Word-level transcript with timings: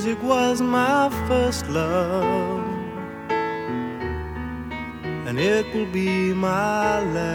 Music 0.00 0.22
was 0.22 0.60
my 0.60 1.08
first 1.28 1.68
love, 1.68 2.62
and 5.26 5.38
it 5.38 5.66
will 5.74 5.90
be 5.92 6.32
my 6.34 7.00
last. 7.12 7.34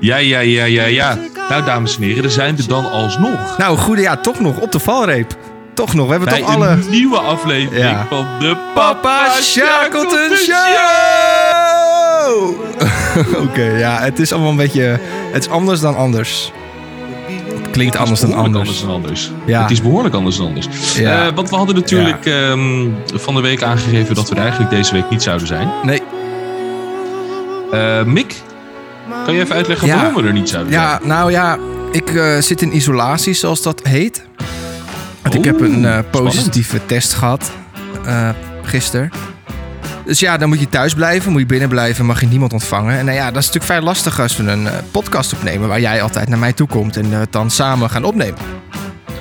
Ja, 0.00 0.16
ja, 0.16 0.40
ja, 0.40 0.64
ja, 0.64 0.84
ja. 0.84 1.18
Nou, 1.48 1.64
dames 1.64 1.96
en 1.96 2.02
heren, 2.02 2.24
er 2.24 2.30
zijn 2.30 2.56
we 2.56 2.66
dan 2.66 2.90
alsnog. 2.90 3.58
Nou, 3.58 3.78
goede, 3.78 4.02
ja, 4.02 4.16
toch 4.16 4.40
nog 4.40 4.58
op 4.58 4.72
de 4.72 4.78
valreep. 4.78 5.36
Toch 5.74 5.94
nog, 5.94 6.04
we 6.04 6.10
hebben 6.10 6.28
Bij 6.28 6.40
toch 6.40 6.54
alle... 6.54 6.68
een 6.68 6.90
nieuwe 6.90 7.18
aflevering 7.18 7.84
Ja. 7.84 8.06
van 8.08 8.26
de 8.38 8.56
Papa 8.74 9.28
Shackleton 9.40 10.36
Show! 10.36 10.60
Oké, 13.48 13.64
ja, 13.64 14.00
het 14.00 14.18
is 14.18 14.32
allemaal 14.32 14.50
een 14.50 14.56
beetje... 14.56 14.98
Het 15.32 15.42
is 15.42 15.48
anders 15.48 15.80
dan 15.80 15.96
anders. 15.96 16.52
Klinkt 17.70 17.96
anders 17.96 18.20
dan 18.20 18.30
Behoorlijk 18.30 18.56
anders. 18.56 18.80
dan 18.80 18.90
anders. 18.90 19.30
Ja. 19.46 19.62
Het 19.62 19.70
is 19.70 19.82
behoorlijk 19.82 20.14
anders 20.14 20.36
dan 20.36 20.46
anders. 20.46 20.68
Ja. 20.96 21.26
Eh, 21.26 21.34
want 21.34 21.50
we 21.50 21.56
hadden 21.56 21.74
natuurlijk 21.74 22.26
ehm, 22.26 22.88
van 23.14 23.34
de 23.34 23.40
week 23.40 23.62
aangegeven 23.62 24.14
dat 24.14 24.28
we 24.28 24.34
er 24.34 24.40
eigenlijk 24.40 24.70
deze 24.70 24.92
week 24.92 25.10
niet 25.10 25.22
zouden 25.22 25.46
zijn. 25.46 25.68
Nee, 25.82 26.02
Eh, 27.72 28.02
Mick, 28.02 28.34
kan 29.24 29.34
je 29.34 29.40
even 29.40 29.54
uitleggen 29.54 29.86
Ja. 29.88 29.94
waarom 29.96 30.14
we 30.22 30.22
er 30.28 30.32
niet 30.32 30.48
zouden 30.48 30.72
ja, 30.72 30.88
zijn? 30.96 31.08
nou 31.08 31.30
ja, 31.30 31.58
ik 31.92 32.10
eh, 32.14 32.38
zit 32.38 32.62
in 32.62 32.76
isolatie, 32.76 33.34
zoals 33.34 33.62
dat 33.62 33.80
heet. 33.88 34.26
Want 35.22 35.34
ik 35.34 35.44
heb 35.44 35.60
een 35.60 35.72
spannend. 35.74 36.10
positieve 36.10 36.86
test 36.86 37.12
gehad 37.12 37.50
eh 38.04 38.28
gisteren. 38.62 39.10
Dus 40.10 40.20
ja, 40.20 40.36
dan 40.36 40.48
moet 40.48 40.60
je 40.60 40.68
thuis 40.68 40.94
blijven, 40.94 41.32
moet 41.32 41.40
je 41.40 41.46
binnen 41.46 41.68
blijven, 41.68 42.06
mag 42.06 42.20
je 42.20 42.26
niemand 42.26 42.52
ontvangen. 42.52 42.98
En 42.98 43.04
nou 43.04 43.16
ja, 43.16 43.24
dat 43.24 43.36
is 43.36 43.46
natuurlijk 43.46 43.64
vrij 43.64 43.80
lastig 43.80 44.20
als 44.20 44.36
we 44.36 44.42
een 44.42 44.66
eh, 44.66 44.74
podcast 44.90 45.32
opnemen 45.32 45.68
waar 45.68 45.80
jij 45.80 46.02
altijd 46.02 46.28
naar 46.28 46.38
mij 46.38 46.52
toe 46.52 46.68
komt 46.68 46.96
en 46.96 47.10
we 47.10 47.16
het 47.16 47.32
dan 47.32 47.50
samen 47.50 47.90
gaan 47.90 48.04
opnemen. 48.04 48.38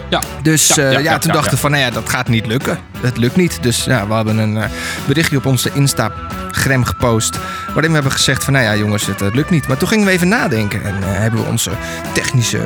Ja. 0.10 0.22
Dus 0.42 0.68
Ja, 0.68 0.76
eh, 0.76 0.92
ja, 0.92 1.00
ja, 1.00 1.00
ja, 1.00 1.18
toen 1.18 1.32
dachten 1.32 1.52
we 1.52 1.58
van, 1.58 1.72
nou 1.72 1.84
ja, 1.84 1.90
dat 1.90 2.10
gaat 2.10 2.28
niet 2.28 2.46
lukken. 2.46 2.80
Het 3.02 3.18
lukt 3.18 3.36
niet. 3.36 3.64
Dus 3.64 3.84
ja, 3.84 4.08
we 4.08 4.14
hebben 4.14 4.38
een 4.38 4.58
eh, 4.58 4.70
berichtje 5.08 5.38
op 5.38 5.46
onze 5.46 5.70
Instagram 5.74 6.84
gepost. 6.84 7.38
Waarin 7.74 7.88
we 7.88 7.94
hebben 7.94 8.12
gezegd 8.12 8.44
van, 8.44 8.54
nou 8.54 8.66
ja 8.66 8.76
jongens, 8.76 9.06
het, 9.06 9.22
eh, 9.22 9.34
lukt 9.34 9.50
niet. 9.50 9.68
Maar 9.68 9.78
toen 9.78 9.88
gingen 9.88 10.06
we 10.06 10.12
even 10.12 10.28
nadenken. 10.28 10.84
En 10.84 10.96
eh, 11.04 11.20
hebben 11.20 11.44
we 11.44 11.50
onze 11.50 11.72
technische 12.14 12.60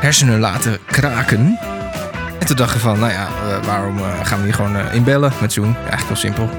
hersenen 0.00 0.40
laten 0.40 0.78
kraken. 0.86 1.58
En 2.44 2.50
toen 2.50 2.58
dachten 2.58 2.76
we 2.76 2.82
van, 2.82 2.98
nou 2.98 3.12
ja, 3.12 3.26
eh, 3.26 3.66
waarom 3.66 3.98
eh, 3.98 4.04
gaan 4.22 4.38
we 4.38 4.44
niet 4.44 4.54
gewoon 4.54 4.76
eh, 4.76 4.94
inbellen 4.94 5.32
met 5.40 5.52
Zoom? 5.52 5.76
Eigenlijk 5.76 6.06
heel 6.06 6.16
simpel. 6.16 6.50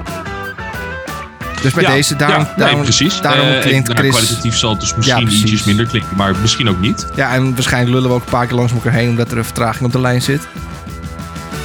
Dus 1.66 1.74
bij 1.74 1.84
Ja, 1.84 1.92
deze, 1.92 2.16
daarom, 2.16 2.40
ja, 2.40 2.46
nee, 2.46 2.56
daarom, 2.58 2.82
precies. 2.82 3.22
daarom 3.22 3.48
Eh, 3.48 3.62
klinkt 3.62 3.88
nou, 3.88 4.00
Chris... 4.00 4.12
Kwalitatief 4.12 4.58
zal 4.58 4.72
het 4.72 4.80
dus 4.80 4.96
misschien 4.96 5.28
Ja, 5.30 5.32
ietsjes 5.32 5.64
minder 5.64 5.86
klinken, 5.86 6.16
maar 6.18 6.36
misschien 6.42 6.70
ook 6.70 6.80
niet. 6.80 7.08
Ja, 7.16 7.34
en 7.34 7.54
waarschijnlijk 7.54 7.94
lullen 7.94 8.10
we 8.10 8.16
ook 8.16 8.24
een 8.26 8.32
paar 8.32 8.48
keer 8.48 8.56
langs 8.56 8.74
elkaar 8.74 8.94
heen... 8.94 9.10
omdat 9.10 9.32
er 9.32 9.38
een 9.38 9.46
vertraging 9.46 9.86
op 9.86 9.92
de 9.92 10.00
lijn 10.02 10.22
zit. 10.22 10.48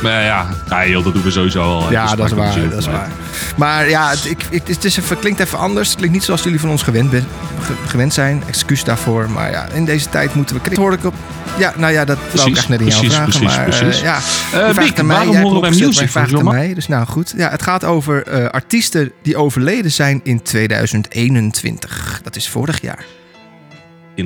Maar 0.02 0.22
ja, 0.24 0.46
ja 0.68 0.86
joh, 0.86 1.04
dat 1.04 1.12
doen 1.14 1.22
we 1.22 1.30
sowieso 1.30 1.62
al. 1.62 1.90
Ja, 1.90 2.02
Dus 2.06 2.16
dat 2.16 2.26
is 2.26 2.32
waar. 2.32 2.54
Dat 2.70 2.78
is 2.78 2.86
uit. 2.88 2.96
waar. 2.96 3.08
Maar 3.56 3.88
ja, 3.88 4.10
het, 4.10 4.24
ik, 4.24 4.42
ik- 4.50 4.66
het, 4.66 4.84
is 4.84 4.96
even, 4.96 5.18
klinkt 5.18 5.40
even 5.40 5.58
anders. 5.58 5.88
Het 5.88 5.96
klinkt 5.96 6.14
niet 6.14 6.24
zoals 6.24 6.42
jullie 6.42 6.60
van 6.60 6.70
ons 6.70 6.82
gewend, 6.82 7.10
ben, 7.10 7.26
ge- 7.62 7.88
gewend 7.88 8.14
zijn. 8.14 8.42
Excuus 8.48 8.84
daarvoor. 8.84 9.30
Maar 9.30 9.50
ja, 9.50 9.66
in 9.72 9.84
deze 9.84 10.08
tijd 10.08 10.34
moeten 10.34 10.56
we... 10.56 10.68
Dat 10.68 10.78
hoorde 10.78 10.96
ik 10.96 11.04
op... 11.04 11.14
Ja, 11.58 11.72
nou 11.76 11.92
ja, 11.92 12.04
dat 12.04 12.16
wou 12.16 12.28
ik 12.28 12.34
Precies, 12.34 12.58
echt 12.58 12.68
net 12.68 12.80
aan 12.80 12.86
jou 12.86 12.98
precies, 13.00 13.14
vragen. 13.16 13.38
precies, 13.38 13.56
maar 13.56 13.64
precies. 13.64 13.96
eh, 13.98 14.02
ja, 14.02 14.18
Eh, 14.52 14.98
aan 14.98 15.06
mij, 15.06 15.16
waarom 15.16 15.36
horen 15.36 15.60
wij 15.60 15.70
maar 15.70 15.92
van 15.92 16.08
vraagt 16.08 16.34
aan 16.34 16.44
mij. 16.44 16.74
Dus 16.74 16.88
nou 16.88 17.06
goed. 17.06 17.34
Ja, 17.36 17.50
het 17.50 17.62
gaat 17.62 17.84
over 17.84 18.22
eh, 18.26 18.44
artiesten 18.48 19.12
die 19.22 19.36
overleden 19.36 19.90
zijn 19.92 20.20
in 20.24 20.42
2021. 20.42 22.20
Dat 22.22 22.36
is 22.36 22.48
vorig 22.48 22.80
jaar. 22.80 23.04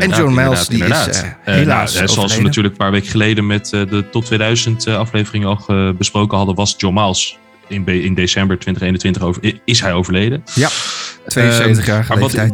Inderdaad, 0.03 0.19
En 0.19 0.25
John 0.25 0.35
Miles, 0.49 0.67
die 0.69 0.77
is, 0.77 0.83
inderdaad. 0.83 1.09
eh, 1.45 1.55
Eh, 1.55 1.55
helaas 1.61 1.95
nou, 1.95 2.09
zoals 2.09 2.37
we 2.37 2.43
natuurlijk 2.43 2.75
een 2.75 2.81
paar 2.81 2.91
weken 2.91 3.11
geleden 3.11 3.47
met 3.47 3.73
eh, 3.73 3.81
de 3.91 4.05
Top 4.11 4.25
2000 4.25 4.87
eh, 4.87 4.97
aflevering 4.97 5.45
al 5.45 5.95
besproken 5.99 6.37
hadden, 6.37 6.55
was 6.55 6.75
John 6.77 6.95
Miles 6.95 7.39
in, 7.69 7.87
in 7.87 8.15
december 8.15 8.59
2021 8.59 9.23
over, 9.23 9.61
is 9.65 9.81
hij 9.81 9.93
overleden. 9.93 10.43
Ja, 10.55 10.69
72 11.27 11.87
jaar 11.87 12.01
Ehm, 12.01 12.09
maar 12.09 12.19
wat, 12.19 12.33
we- 12.33 12.51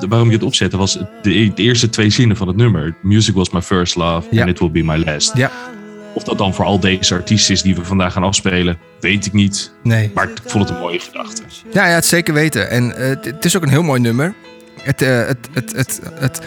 de- 0.00 0.06
waarom 0.08 0.26
ik 0.28 0.32
het 0.34 0.42
opzette 0.42 0.76
was 0.76 0.92
de, 1.22 1.52
de 1.54 1.62
eerste 1.62 1.88
twee 1.88 2.10
zinnen 2.10 2.36
van 2.36 2.46
het 2.48 2.56
nummer. 2.56 2.94
Music 3.02 3.34
was 3.34 3.50
my 3.50 3.62
first 3.62 3.96
love 3.96 4.26
Ja. 4.30 4.40
and 4.40 4.50
it 4.50 4.58
will 4.58 4.70
be 4.70 4.82
my 4.82 5.02
last. 5.04 5.36
Ja, 5.36 5.50
Of 6.14 6.22
dat 6.22 6.38
dan 6.38 6.54
voor 6.54 6.64
al 6.64 6.80
deze 6.80 7.14
artiesten 7.14 7.54
is 7.54 7.62
die 7.62 7.74
we 7.74 7.84
vandaag 7.84 8.12
gaan 8.12 8.22
afspelen, 8.22 8.78
weet 9.00 9.26
ik 9.26 9.32
niet. 9.32 9.72
nee. 9.82 10.10
Maar 10.14 10.24
ik 10.30 10.38
vond 10.44 10.68
het 10.68 10.76
een 10.76 10.82
mooie 10.82 10.98
gedachte. 11.00 11.42
Ja, 11.72 11.86
ja, 11.88 11.94
het 11.94 12.06
zeker 12.06 12.34
weten. 12.34 12.70
En 12.70 12.88
het- 12.96 13.44
is 13.44 13.56
ook 13.56 13.62
een 13.62 13.68
heel 13.68 13.82
mooi 13.82 14.00
nummer. 14.00 14.34
Het, 14.82 15.00
het, 15.00 15.48
het, 15.54 15.72
het, 15.76 16.00
het, 16.18 16.40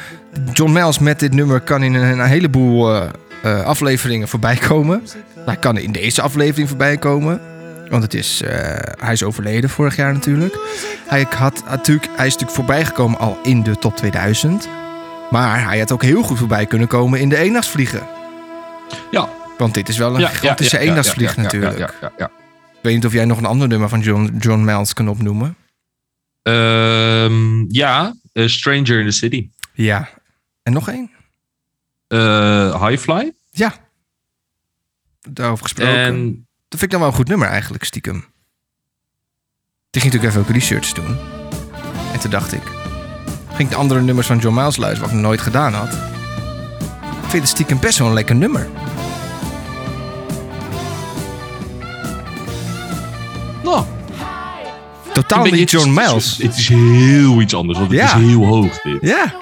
John 0.54 0.72
Miles 0.72 1.00
met 1.00 1.20
dit 1.20 1.34
nummer 1.34 1.60
kan 1.60 1.84
in 1.84 1.94
een, 1.94 2.22
heleboel 2.22 2.96
eh, 2.96 3.10
eh, 3.44 3.66
afleveringen 3.66 4.28
voorbij 4.28 4.56
komen. 4.56 5.04
Hij 5.46 5.56
kan 5.56 5.78
in 5.78 5.92
deze 5.92 6.22
aflevering 6.22 6.68
voorbij 6.68 6.98
komen. 6.98 7.42
Want 7.90 8.04
het 8.04 8.14
is, 8.14 8.42
eh, 8.42 8.52
hij 9.00 9.14
is 9.14 9.24
overleden 9.24 9.70
vorig 9.70 9.96
jaar 9.96 10.14
natuurlijk. 10.14 10.58
Hij, 11.08 11.26
had, 11.36 11.64
natuurlijk. 11.70 12.08
hij 12.16 12.26
is 12.26 12.32
natuurlijk 12.34 12.58
voorbij 12.58 12.86
gekomen 12.86 13.20
al 13.20 13.40
in 13.44 13.64
de 13.64 13.78
top 13.78 13.96
2000. 13.96 14.68
Maar 15.30 15.64
hij 15.64 15.80
had 15.80 15.92
ook 15.92 16.04
heel 16.04 16.24
goed 16.24 16.38
voorbij 16.38 16.66
kunnen 16.66 16.88
komen 16.88 17.20
in 17.20 17.30
de 17.30 17.38
eendagsvliegen. 17.38 18.08
Ja. 19.12 19.30
Want 19.58 19.74
dit 19.74 19.90
is 19.90 19.98
wel 19.98 20.16
een 20.16 20.28
gigantische 20.28 20.76
ja, 20.78 20.84
ja, 20.84 20.90
eendagsvlieg 20.90 21.36
ja, 21.36 21.36
ja, 21.36 21.42
natuurlijk. 21.42 21.78
Ja, 21.78 21.90
ja, 22.02 22.12
ja. 22.18 22.26
Ik 22.80 22.86
weet 22.86 22.94
niet 22.94 23.06
of 23.06 23.14
jij 23.14 23.26
nog 23.26 23.38
een 23.38 23.46
ander 23.46 23.68
nummer 23.68 23.90
van 23.90 24.00
John, 24.00 24.38
John 24.40 24.64
Miles 24.64 24.94
kan 24.94 25.10
opnoemen. 25.10 25.56
Ehm, 26.42 27.66
ja, 27.68 28.14
Stranger 28.34 29.00
in 29.00 29.06
the 29.06 29.12
City. 29.12 29.50
Ja. 29.74 30.10
En 30.70 30.76
nog 30.76 30.90
één? 30.90 31.12
Eh 32.08 32.88
High 32.88 33.02
Fly. 33.02 33.32
Ja. 33.52 33.74
Daarover 35.30 35.64
gesproken. 35.64 35.96
En 35.98 36.48
Dat 36.68 36.80
vind 36.80 36.82
ik 36.84 36.90
dan 36.90 37.00
wel 37.00 37.10
een 37.10 37.16
goed 37.16 37.28
nummer 37.28 37.48
eigenlijk, 37.48 37.84
stiekem. 37.84 38.16
Ik 39.92 40.02
ging 40.02 40.04
natuurlijk 40.14 40.24
even 40.24 40.42
ook 40.42 40.50
research 40.56 40.92
doen. 40.94 41.18
En 42.14 42.20
toen 42.20 42.32
dacht 42.32 42.54
ik... 42.54 42.62
Ging 43.48 43.60
ik 43.60 43.70
de 43.70 43.76
andere 43.76 44.02
nummers 44.02 44.28
van 44.28 44.38
John 44.38 44.56
Miles 44.56 44.78
luisteren, 44.78 45.08
wat 45.10 45.18
ik 45.18 45.24
nooit 45.26 45.42
gedaan 45.42 45.74
had. 45.74 45.94
Ik 47.24 47.30
vind 47.30 47.44
het 47.44 47.48
stiekem 47.52 47.80
best 47.80 47.98
wel 47.98 48.08
een 48.08 48.14
lekker 48.14 48.36
nummer. 48.36 48.68
nou, 53.64 53.86
Totaal 55.14 55.44
niet 55.44 55.72
John 55.72 55.90
het 55.90 55.98
is- 56.00 56.08
Miles. 56.10 56.38
Het 56.38 56.58
is 56.58 56.68
heel 56.70 57.42
iets 57.42 57.54
anders, 57.54 57.78
want 57.80 57.92
het 57.92 58.00
Ja. 58.00 58.06
is 58.16 58.22
heel 58.24 58.46
hoog 58.46 58.82
dit. 58.82 58.98
Ja. 59.02 59.36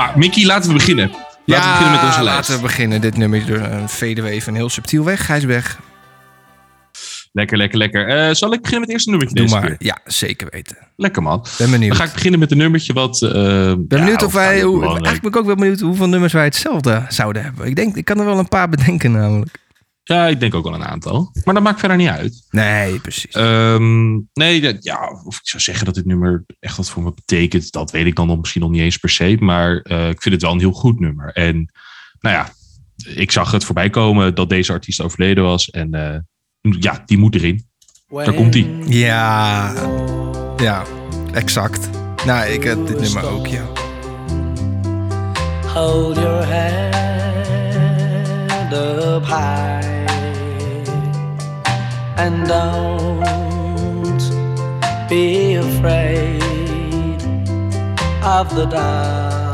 Maar 0.00 0.18
Mickey, 0.18 0.44
laten 0.44 0.68
we 0.68 0.76
beginnen. 0.76 1.10
Laten 1.44 1.70
we 1.70 1.78
beginnen 1.78 1.90
met 1.90 2.02
onze 2.02 2.22
lijst. 2.22 2.38
laten 2.38 2.54
we 2.54 2.60
beginnen. 2.60 3.00
Dit 3.00 3.16
nummer 3.16 3.46
door 3.46 3.58
een 3.58 3.88
veden 3.88 4.24
we 4.24 4.30
even 4.30 4.54
heel 4.54 4.68
subtiel 4.68 5.04
weg. 5.04 5.26
Hij 5.26 5.36
is 5.36 5.44
weg. 5.44 5.78
Lekker, 7.32 7.56
lekker, 7.56 7.78
lekker. 7.78 8.08
Eh, 8.08 8.34
zal 8.34 8.52
ik 8.52 8.62
beginnen 8.62 8.80
met 8.80 8.88
het 8.88 8.90
eerste 8.90 9.10
nummertje 9.10 9.36
Doe 9.36 9.44
deze 9.44 9.58
maar. 9.58 9.66
keer? 9.66 9.76
Ja, 9.86 9.98
zeker 10.04 10.48
weten. 10.50 10.76
Lekker 10.96 11.22
man. 11.22 11.46
Ben 11.58 11.70
benieuwd. 11.70 11.88
Dan 11.90 12.00
ga 12.00 12.04
ik 12.04 12.12
beginnen 12.12 12.40
met 12.40 12.50
een 12.50 12.58
nummertje 12.58 12.92
wat... 12.92 13.22
eh 13.22 13.30
ben 13.32 13.68
ja, 13.68 13.76
benieuwd 13.76 14.22
of 14.22 14.32
wij... 14.32 14.62
Hoe, 14.62 14.82
eigenlijk 14.82 15.20
ben 15.20 15.30
ik 15.30 15.36
ook 15.36 15.46
wel 15.46 15.54
benieuwd 15.54 15.80
hoeveel 15.80 16.08
nummers 16.08 16.32
wij 16.32 16.44
hetzelfde 16.44 17.04
zouden 17.08 17.42
hebben. 17.42 17.66
Ik 17.66 17.76
denk, 17.76 17.96
ik 17.96 18.04
kan 18.04 18.18
er 18.18 18.24
wel 18.24 18.38
een 18.38 18.48
paar 18.48 18.68
bedenken 18.68 19.12
namelijk. 19.12 19.58
Ja, 20.10 20.26
ik 20.26 20.40
denk 20.40 20.54
ook 20.54 20.64
wel 20.64 20.74
een 20.74 20.84
aantal. 20.84 21.30
Maar 21.44 21.54
dat 21.54 21.62
maakt 21.62 21.78
verder 21.80 21.96
niet 21.96 22.08
uit. 22.08 22.46
Nee, 22.50 22.98
precies. 22.98 23.30
Ehm, 23.30 24.18
nee, 24.32 24.60
dat, 24.60 24.84
ja, 24.84 25.20
of 25.24 25.36
ik 25.36 25.48
zou 25.48 25.62
zeggen 25.62 25.84
dat 25.84 25.94
dit 25.94 26.04
nummer 26.04 26.44
echt 26.60 26.76
wat 26.76 26.90
voor 26.90 27.02
me 27.02 27.12
betekent, 27.14 27.72
dat 27.72 27.90
weet 27.90 28.06
ik 28.06 28.16
dan 28.16 28.26
nog 28.26 28.38
misschien 28.38 28.60
nog 28.60 28.70
niet 28.70 28.80
eens 28.80 28.96
per 28.96 29.10
se. 29.10 29.36
Maar 29.40 29.76
eh, 29.76 30.08
ik 30.08 30.22
vind 30.22 30.34
het 30.34 30.42
wel 30.42 30.52
een 30.52 30.58
heel 30.58 30.72
goed 30.72 31.00
nummer. 31.00 31.32
En 31.32 31.72
nou 32.20 32.36
ja, 32.36 32.52
ik 33.14 33.30
zag 33.30 33.50
het 33.50 33.64
voorbij 33.64 33.90
komen 33.90 34.34
dat 34.34 34.48
deze 34.48 34.72
artiest 34.72 35.00
overleden 35.00 35.44
was. 35.44 35.70
En 35.70 35.94
eh, 35.94 36.18
ja, 36.80 37.02
die 37.06 37.18
moet 37.18 37.34
erin. 37.34 37.66
Daar 38.08 38.34
komt 38.34 38.54
hij. 38.54 38.68
Ja, 38.86 39.72
ja, 40.56 40.84
exact. 41.32 41.88
Nou, 42.26 42.48
ik 42.48 42.62
heb 42.62 42.86
dit 42.86 43.00
nummer 43.00 43.24
ook, 43.24 43.46
ja. 43.46 43.66
Hold 45.74 46.16
your 46.16 46.46
head 46.46 46.90
up 48.72 49.24
high 49.24 49.89
and 52.20 52.46
don't 52.46 54.20
be 55.08 55.54
afraid 55.54 56.42
of 58.22 58.54
the 58.54 58.66
dark. 58.66 59.48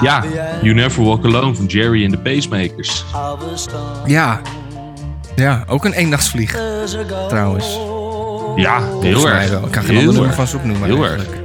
Ja, 0.00 0.24
You 0.62 0.74
Never 0.74 1.04
Walk 1.04 1.24
Alone 1.24 1.54
van 1.54 1.66
Jerry 1.66 2.04
and 2.04 2.12
the 2.12 2.18
Pacemakers. 2.18 3.04
Ja, 4.06 4.40
ja 5.36 5.64
ook 5.68 5.84
een 5.84 5.92
eendagsvlieg. 5.92 6.58
Trouwens. 7.28 7.78
Ja, 8.56 8.80
heel 9.00 9.28
erg. 9.28 9.50
Ik 9.50 9.70
kan 9.70 9.82
geen 9.82 9.96
Heel 9.96 9.98
ander 9.98 10.04
nummer 10.04 10.24
erg. 10.24 10.34
van 10.34 10.46
ze 10.46 10.56
opnoemen 10.56 10.88
Heel 10.88 11.06
eigenlijk. 11.06 11.42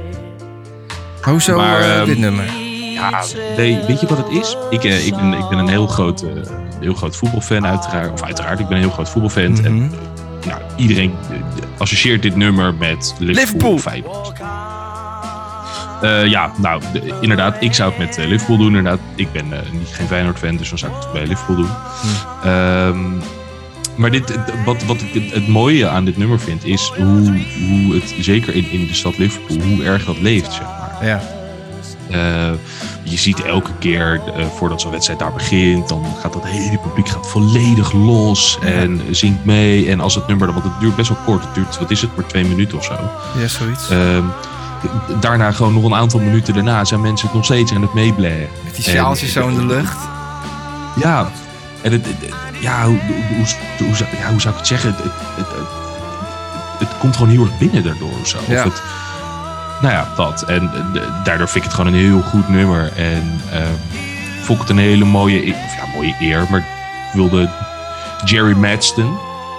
Hoezo 1.22 1.56
Maar, 1.56 1.80
ehm, 1.80 2.04
dit 2.04 2.18
nummer? 2.18 2.67
Ja, 2.98 3.22
weet, 3.56 3.86
weet 3.86 4.00
je 4.00 4.06
wat 4.06 4.18
het 4.18 4.28
is? 4.30 4.56
Ik, 4.70 4.84
eh, 4.84 5.06
ik, 5.06 5.14
ben, 5.16 5.32
ik 5.32 5.48
ben 5.48 5.58
een 5.58 5.68
heel 5.68 5.86
groot, 5.86 6.22
eh, 6.22 6.28
heel 6.80 6.94
groot 6.94 7.16
voetbalfan 7.16 7.66
uiteraard. 7.66 8.12
Of 8.12 8.22
uiteraard, 8.22 8.58
ik 8.60 8.66
ben 8.68 8.76
een 8.76 8.82
heel 8.82 8.92
groot 8.92 9.08
voetbalfan. 9.08 9.64
En 9.64 9.74
Mhm. 9.74 9.88
nou, 10.46 10.60
iedereen 10.76 11.14
eh, 11.30 11.36
associeert 11.78 12.22
dit 12.22 12.36
nummer 12.36 12.74
met 12.74 13.14
Liverpool. 13.18 13.34
Liverpool. 13.44 13.78
Feyenoord. 13.78 14.32
Eh, 16.02 16.24
ja, 16.26 16.50
nou, 16.56 16.82
de- 16.92 17.14
inderdaad, 17.20 17.56
ik 17.60 17.74
zou 17.74 17.90
het 17.90 17.98
met 17.98 18.18
eh, 18.18 18.26
Liverpool 18.26 18.56
doen. 18.56 18.66
Inderdaad, 18.76 18.98
ik 19.14 19.32
ben 19.32 19.52
eh, 19.52 19.58
niet, 19.72 19.88
geen 19.92 20.06
Feyenoord-fan, 20.06 20.56
dus 20.56 20.68
dan 20.68 20.78
zou 20.78 20.92
ik 20.92 20.98
het 21.02 21.12
bij 21.12 21.26
Liverpool 21.26 21.56
doen. 21.56 21.70
Ehm, 22.44 22.98
maar 23.96 24.10
dit, 24.10 24.28
het- 24.28 24.64
wat, 24.64 24.82
wat 24.84 25.00
ik 25.00 25.22
het, 25.22 25.32
het 25.34 25.48
mooie 25.48 25.88
aan 25.88 26.04
dit 26.04 26.16
nummer 26.16 26.40
vind, 26.40 26.64
is 26.64 26.92
hoe, 26.96 27.42
hoe 27.68 27.94
het, 27.94 28.14
zeker 28.20 28.54
in, 28.54 28.70
in 28.70 28.86
de 28.86 28.94
stad 28.94 29.18
Liverpool, 29.18 29.56
hoe 29.66 29.84
erg 29.84 30.04
dat 30.04 30.18
leeft, 30.20 30.52
zeg 30.52 30.62
maar. 30.62 31.06
Ja. 31.06 31.20
Eh, 32.10 32.50
je 33.02 33.16
ziet 33.16 33.42
elke 33.42 33.70
keer 33.78 34.20
eh, 34.36 34.46
voordat 34.56 34.80
zo'n 34.80 34.90
wedstrijd 34.90 35.18
daar 35.18 35.32
begint, 35.32 35.88
dan 35.88 36.04
gaat 36.20 36.32
dat 36.32 36.46
hele 36.46 36.78
publiek 36.78 37.08
gaat 37.08 37.28
volledig 37.28 37.92
los 37.92 38.58
en 38.62 39.02
zingt 39.10 39.44
mee. 39.44 39.90
En 39.90 40.00
als 40.00 40.14
het 40.14 40.26
nummer, 40.26 40.52
want 40.52 40.64
het 40.64 40.80
duurt 40.80 40.96
best 40.96 41.08
wel 41.08 41.18
kort, 41.24 41.44
het 41.44 41.54
duurt, 41.54 41.78
wat 41.78 41.90
is 41.90 42.00
het, 42.00 42.16
maar 42.16 42.26
twee 42.26 42.44
minuten 42.44 42.78
of 42.78 42.84
zo. 42.84 42.96
Ja, 43.38 43.46
zoiets. 43.48 43.88
Ehm, 43.90 44.24
daarna 45.20 45.50
gewoon 45.52 45.74
nog 45.74 45.84
een 45.84 45.94
aantal 45.94 46.20
minuten 46.20 46.54
daarna 46.54 46.84
zijn 46.84 47.00
mensen 47.00 47.26
het 47.26 47.36
nog 47.36 47.44
steeds 47.44 47.72
aan 47.72 47.82
het 47.82 47.94
meeblazen. 47.94 48.48
Met 48.64 48.74
die 48.74 48.84
sjaaltjes 48.84 49.32
zo 49.32 49.48
in 49.48 49.54
de 49.54 49.66
lucht. 49.66 49.96
Ja, 51.00 51.30
en 51.82 51.92
het, 51.92 52.06
het- 52.06 52.34
ja, 52.60 52.84
hoe, 52.86 52.98
hoe, 53.06 53.46
hoe, 53.86 53.94
zou, 53.96 54.10
ja, 54.18 54.30
hoe 54.30 54.40
zou 54.40 54.52
ik 54.54 54.58
het 54.58 54.66
zeggen? 54.68 54.94
Het, 54.96 55.46
het, 56.78 56.88
komt 56.98 57.16
gewoon 57.16 57.30
heel 57.32 57.42
erg 57.42 57.58
binnen 57.58 57.82
daardoor 57.84 58.10
of 58.20 58.26
zo. 58.28 58.38
Ja. 58.48 58.64
Of 58.66 58.82
nou 59.80 59.94
ja, 59.94 60.08
dat. 60.16 60.42
En 60.42 60.62
eh, 60.62 60.92
de- 60.92 61.20
daardoor 61.24 61.48
vind 61.48 61.64
ik 61.64 61.70
het 61.70 61.80
gewoon 61.80 61.92
een 61.92 61.98
heel 62.00 62.20
goed 62.20 62.48
nummer. 62.48 62.92
En 62.96 63.40
ehm 63.52 63.72
vond 64.42 64.60
ik 64.62 64.68
het 64.68 64.76
een 64.76 64.82
hele 64.84 65.04
mooie, 65.04 65.46
e- 65.46 65.50
of 65.50 65.76
ja, 65.76 65.92
mooie 65.94 66.14
eer. 66.20 66.46
Maar 66.50 66.58
ik 66.58 66.66
wilde 67.14 67.50
Jerry 68.24 68.56
Madston. 68.56 69.18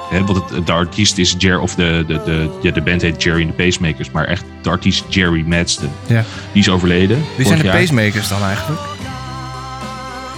Hè, 0.10 0.25
want 0.25 0.50
het, 0.50 0.66
de 0.66 0.71
artiest 0.71 1.18
is 1.18 1.36
Jerry, 1.38 1.60
of 1.62 1.75
de, 1.75 2.04
de, 2.07 2.21
de, 2.25 2.50
ja, 2.62 2.71
de 2.71 2.81
band 2.81 3.01
heet 3.01 3.24
Jerry 3.24 3.44
and 3.45 3.57
the 3.57 3.63
Pacemakers. 3.63 4.12
Maar 4.12 4.25
echt 4.25 4.44
de 4.62 4.69
artiest 4.69 5.04
Jerry 5.10 5.44
Madston. 5.48 5.89
Ja. 6.07 6.24
Die 6.51 6.62
is 6.62 6.69
overleden. 6.69 7.24
Wie 7.38 7.45
zijn 7.45 7.60
de 7.60 7.65
jaar. 7.65 7.75
pacemakers 7.77 8.27
dan 8.27 8.44
eigenlijk? 8.44 8.81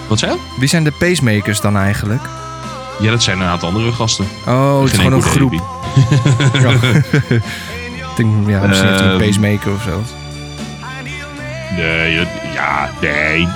Wat 0.07 0.19
zei 0.19 0.31
je? 0.31 0.37
Wie 0.59 0.69
zijn 0.69 0.83
de 0.83 0.91
pacemakers 0.99 1.61
dan 1.61 1.77
eigenlijk? 1.77 2.21
Ja, 2.99 3.11
dat 3.11 3.23
zijn 3.23 3.39
een 3.39 3.47
aantal 3.47 3.67
andere 3.69 3.91
gasten. 3.91 4.25
Oh, 4.47 4.81
het 4.81 4.91
is 4.91 4.97
gewoon 4.97 5.13
een 5.13 5.21
groep. 5.21 5.53
denk, 8.17 8.47
ja, 8.47 8.59
misschien 8.67 8.87
heeft 8.89 8.99
hij 8.99 9.09
een 9.09 9.19
Ehm, 9.19 9.27
pacemaker 9.29 9.73
of 9.73 9.81
zo. 9.81 10.01
Nee, 11.77 12.27
ja, 12.53 12.89
nee, 13.01 13.47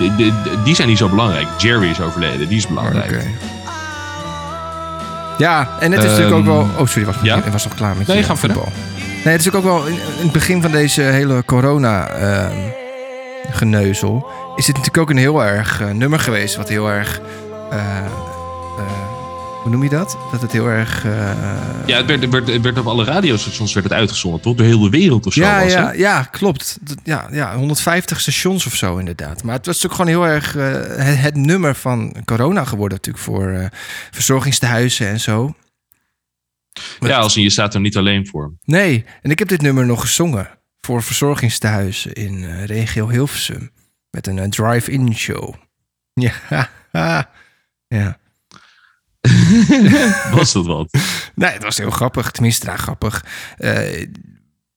die 0.64 0.76
zijn 0.76 0.88
niet 0.88 0.98
zo 0.98 1.10
belangrijk. 1.10 1.48
Jerry 1.58 1.90
is 1.90 2.02
overleden, 2.02 2.48
die 2.48 2.58
is 2.58 2.68
belangrijk. 2.68 3.12
Oké. 3.12 3.24
Ja, 5.38 5.70
en 5.80 5.92
het 5.92 6.04
is 6.04 6.10
natuurlijk 6.10 6.36
ook 6.36 6.46
wel... 6.46 6.68
Oh, 6.78 6.88
sorry, 6.88 7.06
was, 7.06 7.16
ja? 7.22 7.36
ik 7.38 7.44
was 7.52 7.64
nog 7.64 7.74
klaar 7.76 7.96
met 7.98 8.08
Nee, 8.08 8.18
je 8.18 8.24
ga 8.24 8.36
verder. 8.36 8.58
voetbal. 8.58 8.74
Nee, 9.24 9.34
het 9.34 9.40
is 9.40 9.46
natuurlijk 9.46 9.66
ook 9.66 9.80
wel... 9.80 9.86
In, 9.88 9.94
in 10.18 10.24
het 10.24 10.32
begin 10.32 10.62
van 10.62 10.72
deze 10.72 11.02
hele 11.02 11.44
corona 11.46 12.08
ehm, 12.08 12.56
geneuzel... 13.52 14.28
is 14.56 14.66
dit 14.66 14.76
natuurlijk 14.76 15.04
ook 15.04 15.10
een 15.10 15.18
heel 15.22 15.44
erg 15.44 15.82
eh, 15.82 15.90
nummer 15.90 16.20
geweest... 16.20 16.56
wat 16.56 16.70
heel 16.70 16.90
erg... 16.90 17.22
eh, 17.72 17.80
hoe 19.66 19.74
noem 19.74 19.84
je 19.84 19.90
dat? 19.90 20.18
Dat 20.32 20.42
het 20.42 20.52
heel 20.52 20.68
erg... 20.68 21.06
eh, 21.06 21.12
Ja, 21.86 21.98
het 21.98 22.06
werd, 22.06 22.22
het, 22.22 22.32
werd, 22.32 22.48
het 22.48 22.62
werd 22.62 22.78
op 22.78 22.88
alle 22.88 23.04
radiostations 23.04 23.74
werd 23.74 23.86
het 23.86 23.96
uitgezonden, 23.96 24.42
toch? 24.42 24.56
Door 24.56 24.66
heel 24.66 24.80
de 24.80 24.90
wereld 24.90 25.26
of 25.26 25.34
zo 25.34 25.42
ja, 25.42 25.64
was 25.64 25.72
ja, 25.72 25.92
ja, 25.92 26.24
klopt. 26.24 26.80
Ja, 27.04 27.28
ja, 27.32 27.56
150 27.56 28.22
stations 28.22 28.66
of 28.66 28.76
zo 28.76 28.98
inderdaad. 28.98 29.44
Maar 29.44 29.56
het 29.56 29.66
was 29.66 29.82
natuurlijk 29.82 30.12
gewoon 30.12 30.28
heel 30.28 30.34
erg 30.36 30.56
eh, 30.56 31.06
het, 31.06 31.18
het 31.18 31.36
nummer 31.36 31.76
van 31.76 32.16
corona 32.26 32.64
geworden 32.66 32.98
natuurlijk 32.98 33.24
voor 33.26 33.50
eh, 33.50 33.66
verzorgingstehuizen 34.12 35.08
en 35.08 35.20
zo. 35.20 35.56
Ja, 37.00 37.18
als 37.18 37.38
in 37.38 37.44
je 37.44 37.50
staat 37.50 37.74
er 37.74 37.80
niet 37.80 37.98
alleen 37.98 38.28
voor. 38.28 38.54
Nee, 38.64 39.06
en 39.22 39.32
ik 39.32 39.40
heb 39.40 39.48
dit 39.48 39.62
nummer 39.62 39.86
nog 39.86 40.02
gezongen 40.02 40.50
voor 40.82 41.04
verzorgingstehuizen 41.04 42.14
in 42.14 42.64
regio 42.66 43.10
Hilversum. 43.10 43.72
Met 44.10 44.28
een 44.28 44.50
drive-in 44.50 45.16
show. 45.16 45.54
Ja, 46.14 46.70
ja. 47.88 48.20
Was 50.38 50.54
dat 50.54 50.66
wat? 50.66 50.88
Nee, 51.36 51.52
het 51.52 51.64
was 51.64 51.78
heel 51.78 51.92
grappig. 51.92 52.32
Tenminste, 52.32 52.66
nou, 52.66 52.78
grappig. 52.78 53.26
Eh 53.58 54.08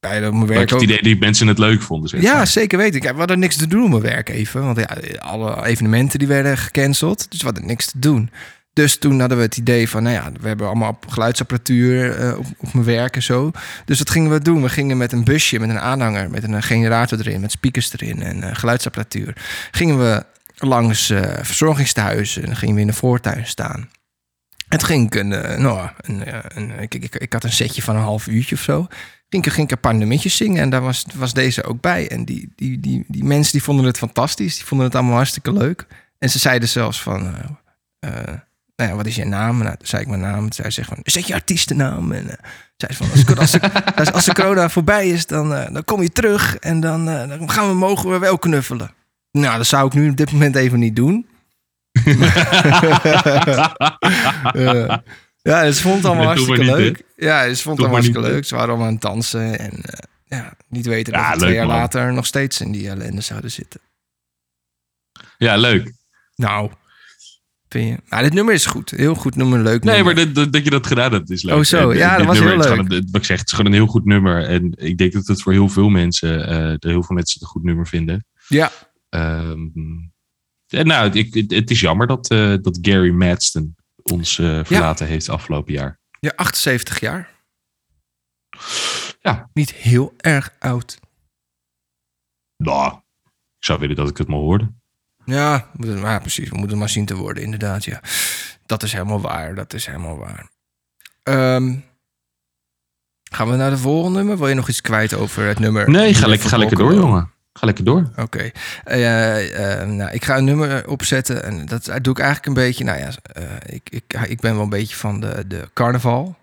bij 0.00 0.20
mijn 0.20 0.46
werk 0.46 0.60
het 0.60 0.72
ook. 0.72 0.82
idee 0.82 1.02
dat 1.02 1.18
mensen 1.18 1.46
het 1.46 1.58
leuk 1.58 1.82
vonden. 1.82 2.08
Zeg 2.08 2.22
Ja, 2.22 2.34
maar. 2.34 2.46
zeker 2.46 2.78
weten. 2.78 3.00
Kijk, 3.00 3.12
we 3.12 3.18
hadden 3.18 3.38
niks 3.38 3.56
te 3.56 3.66
doen 3.66 3.82
op 3.84 3.88
mijn 3.90 4.02
werk 4.02 4.28
even. 4.28 4.64
Want 4.64 4.78
ja, 4.78 4.96
alle 5.18 5.66
evenementen 5.66 6.18
die 6.18 6.28
werden 6.28 6.58
gecanceld. 6.58 7.30
Dus 7.30 7.38
we 7.40 7.46
hadden 7.46 7.66
niks 7.66 7.86
te 7.86 7.98
doen. 7.98 8.30
Dus 8.72 8.98
toen 8.98 9.20
hadden 9.20 9.38
we 9.38 9.44
het 9.44 9.56
idee 9.56 9.88
van, 9.88 10.02
nou 10.02 10.14
ja, 10.14 10.32
we 10.40 10.48
hebben 10.48 10.66
allemaal 10.66 10.98
geluidsapparatuur 11.08 12.16
eh, 12.16 12.38
op, 12.38 12.46
op 12.58 12.72
mijn 12.72 12.84
werk 12.84 13.16
en 13.16 13.22
zo. 13.22 13.50
Dus 13.84 13.98
wat 13.98 14.10
gingen 14.10 14.30
we 14.30 14.40
doen? 14.40 14.62
We 14.62 14.68
gingen 14.68 14.96
met 14.96 15.12
een 15.12 15.24
busje, 15.24 15.58
met 15.58 15.68
een 15.68 15.80
aanhanger, 15.80 16.30
met 16.30 16.42
een 16.42 16.62
generator 16.62 17.18
erin, 17.18 17.40
met 17.40 17.50
speakers 17.50 17.92
erin 17.92 18.22
en 18.22 18.42
eh, 18.42 18.54
geluidsapparatuur. 18.54 19.36
Gingen 19.70 19.98
we 19.98 20.24
langs 20.58 21.10
eh, 21.10 21.22
verzorgingstehuizen 21.42 22.42
en 22.42 22.48
dan 22.48 22.56
gingen 22.56 22.74
we 22.74 22.80
in 22.80 22.86
de 22.86 22.92
voortuin 22.92 23.46
staan. 23.46 23.88
Toen 24.68 24.84
ging 24.84 25.14
een, 25.14 25.32
eh, 25.32 25.58
nou, 25.58 25.88
een, 26.00 26.24
eh, 26.24 26.38
een, 26.48 26.70
ik, 26.80 26.94
ik, 26.94 27.14
ik 27.14 27.32
had 27.32 27.44
een 27.44 27.52
setje 27.52 27.82
van 27.82 27.96
een 27.96 28.02
half 28.02 28.26
uurtje 28.26 28.54
of 28.54 28.62
zo. 28.62 28.86
Ging 29.28 29.46
ik, 29.46 29.52
ging 29.52 29.70
een 29.70 29.80
paar 29.80 29.94
nummertjes 29.94 30.36
zingen 30.36 30.62
en 30.62 30.70
daar 30.70 30.80
was, 30.80 31.04
was 31.14 31.32
deze 31.32 31.64
ook 31.64 31.80
bij. 31.80 32.10
En 32.10 32.24
die, 32.24 32.52
die, 32.56 32.80
die, 32.80 33.04
die 33.08 33.24
mensen 33.24 33.52
die 33.52 33.62
vonden 33.62 33.84
het 33.84 33.98
fantastisch. 33.98 34.56
Die 34.56 34.66
vonden 34.66 34.86
het 34.86 34.96
allemaal 34.96 35.14
hartstikke 35.14 35.52
leuk. 35.52 35.86
En 36.18 36.30
ze 36.30 36.38
zeiden 36.38 36.68
zelfs 36.68 37.02
van, 37.02 37.34
eh, 37.98 38.10
nou 38.76 38.90
ja, 38.90 38.94
wat 38.94 39.06
is 39.06 39.16
je 39.16 39.24
naam? 39.24 39.58
Nou, 39.58 39.76
toen 39.76 39.86
zei 39.86 40.02
ik 40.02 40.08
mijn 40.08 40.20
naam. 40.20 40.52
Zei 40.52 40.70
ze 40.70 40.84
van, 40.84 40.98
zet 41.02 41.26
je 41.26 41.34
artiestennaam. 41.34 42.12
En 42.12 42.30
eh, 42.30 42.36
zei 42.76 42.92
ze 42.92 43.24
van, 43.24 43.38
als, 43.38 43.50
de, 43.50 44.12
als, 44.12 44.32
corona 44.32 44.68
voorbij 44.68 45.08
is, 45.08 45.26
dan, 45.26 45.48
dan 45.48 45.84
kom 45.84 46.02
je 46.02 46.10
terug. 46.10 46.56
En 46.56 46.80
dan, 46.80 47.04
dan 47.04 47.50
gaan 47.50 47.68
we, 47.68 47.74
mogen 47.74 48.10
we 48.10 48.18
wel 48.18 48.38
knuffelen. 48.38 48.90
Nou, 49.32 49.56
dat 49.56 49.66
zou 49.66 49.86
ik 49.86 49.94
nu 49.94 50.10
op 50.10 50.16
dit 50.16 50.32
moment 50.32 50.56
even 50.56 50.78
niet 50.78 50.96
doen. 50.96 51.26
Ja, 55.42 55.70
ze 55.72 55.82
vond 55.82 55.96
het 55.96 56.04
allemaal 56.04 56.24
Nee, 56.24 56.34
hartstikke 56.34 56.64
maar 56.64 56.76
niet, 56.80 56.84
leuk. 56.86 57.04
Ja, 57.16 57.54
ze 57.54 57.62
vond 57.62 57.78
het 57.78 57.86
allemaal 57.86 57.88
maar 57.88 57.88
niet, 57.88 57.92
hartstikke 58.14 58.20
leuk. 58.28 58.44
Ze 58.44 58.54
waren 58.54 58.68
allemaal 58.68 58.86
aan 58.86 58.92
het 58.92 59.02
dansen. 59.02 59.58
En 59.58 59.72
eh, 59.82 59.98
ja, 60.24 60.54
niet 60.68 60.86
weten 60.86 61.12
dat 61.12 61.30
we 61.32 61.38
twee 61.38 61.54
jaar 61.54 61.66
man. 61.66 61.76
later 61.76 62.12
nog 62.12 62.26
steeds 62.26 62.60
in 62.60 62.72
die 62.72 62.88
ellende 62.88 63.20
zouden 63.20 63.50
zitten. 63.50 63.80
Ja, 65.38 65.56
leuk. 65.56 65.92
Nou, 66.34 66.70
vind 67.68 67.88
je? 67.88 67.96
Nou, 68.08 68.22
dit 68.22 68.32
nummer 68.32 68.54
is 68.54 68.66
goed. 68.66 68.90
Heel 68.90 69.14
goed 69.14 69.36
nummer, 69.36 69.58
leuk 69.62 69.84
Nee, 69.84 69.94
nummer. 69.94 70.14
maar 70.14 70.24
dat, 70.24 70.34
dat, 70.34 70.52
dat 70.52 70.64
je 70.64 70.70
dat 70.70 70.86
gedaan 70.86 71.12
hebt 71.12 71.30
is 71.30 71.42
leuk. 71.42 71.54
Oh, 71.56 71.62
zo. 71.62 71.94
Ja, 71.94 72.16
dat 72.16 72.26
was 72.26 72.34
nummer 72.38 72.52
heel 72.52 72.62
leuk. 72.62 72.72
gewoon 72.88 73.06
wat 73.10 73.20
ik 73.20 73.26
zeg, 73.26 73.38
het 73.38 73.46
is 73.46 73.52
gewoon 73.52 73.66
een 73.72 73.78
heel 73.78 73.86
goed 73.86 74.04
nummer. 74.04 74.44
En 74.44 74.72
ik 74.76 74.98
denk 74.98 75.12
dat 75.12 75.26
het 75.26 75.42
voor 75.42 75.52
heel 75.52 75.68
veel 75.68 75.88
mensen, 75.88 76.38
dat 76.70 76.82
heel 76.90 77.02
veel 77.02 77.14
mensen 77.16 77.34
het 77.34 77.42
een 77.42 77.48
goed 77.48 77.64
nummer 77.64 77.86
vinden. 77.86 78.26
Ja, 78.48 78.70
Ehm, 79.08 79.58
nou, 80.68 81.10
ik, 81.10 81.50
het, 81.50 81.70
is 81.70 81.80
jammer 81.80 82.06
dat, 82.06 82.30
eh, 82.30 82.54
dat 82.60 82.78
Gary 82.82 83.10
Madston 83.10 83.76
ons 84.02 84.38
eh, 84.38 84.60
verlaten 84.64 85.06
heeft 85.06 85.28
afgelopen 85.28 85.72
jaar. 85.72 85.98
ja, 86.20 86.32
78 86.36 87.00
jaar. 87.00 87.30
Ja. 89.20 89.50
Niet 89.52 89.72
heel 89.72 90.14
erg 90.16 90.54
oud. 90.58 90.98
Nou, 92.56 92.92
ik 93.58 93.64
zou 93.64 93.78
willen 93.78 93.96
dat 93.96 94.08
ik 94.08 94.16
het 94.16 94.28
maar 94.28 94.38
hoorde. 94.38 94.70
Ja, 95.24 95.68
we 95.72 95.86
moeten- 95.86 96.00
ja, 96.04 96.18
precies. 96.18 96.48
We 96.48 96.56
moeten 96.56 96.78
maar 96.78 96.88
zien 96.88 97.06
te 97.06 97.14
worden, 97.16 97.42
inderdaad. 97.42 97.84
Ja. 97.84 98.00
Dat 98.66 98.82
is 98.82 98.92
helemaal 98.92 99.20
waar. 99.20 99.54
Dat 99.54 99.72
is 99.72 99.86
helemaal 99.86 100.16
waar. 100.16 100.50
Ehm, 101.22 101.76
gaan 103.30 103.50
we 103.50 103.56
naar 103.56 103.70
de 103.70 103.78
volgende 103.78 104.18
nummer? 104.18 104.38
Wil 104.38 104.48
je 104.48 104.54
nog 104.54 104.68
iets 104.68 104.80
kwijt 104.80 105.14
over 105.14 105.44
het 105.46 105.58
nummer? 105.58 105.90
Nee, 105.90 106.14
ga, 106.14 106.26
lekker, 106.26 106.48
ga 106.48 106.56
lekker 106.56 106.76
door, 106.76 106.94
jongen. 106.94 107.32
Ga 107.58 107.66
lekker 107.66 107.84
door. 107.84 108.10
Oké. 108.16 108.50
Eh, 108.84 109.80
eh, 109.80 109.88
nou, 109.88 110.10
ik 110.12 110.24
ga 110.24 110.36
een 110.36 110.44
nummer 110.44 110.88
opzetten 110.88 111.42
en 111.44 111.66
dat 111.66 111.84
doe 111.84 112.12
ik 112.12 112.18
eigenlijk 112.18 112.46
een 112.46 112.64
beetje. 112.64 112.84
Nou 112.84 112.98
ja, 112.98 113.10
eh, 113.32 113.42
ik, 113.66 113.90
ik, 113.90 114.20
ik 114.28 114.40
ben 114.40 114.54
wel 114.54 114.62
een 114.62 114.68
beetje 114.68 114.96
van 114.96 115.20
de, 115.20 115.44
de 115.46 115.68
carnaval. 115.74 116.36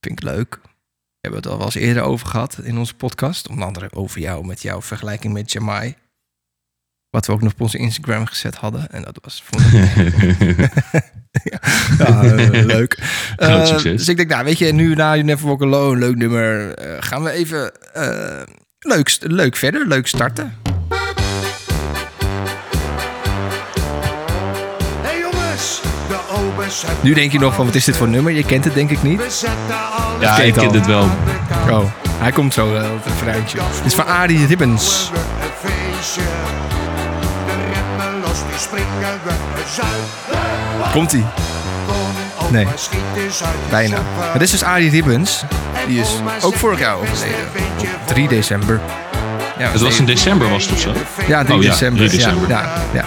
Vind 0.00 0.22
ik 0.22 0.24
leuk. 0.24 0.58
We 0.62 1.20
hebben 1.20 1.40
het 1.40 1.50
al 1.50 1.56
wel 1.56 1.66
eens 1.66 1.74
eerder 1.74 2.02
over 2.02 2.26
gehad 2.26 2.58
in 2.62 2.78
onze 2.78 2.94
podcast. 2.94 3.48
Onder 3.48 3.64
andere 3.64 3.92
over 3.92 4.20
jou 4.20 4.46
met 4.46 4.62
jouw 4.62 4.82
vergelijking 4.82 5.32
met 5.32 5.52
Jamai. 5.52 5.94
Wat 7.10 7.26
we 7.26 7.32
ook 7.32 7.42
nog 7.42 7.52
op 7.52 7.60
onze 7.60 7.78
Instagram 7.78 8.26
gezet 8.26 8.54
hadden. 8.54 8.90
En 8.90 9.02
dat 9.02 9.18
was 9.22 9.42
vond 9.44 9.62
ik 9.62 9.72
ja, 11.50 11.60
eh, 11.98 12.64
leuk. 12.74 12.98
Dus 13.82 14.08
ik 14.08 14.16
denk, 14.16 14.28
nou 14.28 14.44
weet 14.44 14.58
je, 14.58 14.72
nu 14.72 14.94
na 14.94 15.12
You 15.12 15.22
Never 15.22 15.46
Walk 15.46 15.62
Alone, 15.62 15.98
leuk 15.98 16.16
nummer. 16.16 16.74
gaan 17.02 17.22
we 17.22 17.30
even 17.30 17.72
leuk, 18.78 19.16
leuk 19.20 19.56
verder, 19.56 19.86
leuk 19.86 20.06
starten. 20.06 20.54
Hey 25.02 25.18
jongens, 25.20 25.80
de 26.08 26.18
obers 26.30 26.84
Nu 27.00 27.14
denk 27.14 27.32
je 27.32 27.38
nog 27.38 27.54
van, 27.54 27.66
wat 27.66 27.74
is 27.74 27.84
dit 27.84 27.96
voor 27.96 28.08
nummer? 28.08 28.32
Je 28.32 28.44
kent 28.44 28.64
het 28.64 28.74
denk 28.74 28.90
ik 28.90 29.02
niet. 29.02 29.46
Ja, 30.20 30.36
ik 30.38 30.54
ken 30.54 30.72
dit 30.72 30.86
wel. 30.86 31.02
Oh, 31.70 31.84
hij 32.08 32.32
komt 32.32 32.54
zo, 32.54 32.74
uh, 32.74 32.80
het 32.82 33.04
refreintje. 33.04 33.58
Het 33.62 33.84
is 33.84 33.94
van 33.94 34.06
Arie 34.06 34.46
Ribbons. 34.46 35.10
Komt-ie? 40.92 41.24
Nee. 42.50 42.64
de 42.64 43.28
Bijna. 43.70 43.96
Maar 44.18 44.32
dit 44.32 44.42
is 44.42 44.50
dus 44.50 44.62
Arie 44.62 44.90
Ribbons. 44.90 45.44
Die 45.86 46.00
is 46.00 46.08
ook 46.42 46.54
vorig 46.54 46.78
jaar 46.78 46.94
overleden. 46.96 47.36
Op 47.78 48.06
3 48.06 48.28
december. 48.28 48.80
Ja, 49.58 49.70
Het 49.70 49.80
was 49.80 49.98
in 49.98 50.04
december, 50.04 50.48
was 50.48 50.64
het 50.64 50.72
of 50.72 50.80
zo? 50.80 50.92
Ja, 51.26 51.44
3 51.44 51.56
Oh 51.56 51.62
ja, 51.62 51.70
december. 51.70 52.08
3 52.08 52.18
december. 52.18 52.48
Ja, 52.48 52.72
ja, 52.92 53.04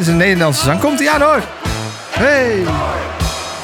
is 0.00 0.06
een 0.06 0.16
Nederlandse 0.16 0.64
zang. 0.64 0.80
Komt 0.80 0.98
hij 0.98 1.10
aan 1.10 1.20
hoor. 1.20 1.40
Hey. 2.10 2.64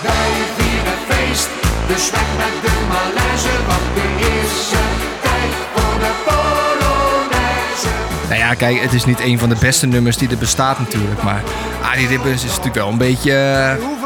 Wij 0.03 0.31
vieren 0.57 0.99
feest, 1.09 1.49
dus 1.87 2.11
weg 2.11 2.21
met 2.37 2.63
de 2.63 2.71
malaise, 2.89 3.49
want 3.67 3.81
de 3.95 4.03
eerste 4.19 4.77
tijd 5.23 5.53
voor 5.75 5.99
de 5.99 6.11
Polonaise. 6.25 7.87
Nou 8.29 8.41
ja, 8.41 8.55
kijk, 8.55 8.81
het 8.83 8.93
is 8.93 9.05
niet 9.05 9.21
een 9.21 9.39
van 9.39 9.49
de 9.49 9.57
beste 9.61 9.87
nummers 9.87 10.17
die 10.17 10.29
er 10.31 10.39
bestaat 10.39 10.79
natuurlijk. 10.79 11.23
Maar 11.23 11.43
Arie 11.83 12.09
Ribbons 12.09 12.45
is 12.45 12.49
natuurlijk 12.49 12.75
wel 12.75 12.89
een 12.89 12.99
beetje, 12.99 13.33
eh? 13.33 13.98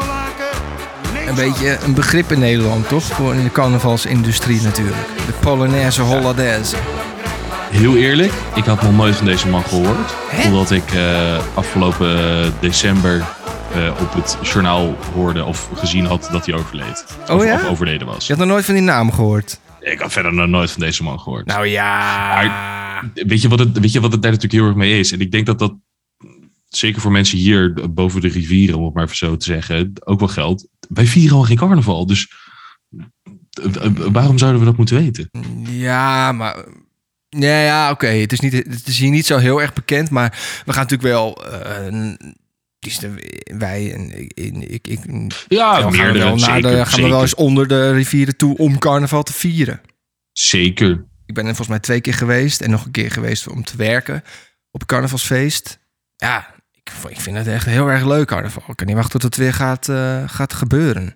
Een 1.37 1.51
beetje 1.51 1.77
een 1.83 1.93
begrip 1.93 2.31
in 2.31 2.39
Nederland, 2.39 2.87
toch? 2.87 3.03
Voor 3.03 3.35
in 3.35 3.43
de 3.43 3.51
carnavalsindustrie 3.51 4.61
natuurlijk. 4.61 5.07
De 5.25 5.33
Polonaise 5.39 6.01
Hollandaise. 6.01 6.75
Heel 7.69 7.95
eerlijk, 7.95 8.31
ik 8.55 8.63
had 8.63 8.81
nog 8.81 8.95
nooit 8.95 9.15
van 9.15 9.25
deze 9.25 9.47
man 9.47 9.63
gehoord. 9.63 10.15
Hè? 10.29 10.43
Totdat 10.43 10.71
ik 10.71 10.91
eh, 10.91 11.37
afgelopen 11.53 12.53
december 12.59 13.23
eh, 13.73 14.01
op 14.01 14.13
het 14.13 14.37
journaal 14.41 14.95
hoorde 15.13 15.45
of 15.45 15.69
gezien 15.73 16.05
had 16.05 16.29
dat 16.31 16.45
hij 16.45 16.55
overleed. 16.55 17.05
Oh 17.27 17.35
of, 17.35 17.45
ja? 17.45 17.55
of 17.55 17.65
overleden 17.65 18.07
was. 18.07 18.27
Je 18.27 18.33
had 18.33 18.41
nog 18.41 18.51
nooit 18.51 18.65
van 18.65 18.73
die 18.73 18.83
naam 18.83 19.11
gehoord? 19.11 19.59
Ik 19.79 19.99
had 19.99 20.11
verder 20.11 20.33
nog 20.33 20.47
nooit 20.47 20.71
van 20.71 20.81
deze 20.81 21.03
man 21.03 21.19
gehoord. 21.19 21.45
Nou 21.45 21.67
ja. 21.67 23.01
weet, 23.13 23.41
je 23.41 23.47
wat 23.47 23.59
het, 23.59 23.79
weet 23.79 23.91
je 23.91 23.99
wat 23.99 24.11
het 24.11 24.21
daar 24.21 24.31
natuurlijk 24.31 24.61
heel 24.61 24.69
erg 24.69 24.77
mee 24.77 24.99
is? 24.99 25.11
En 25.11 25.21
ik 25.21 25.31
denk 25.31 25.45
dat 25.45 25.59
dat 25.59 25.73
zeker 26.77 27.01
voor 27.01 27.11
mensen 27.11 27.37
hier 27.37 27.73
boven 27.93 28.21
de 28.21 28.27
rivieren, 28.27 28.77
om 28.77 28.85
het 28.85 28.93
maar 28.93 29.15
zo 29.15 29.37
te 29.37 29.45
zeggen, 29.45 29.91
ook 30.03 30.19
wel 30.19 30.27
geldt. 30.27 30.67
Wij 30.89 31.05
vieren 31.05 31.37
al 31.37 31.43
geen 31.43 31.57
carnaval, 31.57 32.05
dus 32.05 32.31
eh, 33.61 33.85
eh, 33.85 33.91
waarom 33.95 34.37
zouden 34.37 34.59
we 34.59 34.65
dat 34.65 34.77
moeten 34.77 34.95
weten? 34.95 35.29
Ja, 35.69 36.31
maar. 36.31 36.65
Ja, 37.29 37.61
ja 37.61 37.91
oké. 37.91 38.07
Het, 38.07 38.31
is 38.31 38.39
niet- 38.39 38.53
het 38.53 38.87
is 38.87 38.99
hier 38.99 39.09
niet 39.09 39.25
zo 39.25 39.37
heel 39.37 39.61
erg 39.61 39.73
bekend, 39.73 40.09
maar 40.09 40.29
we 40.65 40.73
gaan 40.73 40.81
natuurlijk 40.81 41.09
wel. 41.09 41.45
eh, 41.51 41.87
de- 42.99 43.41
wij 43.57 43.93
en 43.93 44.19
ik, 44.19 44.31
ik, 44.35 44.87
ik, 44.87 44.99
Ja, 45.47 45.71
wel 45.71 45.81
gaan 45.81 45.91
we 45.91 45.97
meerdere, 45.97 46.23
wel, 46.23 46.39
zeker, 46.39 46.61
de, 46.61 46.85
gaan 46.85 47.01
we 47.01 47.07
wel 47.07 47.21
eens 47.21 47.35
onder 47.35 47.67
de 47.67 47.91
rivieren 47.91 48.37
toe 48.37 48.57
om 48.57 48.77
carnaval 48.77 49.23
te 49.23 49.33
vieren. 49.33 49.81
Zeker. 50.31 51.05
Ik 51.25 51.33
ben 51.33 51.43
er 51.43 51.55
volgens 51.55 51.67
mij 51.67 51.79
twee 51.79 52.01
keer 52.01 52.13
geweest 52.13 52.61
en 52.61 52.69
nog 52.69 52.85
een 52.85 52.91
keer 52.91 53.11
geweest 53.11 53.47
om 53.47 53.63
te 53.63 53.77
werken 53.77 54.23
op 54.71 54.81
een 54.81 54.87
carnavalsfeest. 54.87 55.79
Ja, 56.15 56.55
ik, 57.09 57.19
vind 57.19 57.37
het 57.37 57.47
echt 57.47 57.65
heel 57.65 57.87
erg 57.87 58.05
leuk 58.05 58.27
carnaval. 58.27 58.63
Ik 58.67 58.75
kan 58.75 58.87
niet 58.87 58.95
wachten 58.95 59.19
tot 59.19 59.35
het 59.35 59.35
weer 59.43 59.53
gaat, 59.53 59.89
eh, 59.89 60.23
gaat 60.29 60.53
gebeuren. 60.53 61.15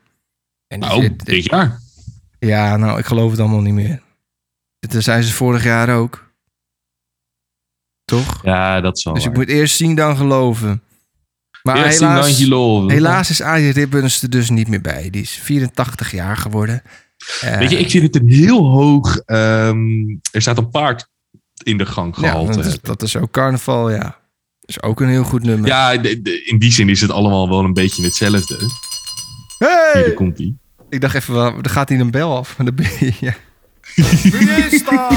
En 0.67 0.79
Nou, 0.79 1.01
dit- 1.01 1.09
dit- 1.17 1.25
dit 1.25 1.43
jaar. 1.45 1.79
ja, 2.39 2.77
nou, 2.77 2.99
ik 2.99 3.05
geloof 3.05 3.31
het 3.31 3.39
allemaal 3.39 3.61
niet 3.61 3.73
meer. 3.73 4.01
Dit 4.79 5.03
zei 5.03 5.21
ze 5.21 5.33
vorig 5.33 5.63
jaar 5.63 5.95
ook. 5.97 6.25
Toch? 8.05 8.39
Ja, 8.43 8.81
dat 8.81 8.99
zal 8.99 9.13
Dus 9.13 9.23
ik 9.23 9.29
waar. 9.29 9.37
moet 9.37 9.47
eerst 9.49 9.75
zien 9.75 9.95
dan 9.95 10.17
geloven. 10.17 10.81
Maar 11.63 11.77
Eerst 11.77 11.97
zien, 11.97 12.07
dan 12.07 12.15
helaas, 12.17 12.37
geloven. 12.37 12.91
helaas 12.91 13.29
is 13.29 13.41
Arie 13.41 13.71
Ribbons 13.71 14.21
er 14.21 14.29
dus 14.29 14.49
niet 14.49 14.67
meer 14.67 14.81
bij. 14.81 15.09
Die 15.09 15.21
is 15.21 15.31
84 15.31 16.11
jaar 16.11 16.37
geworden. 16.37 16.81
Eh, 17.41 17.57
Weet 17.57 17.69
je, 17.69 17.77
ik 17.79 17.89
vind 17.89 18.03
het 18.03 18.15
een 18.15 18.29
heel 18.29 18.65
hoog... 18.65 19.17
ehm, 19.17 19.79
er 20.31 20.41
staat 20.41 20.57
een 20.57 20.69
paard 20.69 21.09
in 21.63 21.77
de 21.77 21.85
gang 21.85 22.15
ja, 22.15 22.21
gehaald. 22.21 22.53
dat, 22.53 22.65
is, 22.65 22.81
dat 22.81 23.01
is 23.01 23.15
ook 23.15 23.31
carnaval, 23.31 23.89
ja. 23.91 24.16
Dat 24.67 24.75
is 24.75 24.81
ook 24.81 25.01
een 25.01 25.09
heel 25.09 25.23
goed 25.23 25.43
nummer. 25.43 25.67
Ja, 25.67 25.97
de- 25.97 26.21
de- 26.21 26.43
in 26.43 26.57
die 26.57 26.71
zin 26.71 26.89
is 26.89 27.01
het 27.01 27.11
allemaal 27.11 27.49
wel 27.49 27.59
een 27.63 27.73
beetje 27.73 28.03
hetzelfde. 28.03 28.55
Hier, 28.57 29.69
Hey! 29.69 30.01
daar 30.03 30.11
komt 30.11 30.39
ie. 30.39 30.57
Ik 30.89 31.01
dacht 31.01 31.15
even, 31.15 31.33
wel, 31.33 31.53
er 31.61 31.69
gaat 31.69 31.89
hier 31.89 31.99
een 31.99 32.11
bel 32.11 32.37
af. 32.37 32.55
Dan 32.57 32.75
ben 32.75 32.89
je, 32.99 33.13
ja. 33.19 33.33
Wie 33.95 34.49
is 34.71 34.83
daar? 34.83 35.11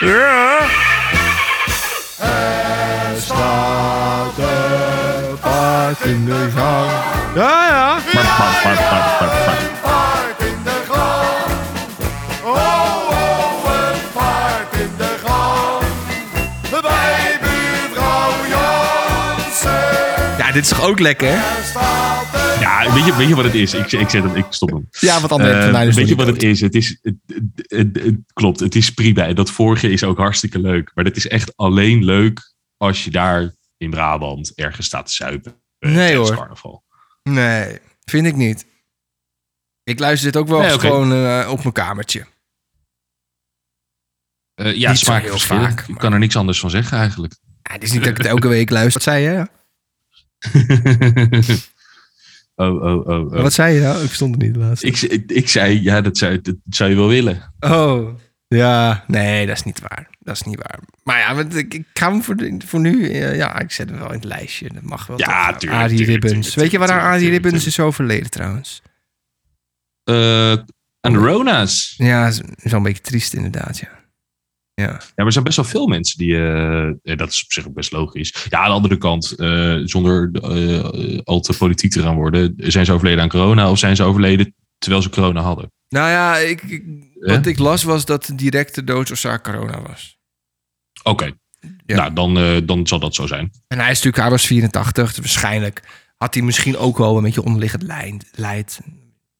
ja. 0.00 0.58
Er 3.14 3.20
staat 3.20 4.38
een 4.38 5.38
paard 5.40 6.00
in 6.00 6.24
de 6.24 6.48
gang. 6.56 6.90
Ja, 7.34 7.66
ja. 7.68 7.98
Maar, 8.14 9.13
dit 20.54 20.62
is 20.62 20.68
toch 20.68 20.82
ook 20.82 20.98
lekker? 20.98 21.28
Er 21.28 22.60
Ja, 22.60 22.92
weet 22.94 23.04
je, 23.04 23.16
weet 23.16 23.28
je 23.28 23.34
wat 23.34 23.44
het 23.44 23.54
is? 23.54 23.74
Ik, 23.74 23.92
ik 23.92 24.10
zet 24.10 24.22
hem, 24.22 24.36
ik 24.36 24.44
stop 24.50 24.70
hem. 24.70 24.88
Ja, 24.90 25.20
wat 25.20 25.38
mij 25.38 25.86
is 25.86 25.94
weet 25.94 26.08
je 26.08 26.14
wat 26.14 26.26
het 26.26 26.42
is? 26.42 26.60
Het 26.60 26.74
is 26.74 26.98
het, 27.02 27.14
het, 27.26 27.42
het- 27.56 28.02
het- 28.02 28.18
klopt, 28.32 28.60
het 28.60 28.74
is 28.74 28.90
prima. 28.90 29.26
En 29.26 29.34
dat 29.34 29.50
vorige 29.50 29.90
is 29.90 30.04
ook 30.04 30.18
hartstikke 30.18 30.58
leuk. 30.58 30.90
Maar 30.94 31.04
dat 31.04 31.16
is 31.16 31.26
echt 31.28 31.56
alleen 31.56 32.04
leuk 32.04 32.54
als 32.76 33.04
je 33.04 33.10
daar 33.10 33.54
in 33.76 33.90
Brabant 33.90 34.54
ergens 34.54 34.86
staat 34.86 35.06
te 35.06 35.12
zuipen. 35.12 35.62
Nee, 35.78 36.16
hoor. 36.16 36.34
carnaval. 36.36 36.84
Nee, 37.22 37.78
vind 38.04 38.26
ik 38.26 38.34
niet. 38.36 38.66
Ik 39.82 39.98
luister 39.98 40.32
dit 40.32 40.40
ook 40.40 40.48
wel 40.48 40.60
Nee, 40.60 40.78
gewoon 40.78 41.12
eh, 41.12 41.48
op 41.50 41.58
mijn 41.62 41.72
kamertje. 41.72 42.26
Eh, 44.54 44.74
ja, 44.76 44.90
Niet 44.90 44.98
zo 44.98 45.04
smaak 45.04 45.22
heel 45.22 45.38
vaak, 45.38 45.80
Ik 45.80 45.88
maar- 45.88 45.98
kan 45.98 46.12
er 46.12 46.18
niks 46.18 46.36
anders 46.36 46.60
van 46.60 46.70
zeggen 46.70 46.98
eigenlijk. 46.98 47.34
Ja, 47.62 47.72
het 47.72 47.82
is 47.82 47.92
niet 47.92 48.00
dat 48.00 48.10
ik 48.10 48.16
het 48.16 48.26
elke 48.26 48.48
week 48.48 48.70
luister. 48.70 48.92
Wat 48.92 49.02
zei 49.02 49.22
je? 49.24 49.48
oh, 52.54 52.82
oh, 52.82 53.06
oh. 53.06 53.32
oh. 53.32 53.40
Wat 53.42 53.52
zei 53.52 53.74
je 53.74 53.80
nou? 53.80 54.00
Ik 54.00 54.06
verstond 54.06 54.34
het 54.34 54.42
niet 54.44 54.56
laatst. 54.56 54.84
Ik, 54.84 55.00
ik, 55.00 55.30
ik 55.30 55.48
zei, 55.48 55.82
ja, 55.82 56.00
dat 56.00 56.16
zou, 56.16 56.40
dat 56.40 56.56
zou 56.68 56.90
je 56.90 56.96
wel 56.96 57.08
willen. 57.08 57.52
Oh, 57.60 58.08
ja. 58.48 59.04
Nee, 59.06 59.46
dat 59.46 59.56
is 59.56 59.62
niet 59.62 59.80
waar. 59.80 60.08
Dat 60.18 60.34
is 60.34 60.42
niet 60.42 60.56
waar. 60.56 60.78
Maar 61.02 61.18
ja, 61.18 61.34
want 61.34 61.56
ik, 61.56 61.74
ik 61.74 61.86
ga 61.92 62.10
hem 62.10 62.22
voor, 62.62 62.80
nu... 62.80 63.08
eh, 63.10 63.36
ja, 63.36 63.58
ik 63.58 63.70
zet 63.70 63.88
hem 63.88 63.98
wel 63.98 64.08
in 64.08 64.14
het 64.14 64.24
lijstje. 64.24 64.68
Dat 64.72 64.82
mag 64.82 65.06
wel. 65.06 65.18
Ja, 65.18 65.48
toch? 65.50 65.58
tuurlijk, 65.58 65.82
Arie 65.82 65.96
tuurlijk, 65.96 66.22
Ribbons. 66.22 66.46
tuurlijk, 66.46 66.54
Weet 66.56 66.70
je 66.70 66.78
waar 66.78 67.00
Arie 67.00 67.20
tuurlijk, 67.20 67.42
Ribbons 67.42 67.66
is 67.66 67.80
overleden 67.80 68.30
trouwens? 68.30 68.82
Eh 70.04 70.54
aan 71.04 71.12
de 71.12 71.18
Rona's. 71.18 71.94
Ja, 71.96 72.26
is, 72.26 72.40
is 72.40 72.70
wel 72.70 72.74
een 72.74 72.82
beetje 72.82 73.02
triest 73.02 73.34
inderdaad, 73.34 73.78
ja. 73.78 73.88
Ja. 74.74 74.84
Ja, 74.84 74.98
maar 75.14 75.26
er 75.26 75.32
zijn 75.32 75.44
best 75.44 75.56
wel 75.56 75.64
veel 75.64 75.86
mensen 75.86 76.18
die. 76.18 76.34
eh, 76.36 76.82
en 76.82 77.16
dat 77.16 77.28
is 77.28 77.44
op 77.44 77.52
zich 77.52 77.66
ook 77.66 77.74
best 77.74 77.92
logisch. 77.92 78.46
Ja, 78.48 78.58
aan 78.58 78.68
de 78.68 78.74
andere 78.74 78.96
kant, 78.98 79.32
eh, 79.32 79.76
zonder 79.84 80.30
eh, 80.32 81.18
al 81.24 81.40
te 81.40 81.56
politiek 81.56 81.90
te 81.90 82.02
gaan 82.02 82.14
worden, 82.14 82.54
zijn 82.56 82.84
ze 82.84 82.92
overleden 82.92 83.22
aan 83.22 83.28
corona 83.28 83.70
of 83.70 83.78
zijn 83.78 83.96
ze 83.96 84.02
overleden 84.02 84.54
terwijl 84.78 85.02
ze 85.02 85.10
corona 85.10 85.40
hadden? 85.40 85.72
Nou 85.88 86.08
ja, 86.10 86.36
ik, 86.36 86.82
wat 87.20 87.46
ik 87.46 87.58
las 87.58 87.82
was 87.82 88.04
dat 88.04 88.24
de 88.24 88.34
directe 88.34 88.84
doodsoorzaak 88.84 89.44
corona 89.44 89.82
was. 89.82 90.18
Oké, 91.02 91.30
Ja. 91.86 91.96
nou 91.96 92.12
dan, 92.12 92.38
eh, 92.38 92.56
dan 92.64 92.86
zal 92.86 92.98
dat 92.98 93.14
zo 93.14 93.26
zijn. 93.26 93.50
En 93.68 93.78
hij 93.78 93.90
is 93.90 93.94
natuurlijk, 93.96 94.22
hij 94.22 94.30
was 94.30 94.46
84, 94.46 95.06
dus 95.08 95.18
waarschijnlijk 95.18 95.82
had 96.16 96.34
hij 96.34 96.42
misschien 96.42 96.76
ook 96.76 96.98
wel 96.98 97.16
een 97.16 97.22
beetje 97.22 97.42
onderliggend 97.44 97.82
lijnd, 97.82 98.24
lijdt. 98.34 98.80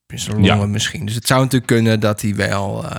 In 0.07 0.19
zijn 0.19 0.35
longen 0.35 0.57
Ja. 0.59 0.65
misschien. 0.65 1.05
Dus 1.05 1.15
het 1.15 1.27
zou 1.27 1.39
natuurlijk 1.41 1.71
kunnen 1.71 1.99
dat 1.99 2.21
hij 2.21 2.35
wel 2.35 2.83
eh, 2.85 2.95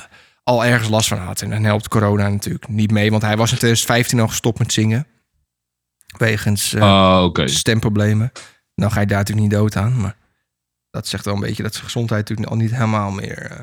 al 0.46 0.64
ergens 0.64 0.88
last 0.88 1.08
van 1.08 1.18
had. 1.18 1.40
En 1.42 1.50
dan 1.50 1.64
helpt 1.64 1.88
corona 1.88 2.28
natuurlijk 2.28 2.68
niet 2.68 2.90
mee, 2.90 3.10
want 3.10 3.22
hij 3.22 3.36
was 3.36 3.50
in 3.50 3.56
2015 3.58 4.20
al 4.20 4.28
gestopt 4.28 4.58
met 4.58 4.72
zingen. 4.72 5.06
Wegens 6.18 6.72
eh, 6.74 6.82
Ah, 6.82 7.46
stemproblemen. 7.46 8.32
Nou 8.74 8.92
ga 8.92 9.00
je 9.00 9.06
daar 9.06 9.18
natuurlijk 9.18 9.46
niet 9.48 9.58
dood 9.58 9.76
aan, 9.76 10.00
maar 10.00 10.16
dat 10.90 11.06
zegt 11.06 11.24
wel 11.24 11.34
een 11.34 11.40
beetje 11.40 11.62
dat 11.62 11.72
zijn 11.72 11.84
gezondheid 11.84 12.20
natuurlijk 12.20 12.48
al 12.50 12.56
niet 12.62 12.70
helemaal 12.70 13.10
meer... 13.10 13.50
eh, 13.50 13.60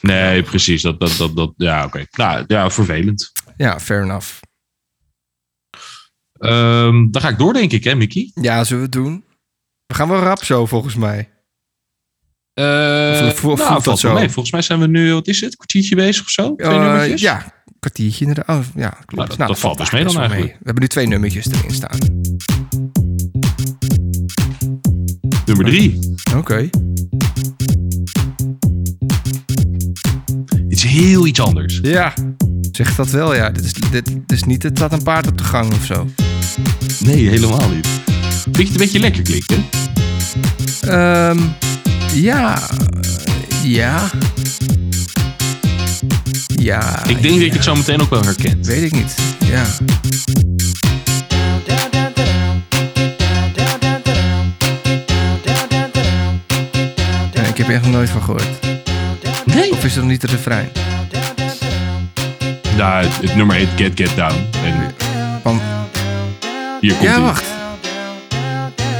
Nee, 0.00 0.42
precies. 0.42 0.82
Dat, 0.82 1.00
dat, 1.00 1.16
dat, 1.16 1.36
dat, 1.36 1.52
ja, 1.56 1.84
oké. 1.84 2.06
Nou, 2.10 2.44
ja, 2.46 2.70
vervelend. 2.70 3.32
ja, 3.56 3.80
fair 3.80 4.02
enough. 4.02 4.40
Ehm, 6.38 7.10
dan 7.10 7.22
ga 7.22 7.28
ik 7.28 7.38
door, 7.38 7.52
denk 7.52 7.72
ik, 7.72 7.84
hè, 7.84 7.94
Mickey? 7.94 8.30
Ja, 8.34 8.64
zullen 8.64 8.78
we 8.90 8.98
het 8.98 9.04
doen? 9.04 9.24
We 9.86 9.94
gaan 9.94 10.08
wel 10.08 10.20
rap 10.20 10.44
zo, 10.44 10.66
volgens 10.66 10.94
mij. 10.94 11.30
Voelt 13.34 13.58
nou, 13.58 13.72
dat 13.74 13.82
valt 13.82 13.98
zo? 13.98 14.12
mee. 14.14 14.24
Volgens 14.28 14.50
mij 14.52 14.62
zijn 14.62 14.80
we 14.80 14.86
nu, 14.86 15.12
wat 15.12 15.26
is 15.26 15.40
het, 15.40 15.56
kwartiertje 15.56 15.96
bezig 15.96 16.22
of 16.24 16.30
zo? 16.30 16.54
Twee 16.54 16.70
Eh, 16.70 16.80
nummertjes? 16.82 17.20
ja, 17.20 17.36
een 17.44 17.74
kwartiertje 17.80 18.24
inderdaad. 18.26 18.56
Oh, 18.58 18.64
ja, 18.74 18.88
klopt. 18.88 19.14
Nou, 19.14 19.28
dat- 19.38 19.48
dat 19.48 19.58
valt 19.58 19.78
dus 19.78 19.90
mee 19.90 20.04
dan 20.04 20.18
eigenlijk. 20.18 20.50
We 20.52 20.58
hebben 20.62 20.82
nu 20.82 20.88
twee 20.88 21.06
nummertjes 21.06 21.46
erin 21.46 21.74
staan. 21.74 21.98
Nummer 25.46 25.64
drie. 25.66 25.98
Oké. 26.36 26.68
Het 30.68 30.76
is 30.76 30.82
heel 30.82 31.26
iets 31.26 31.40
anders. 31.40 31.78
Ja. 31.82 32.14
Zeg 32.72 32.94
dat 32.94 33.10
wel, 33.10 33.34
ja. 33.34 33.50
Dit 33.50 33.64
is, 33.64 33.72
dit, 33.72 33.90
dit 34.06 34.32
is 34.32 34.44
niet, 34.44 34.62
het 34.62 34.76
staat 34.78 34.92
een 34.92 35.02
paard 35.02 35.26
op 35.26 35.38
de 35.38 35.44
gang 35.44 35.72
of 35.72 35.84
zo. 35.84 36.06
Nee, 37.00 37.28
helemaal 37.28 37.68
niet. 37.68 37.86
Vind 37.86 38.56
je 38.56 38.62
het 38.62 38.70
een 38.72 38.76
beetje 38.78 38.98
lekker 39.00 39.22
klinken? 39.22 39.64
Ehm 40.80 41.38
ja. 42.14 42.58
Ja. 43.62 44.10
Ja. 46.46 47.06
Ik 47.06 47.22
denk 47.22 47.34
dat 47.34 47.42
je 47.42 47.46
ja. 47.46 47.52
het 47.52 47.64
zo 47.64 47.74
meteen 47.74 48.00
ook 48.00 48.10
wel 48.10 48.22
herkent. 48.22 48.66
Weet 48.66 48.82
ik 48.82 48.92
niet. 48.92 49.14
Ja. 49.44 49.64
Nee, 57.34 57.46
ik 57.46 57.56
heb 57.56 57.68
er 57.68 57.74
echt 57.74 57.82
nog 57.82 57.92
nooit 57.92 58.10
van 58.10 58.22
gehoord. 58.22 58.48
Nee? 59.44 59.72
Of 59.72 59.84
is 59.84 59.94
het 59.94 60.02
nog 60.02 60.10
niet 60.10 60.20
de 60.20 60.26
refrein? 60.26 60.68
Nou, 62.76 63.04
het, 63.04 63.16
het 63.20 63.34
nummer 63.36 63.56
heet 63.56 63.68
Get 63.76 63.92
Get 63.94 64.16
Down. 64.16 64.46
En 64.64 64.94
Van, 65.42 65.60
hier 66.80 66.92
komt 66.92 67.08
ja, 67.08 67.20
wacht. 67.20 67.44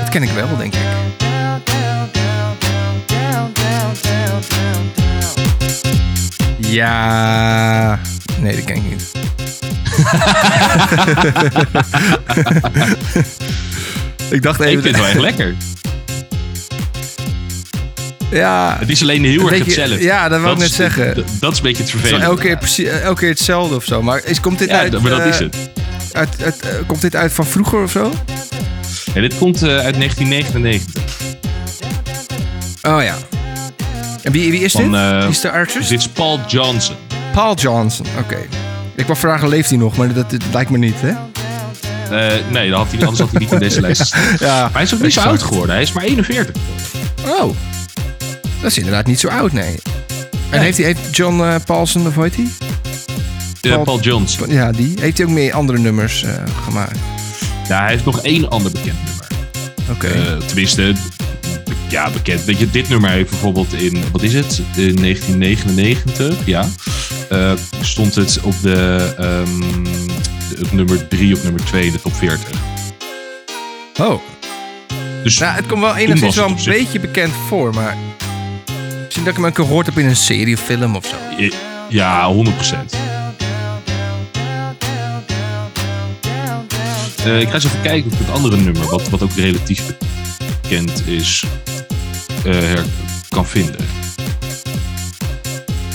Dat 0.00 0.08
ken 0.08 0.22
ik 0.22 0.30
wel, 0.30 0.56
denk 0.56 0.74
ik. 0.74 0.97
Ja. 6.68 7.98
Nee, 8.40 8.54
dat 8.56 8.64
ken 8.64 8.76
ik 8.76 8.82
niet. 8.82 9.10
ik 14.30 14.42
dacht 14.42 14.60
Ik 14.60 14.66
even. 14.66 14.82
vind 14.82 14.96
het 14.96 14.96
wel 14.96 15.06
echt 15.06 15.18
lekker. 15.20 15.54
Ja. 18.30 18.76
Het 18.80 18.88
is 18.88 19.02
alleen 19.02 19.24
heel 19.24 19.52
erg 19.52 19.64
hetzelfde. 19.64 20.02
ja, 20.02 20.28
dat 20.28 20.40
wou 20.40 20.52
ik 20.54 20.58
net 20.58 20.72
zeggen. 20.72 21.14
Dat, 21.14 21.24
dat 21.40 21.52
is 21.52 21.58
een 21.58 21.64
beetje 21.64 21.82
het 21.82 21.90
vervelende. 21.90 22.24
elke, 22.24 22.42
keer 22.42 22.58
precies, 22.58 22.88
elke 22.88 23.20
keer 23.20 23.28
hetzelfde 23.28 23.74
of 23.76 23.84
zo. 23.84 24.02
Maar 24.02 24.24
is, 24.24 24.40
komt 24.40 24.58
dit 24.58 24.68
Ja, 24.68 24.78
uit, 24.78 25.00
maar 25.00 25.10
dat 25.10 25.20
eh, 25.20 25.26
is 25.26 25.38
het. 25.38 25.56
uit, 26.12 26.42
uit, 26.42 26.60
eh, 26.60 26.68
komt 26.86 27.00
dit 27.00 27.16
uit 27.16 27.32
van 27.32 27.46
vroeger 27.46 27.82
of 27.82 27.90
zo? 27.90 28.12
Ja, 29.14 29.20
dit 29.20 29.38
komt 29.38 29.62
eh, 29.62 29.68
uit 29.68 29.94
1999. 29.94 31.02
Oh 32.82 33.02
ja. 33.02 33.14
En 34.28 34.34
wie, 34.34 34.50
wie 34.50 34.60
is 34.60 34.72
Van, 34.72 34.82
dit? 34.92 35.00
eh, 35.00 35.18
Wie 35.20 35.28
is 35.28 35.40
de 35.40 35.50
artist? 35.50 35.88
Dit 35.88 35.98
is 36.00 36.08
Paul 36.08 36.40
Johnson. 36.46 36.96
Paul 37.32 37.54
Johnson, 37.54 38.06
oké. 38.18 38.36
Ik 38.96 39.06
wou 39.06 39.18
vragen, 39.18 39.48
leeft 39.48 39.68
hij 39.68 39.78
nog? 39.78 39.96
Maar 39.96 40.12
dat, 40.12 40.30
dat 40.30 40.42
lijkt 40.52 40.70
me 40.70 40.78
niet, 40.78 40.94
hè? 41.00 41.08
Eh, 41.08 42.34
nee, 42.50 42.70
dan 42.70 42.78
had 42.78 42.88
hij, 42.92 43.00
anders 43.00 43.18
had 43.18 43.30
hij 43.30 43.40
niet 43.40 43.52
in 43.52 43.58
deze 43.58 43.80
lijst. 43.86 44.16
Ja. 44.38 44.60
Maar 44.62 44.72
hij 44.72 44.82
is 44.82 44.94
ook 44.94 45.00
niet 45.00 45.12
zo 45.12 45.20
oud 45.20 45.42
geworden. 45.42 45.74
Hij 45.74 45.82
is 45.82 45.92
maar 45.92 46.04
41. 46.04 46.54
Oh. 47.26 47.54
Dat 48.60 48.70
is 48.70 48.78
inderdaad 48.78 49.06
niet 49.06 49.20
zo 49.20 49.28
oud, 49.28 49.52
nee. 49.52 49.74
En 50.30 50.30
Nee. 50.50 50.60
heeft, 50.60 50.76
hij, 50.78 50.86
heeft 50.86 51.16
John 51.16 51.40
eh, 51.42 51.54
Paulson, 51.66 52.06
of 52.06 52.14
hoe 52.14 52.22
heet 52.24 52.36
hij? 52.36 52.48
Paul- 53.60 53.82
Paul 53.84 54.00
Johnson. 54.00 54.50
Ja, 54.50 54.72
die. 54.72 54.94
Heeft 55.00 55.18
hij 55.18 55.26
ook 55.26 55.32
meer 55.32 55.52
andere 55.52 55.78
nummers 55.78 56.24
gemaakt? 56.64 56.98
Ja, 57.68 57.80
hij 57.80 57.90
heeft 57.90 58.04
nog 58.04 58.22
één 58.22 58.50
ander 58.50 58.72
bekend 58.72 58.96
nummer. 59.04 59.26
Oké. 59.90 60.38
Tenminste, 60.46 60.92
ja, 61.90 62.10
bekend. 62.10 62.44
Weet 62.44 62.58
je, 62.58 62.70
dit 62.70 62.88
nummer 62.88 63.10
heeft 63.10 63.30
bijvoorbeeld 63.30 63.72
in, 63.72 64.02
wat 64.12 64.22
is 64.22 64.34
het? 64.34 64.62
In 64.76 64.96
1999, 64.96 66.36
ja. 66.44 66.68
eh, 67.28 67.52
stond 67.80 68.14
het 68.14 68.40
op 68.42 68.54
de, 68.62 69.14
ehm, 69.18 69.86
op 70.62 70.72
nummer 70.72 71.08
3 71.08 71.34
of 71.34 71.42
nummer 71.42 71.64
2 71.64 71.86
in 71.86 71.92
de 71.92 72.00
top 72.00 72.14
40. 72.14 72.48
oh. 74.00 74.20
Dus 75.22 75.38
Nou, 75.38 75.54
het 75.54 75.66
komt 75.66 75.80
wel 75.80 75.96
enigszins 75.96 76.36
wel 76.36 76.44
op 76.44 76.58
een 76.58 76.64
beetje 76.64 77.00
bekend 77.00 77.32
voor, 77.48 77.74
maar... 77.74 77.96
Misschien 79.04 79.24
dat 79.24 79.32
ik 79.32 79.38
hem 79.38 79.44
een 79.44 79.52
keer 79.52 79.64
gehoord 79.64 79.86
heb 79.86 79.98
in 79.98 80.06
een 80.06 80.16
serie 80.16 80.54
of 80.54 80.60
film 80.60 80.96
of 80.96 81.06
zo. 81.06 81.16
ja, 81.88 82.34
100%. 82.34 83.08
Eh, 87.24 87.40
ik 87.40 87.48
ga 87.48 87.54
eens 87.54 87.64
even 87.64 87.82
kijken 87.82 88.12
ik 88.12 88.18
het 88.18 88.30
andere 88.30 88.56
nummer, 88.56 88.88
wat, 88.88 89.08
wat 89.08 89.22
ook 89.22 89.32
relatief 89.32 89.82
bekend 90.62 91.06
is, 91.06 91.44
her 92.42 92.84
kan 93.28 93.46
vinden. 93.46 93.86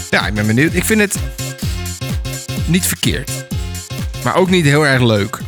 Ja, 0.10 0.28
ik 0.28 0.34
ben 0.34 0.48
benieuwd. 0.48 0.74
Ik 0.74 0.84
vind 0.84 1.00
het 1.00 1.18
niet 2.68 2.86
verkeerd. 2.86 3.46
Maar 4.24 4.36
ook 4.36 4.50
niet 4.50 4.66
heel 4.66 4.88
erg 4.88 5.02
leuk. 5.02 5.40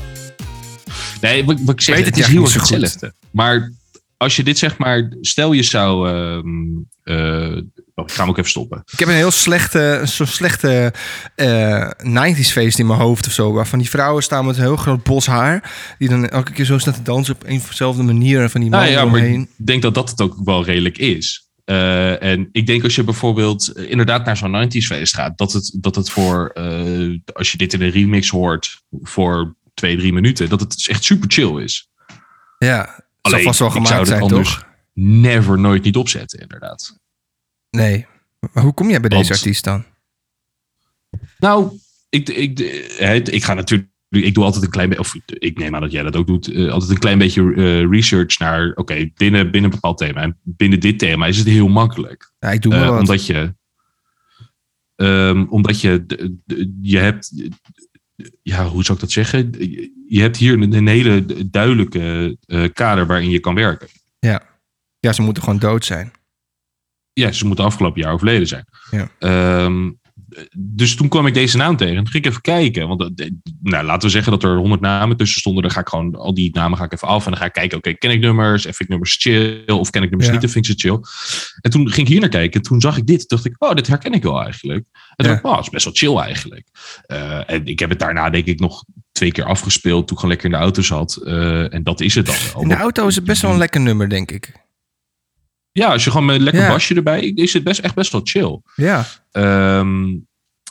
Nee, 1.21 1.45
wat, 1.45 1.59
ik 1.59 1.81
zeg, 1.81 1.95
weet 1.95 2.05
het 2.05 2.15
het 2.15 2.25
is 2.25 2.31
heel 2.31 2.43
erg 2.43 2.53
hetzelfde. 2.53 3.13
Maar 3.31 3.71
als 4.17 4.35
je 4.35 4.43
dit 4.43 4.57
zeg 4.57 4.77
maar, 4.77 5.11
stel 5.21 5.51
je 5.51 5.63
zou, 5.63 6.09
ehm 6.09 6.83
eh, 7.03 7.61
oh, 7.95 8.05
ik 8.05 8.11
ga 8.11 8.19
hem 8.21 8.29
ook 8.29 8.37
even 8.37 8.49
stoppen. 8.49 8.83
Ik 8.91 8.99
heb 8.99 9.07
een 9.07 9.13
heel 9.13 9.31
slechte, 9.31 10.01
zo'n 10.03 10.27
slechte 10.27 10.93
eh 11.35 11.89
90s 11.97 12.51
feest 12.51 12.79
in 12.79 12.87
mijn 12.87 12.99
hoofd 12.99 13.27
of 13.27 13.33
zo. 13.33 13.53
Waarvan 13.53 13.79
die 13.79 13.89
vrouwen 13.89 14.23
staan 14.23 14.45
met 14.45 14.55
een 14.55 14.61
heel 14.61 14.75
groot 14.75 15.03
bos 15.03 15.25
haar. 15.25 15.73
Die 15.97 16.09
dan 16.09 16.29
elke 16.29 16.51
keer 16.51 16.65
zo 16.65 16.77
staan 16.77 16.93
te 16.93 17.01
dansen 17.01 17.35
op 17.35 17.43
een 17.45 17.61
dezelfde 17.67 18.03
manier. 18.03 18.49
Van 18.49 18.61
die 18.61 18.69
Nou 18.69 18.83
mannen 18.83 19.01
ja, 19.01 19.09
maar 19.11 19.21
omheen. 19.21 19.49
ik 19.57 19.65
denk 19.65 19.81
dat 19.81 19.93
dat 19.93 20.09
het 20.09 20.21
ook 20.21 20.35
wel 20.43 20.63
redelijk 20.63 20.97
is. 20.97 21.49
Eh, 21.65 22.23
en 22.23 22.49
ik 22.51 22.65
denk 22.67 22.83
als 22.83 22.95
je 22.95 23.03
bijvoorbeeld 23.03 23.67
eh, 23.67 23.89
inderdaad 23.89 24.25
naar 24.25 24.37
zo'n 24.37 24.65
90s 24.65 24.85
feest 24.85 25.15
gaat, 25.15 25.37
dat 25.37 25.53
het, 25.53 25.77
dat 25.81 25.95
het 25.95 26.09
voor, 26.09 26.53
als 27.33 27.51
je 27.51 27.57
dit 27.57 27.73
in 27.73 27.81
een 27.81 27.89
remix 27.91 28.29
hoort 28.29 28.81
voor 29.01 29.55
twee, 29.73 29.97
drie 29.97 30.13
minuten, 30.13 30.49
dat 30.49 30.59
het 30.59 30.71
dus 30.71 30.87
echt 30.87 31.03
super 31.03 31.31
chill 31.31 31.63
is. 31.63 31.89
Ja, 32.57 32.79
het 32.79 32.87
zal 33.21 33.33
Alleen, 33.33 33.43
vast 33.43 33.59
wel 33.59 33.69
gemaakt 33.69 33.89
zou 33.89 34.05
zijn, 34.05 34.21
anders 34.21 34.53
toch? 34.53 34.67
never, 34.93 35.59
nooit 35.59 35.83
niet 35.83 35.95
opzetten, 35.95 36.39
inderdaad. 36.39 36.99
Nee. 37.75 38.05
Maar 38.53 38.63
hoe 38.63 38.73
kom 38.73 38.89
jij 38.89 38.99
bij 38.99 39.09
deze 39.09 39.21
Want- 39.21 39.33
artiest 39.39 39.63
dan? 39.63 39.85
Nou, 41.37 41.77
ik, 42.09 42.29
ik, 42.29 42.57
het- 42.97 43.31
ik 43.33 43.43
ga 43.43 43.53
natuurlijk. 43.53 43.89
Ik 44.09 44.33
doe 44.33 44.43
altijd 44.43 44.63
een 44.63 44.69
klein 44.69 44.89
beetje, 44.89 45.03
of 45.03 45.15
ik 45.25 45.57
neem 45.57 45.75
aan 45.75 45.81
dat 45.81 45.91
jij 45.91 46.03
dat 46.03 46.15
ook 46.15 46.27
doet, 46.27 46.47
eh, 46.51 46.71
altijd 46.71 46.91
een 46.91 46.97
klein 46.99 47.17
beetje 47.17 47.53
eh, 47.55 47.89
research 47.89 48.39
naar, 48.39 48.71
oké, 48.75 49.09
binnen, 49.15 49.43
binnen 49.51 49.63
een 49.63 49.75
bepaald 49.75 49.97
thema. 49.97 50.21
En 50.21 50.39
binnen 50.43 50.79
dit 50.79 50.99
thema 50.99 51.25
is 51.25 51.37
het 51.37 51.47
heel 51.47 51.67
makkelijk. 51.67 52.31
Ja, 52.39 52.51
ik 52.51 52.61
doe 52.61 52.73
Eh, 52.73 52.79
wel 52.79 52.97
omdat 52.97 53.25
je, 53.25 53.55
ehm, 54.95 55.45
omdat 55.49 55.81
je, 55.81 56.05
je 56.81 56.97
hebt, 56.97 57.31
ja, 58.41 58.65
hoe 58.67 58.83
zou 58.83 58.93
ik 58.97 59.03
dat 59.03 59.11
zeggen? 59.11 59.51
Je 60.07 60.21
hebt 60.21 60.37
hier 60.37 60.53
een, 60.53 60.73
een 60.73 60.87
hele 60.87 61.25
duidelijke 61.49 62.37
eh, 62.45 62.63
kader 62.73 63.05
waarin 63.05 63.29
je 63.29 63.39
kan 63.39 63.55
werken. 63.55 63.87
Ja, 64.99 65.13
ze 65.13 65.21
moeten 65.21 65.43
gewoon 65.43 65.59
dood 65.59 65.85
zijn. 65.85 66.11
Ja, 67.19 67.31
ze 67.31 67.45
moeten 67.45 67.65
afgelopen 67.65 68.01
jaar 68.01 68.13
overleden 68.13 68.47
zijn. 68.47 68.65
Ja. 68.91 69.09
Ehm, 69.19 69.89
dus 70.57 70.95
toen 70.95 71.07
kwam 71.07 71.27
ik 71.27 71.33
deze 71.33 71.57
naam 71.57 71.77
tegen. 71.77 71.95
En 71.95 72.03
toen 72.03 72.11
ging 72.11 72.25
ik 72.25 72.29
even 72.29 72.41
kijken. 72.41 72.87
Want 72.87 73.19
eh, 73.19 73.29
nou, 73.61 73.85
laten 73.85 74.01
we 74.01 74.09
zeggen 74.09 74.31
dat 74.31 74.43
er 74.43 74.55
honderd 74.55 74.81
namen 74.81 75.17
tussen 75.17 75.39
stonden. 75.39 75.63
Dan 75.63 75.71
ga 75.71 75.79
ik 75.79 75.87
gewoon 75.87 76.15
al 76.15 76.33
die 76.33 76.49
namen 76.53 76.77
ga 76.77 76.83
ik 76.83 76.93
even 76.93 77.07
af. 77.07 77.25
En 77.25 77.31
dan 77.31 77.39
ga 77.39 77.45
ik 77.45 77.53
kijken, 77.53 77.77
oké, 77.77 77.93
ken 77.93 78.11
ik 78.11 78.19
nummers? 78.19 78.61
Vind 78.61 78.79
ik 78.79 78.87
nummers 78.87 79.15
chill? 79.19 79.63
Of 79.65 79.89
ken 79.89 80.03
ik 80.03 80.09
nummers 80.09 80.29
Ja. 80.29 80.35
niet? 80.35 80.43
En 80.43 80.49
vind 80.49 80.67
ik 80.67 80.79
ze 80.79 80.87
chill? 80.87 80.99
En 81.61 81.71
toen 81.71 81.89
ging 81.89 82.07
ik 82.07 82.11
hier 82.13 82.21
naar 82.21 82.29
kijken. 82.29 82.61
En 82.61 82.67
toen 82.67 82.81
zag 82.81 82.97
ik 82.97 83.05
dit. 83.05 83.27
Toen 83.27 83.37
dacht 83.37 83.45
ik, 83.45 83.55
oh, 83.63 83.73
dit 83.73 83.87
herken 83.87 84.13
ik 84.13 84.23
wel 84.23 84.41
eigenlijk. 84.43 84.85
En 85.15 85.25
toen 85.25 85.27
dacht 85.27 85.39
ik, 85.39 85.45
oh, 85.45 85.59
is 85.59 85.69
best 85.69 85.85
wel 85.85 85.93
chill 85.93 86.17
eigenlijk. 86.17 86.67
Eh, 87.05 87.49
en 87.51 87.65
ik 87.65 87.79
heb 87.79 87.89
het 87.89 87.99
daarna 87.99 88.29
denk 88.29 88.45
ik 88.45 88.59
nog 88.59 88.83
twee 89.11 89.31
keer 89.31 89.45
afgespeeld. 89.45 90.07
Toen 90.07 90.17
ik 90.17 90.23
gewoon 90.23 90.29
lekker 90.29 90.45
in 90.49 90.55
de 90.55 90.63
auto 90.63 90.81
zat. 90.81 91.15
Eh, 91.15 91.73
en 91.73 91.83
dat 91.83 92.01
is 92.01 92.15
het 92.15 92.25
dan 92.25 92.35
wel. 92.53 92.61
In 92.61 92.67
de 92.67 92.75
auto 92.75 93.07
is 93.07 93.15
het 93.15 93.23
best 93.23 93.41
wel 93.41 93.51
een 93.51 93.57
lekker 93.57 93.81
nummer, 93.81 94.09
denk 94.09 94.31
ik. 94.31 94.63
Ja, 95.79 95.87
als 95.91 96.03
je 96.03 96.11
gewoon 96.11 96.25
met 96.25 96.35
een 96.35 96.43
lekker 96.43 96.61
Ja. 96.61 96.67
basje 96.69 96.95
erbij. 96.95 97.21
Is 97.21 97.53
het 97.53 97.63
best, 97.63 97.79
echt 97.79 97.95
best 97.95 98.11
wel 98.11 98.21
chill. 98.23 98.61
Ja. 98.75 99.05
Ehm, 99.31 100.13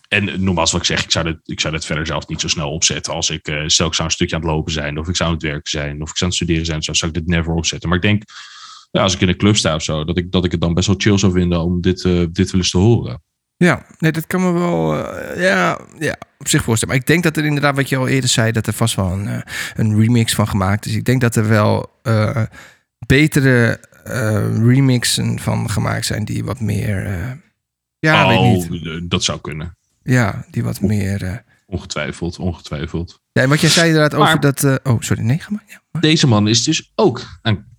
en 0.09 0.43
nogmaals 0.45 0.73
wat 0.73 0.81
ik 0.81 0.87
zeg, 0.87 1.05
ik 1.05 1.11
zou, 1.11 1.25
dit, 1.25 1.37
ik 1.45 1.61
zou 1.61 1.75
dit 1.75 1.85
verder 1.85 2.07
zelf 2.07 2.29
niet 2.29 2.41
zo 2.41 2.49
snel 2.49 2.71
opzetten. 2.71 3.13
Als 3.13 3.31
ik, 3.31 3.49
eh, 3.49 3.63
stel 3.67 3.87
ik 3.87 3.95
zou 3.95 4.09
een 4.09 4.15
stukje 4.15 4.35
aan 4.37 4.41
het 4.41 4.51
lopen 4.51 4.73
zijn, 4.73 4.99
of 4.99 5.09
ik 5.09 5.17
zou 5.17 5.29
aan 5.29 5.35
het 5.35 5.45
werken 5.45 5.71
zijn, 5.71 6.03
of 6.03 6.11
ik 6.11 6.17
zou 6.17 6.21
aan 6.21 6.27
het 6.27 6.37
studeren 6.37 6.67
zijn, 6.67 6.83
zo 6.83 6.93
zou 6.93 7.11
ik 7.13 7.17
dit 7.19 7.27
never 7.27 7.53
opzetten. 7.53 7.89
Maar 7.89 7.99
ik 7.99 8.05
denk, 8.05 8.23
ja, 8.91 9.03
als 9.03 9.15
ik 9.15 9.21
in 9.21 9.29
een 9.29 9.37
club 9.37 9.57
sta 9.57 9.75
of 9.75 9.83
zo, 9.83 10.05
dat 10.05 10.19
ik, 10.19 10.33
dat 10.33 10.45
ik 10.45 10.51
het 10.51 10.61
dan 10.61 10.75
best 10.75 10.87
wel 10.87 10.97
chill 10.99 11.19
zou 11.19 11.33
vinden 11.33 11.61
om 11.61 11.81
dit, 11.81 12.05
eh, 12.05 12.13
dit 12.33 12.51
wel 12.51 12.61
eens 12.61 12.71
te 12.71 12.79
horen. 12.79 13.23
Ja, 13.57 13.87
nee, 13.99 14.13
dat 14.13 14.27
kan 14.27 14.43
me 14.43 14.53
wel 14.59 15.05
eh, 15.07 15.43
ja, 15.43 15.81
ja, 15.99 16.17
op 16.39 16.49
zich 16.49 16.63
voorstellen. 16.63 16.95
Maar 16.95 17.03
ik 17.03 17.09
denk 17.09 17.23
dat 17.23 17.37
er 17.37 17.45
inderdaad, 17.45 17.77
wat 17.77 17.89
je 17.89 17.97
al 17.97 18.09
eerder 18.09 18.31
zei, 18.31 18.53
dat 18.53 18.67
er 18.67 18.73
vast 18.73 18.95
wel 18.95 19.11
een, 19.13 19.43
een 19.75 20.01
remix 20.01 20.35
van 20.35 20.49
gemaakt 20.49 20.87
is. 20.87 20.95
Ik 20.95 21.05
denk 21.05 21.21
dat 21.21 21.37
er 21.37 21.49
wel 21.49 21.91
betere 23.07 23.81
remixen 24.67 25.39
van 25.39 25.71
gemaakt 25.71 26.07
zijn 26.07 26.25
die 26.25 26.45
wat 26.45 26.61
meer. 26.61 27.07
eh, 27.07 27.31
ja, 27.99 28.29
weet 28.29 28.39
oh, 28.39 28.71
niet. 28.71 28.87
eh, 28.87 29.01
dat 29.03 29.25
zou 29.25 29.41
kunnen. 29.41 29.77
Ja, 30.03 30.45
die 30.51 30.63
wat 30.65 30.81
meer. 30.81 31.23
eh, 31.25 31.37
Ongetwijfeld, 31.67 32.39
ongetwijfeld. 32.39 33.21
ja, 33.33 33.43
en 33.43 33.49
wat 33.49 33.61
jij 33.61 33.71
zei 33.71 33.89
inderdaad 33.89 34.21
over 34.21 34.41
dat. 34.41 34.65
eh, 34.65 34.75
oh, 34.83 35.01
sorry, 35.01 35.23
nee, 35.23 35.39
ga 35.39 35.51
maar. 35.51 35.65
Ja, 35.67 35.81
maar- 35.91 36.03
Deze 36.03 36.27
man 36.27 36.49
is 36.49 36.65
dus 36.65 36.93
ook 36.95 37.39
aan 37.43 37.77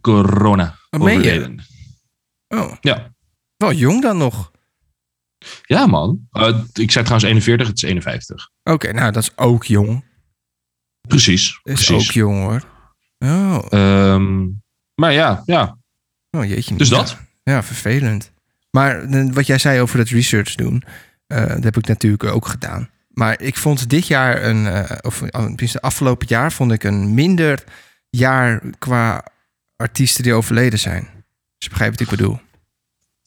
corona 0.00 0.78
Oh, 0.90 1.00
overleden. 1.00 1.60
Oh, 2.48 2.72
Ja. 2.80 3.14
wel 3.56 3.72
jong 3.72 4.02
dan 4.02 4.16
nog. 4.16 4.50
ja, 5.62 5.86
man. 5.86 6.26
Eh, 6.30 6.48
ik 6.72 6.90
zei 6.90 7.04
trouwens 7.04 7.24
41, 7.30 7.66
het 7.66 7.76
is 7.76 7.82
51. 7.82 8.50
Oké, 8.62 8.92
nou, 8.92 9.12
dat 9.12 9.22
is 9.22 9.36
ook 9.36 9.64
jong. 9.64 10.04
Precies, 11.08 11.60
Dat 11.62 11.78
is 11.78 11.84
precies. 11.86 12.08
ook 12.08 12.14
jong 12.14 12.38
hoor. 12.42 12.64
Oh, 13.18 13.66
Ehm, 13.68 14.46
maar 15.00 15.12
ja, 15.12 15.42
ja, 15.46 15.78
oh 16.30 16.44
jeetje. 16.44 16.76
dus 16.76 16.88
dat. 16.88 17.18
Ja, 17.42 17.62
vervelend. 17.62 18.32
Maar 18.70 19.02
eh, 19.02 19.28
wat 19.32 19.46
jij 19.46 19.58
zei 19.58 19.80
over 19.80 19.98
dat 19.98 20.08
research 20.08 20.54
doen, 20.54 20.82
eh, 21.26 21.46
dat 21.46 21.64
heb 21.64 21.76
ik 21.76 21.86
natuurlijk 21.86 22.24
ook 22.24 22.46
gedaan. 22.46 22.90
Maar 23.18 23.42
ik 23.42 23.56
vond 23.56 23.90
dit 23.90 24.06
jaar 24.06 24.44
een, 24.44 24.66
eh, 24.66 24.96
of 25.00 25.22
eh, 25.22 25.44
tenminste 25.44 25.80
afgelopen 25.80 26.26
jaar, 26.28 26.52
vond 26.52 26.72
ik 26.72 26.84
een 26.84 27.14
minder 27.14 27.64
jaar 28.10 28.62
qua 28.78 29.24
artiesten 29.76 30.22
die 30.22 30.32
overleden 30.32 30.78
zijn. 30.78 31.02
Dus 31.02 31.12
je 31.58 31.68
begrijpt 31.68 31.98
wat 31.98 32.08
ik 32.08 32.16
bedoel. 32.16 32.40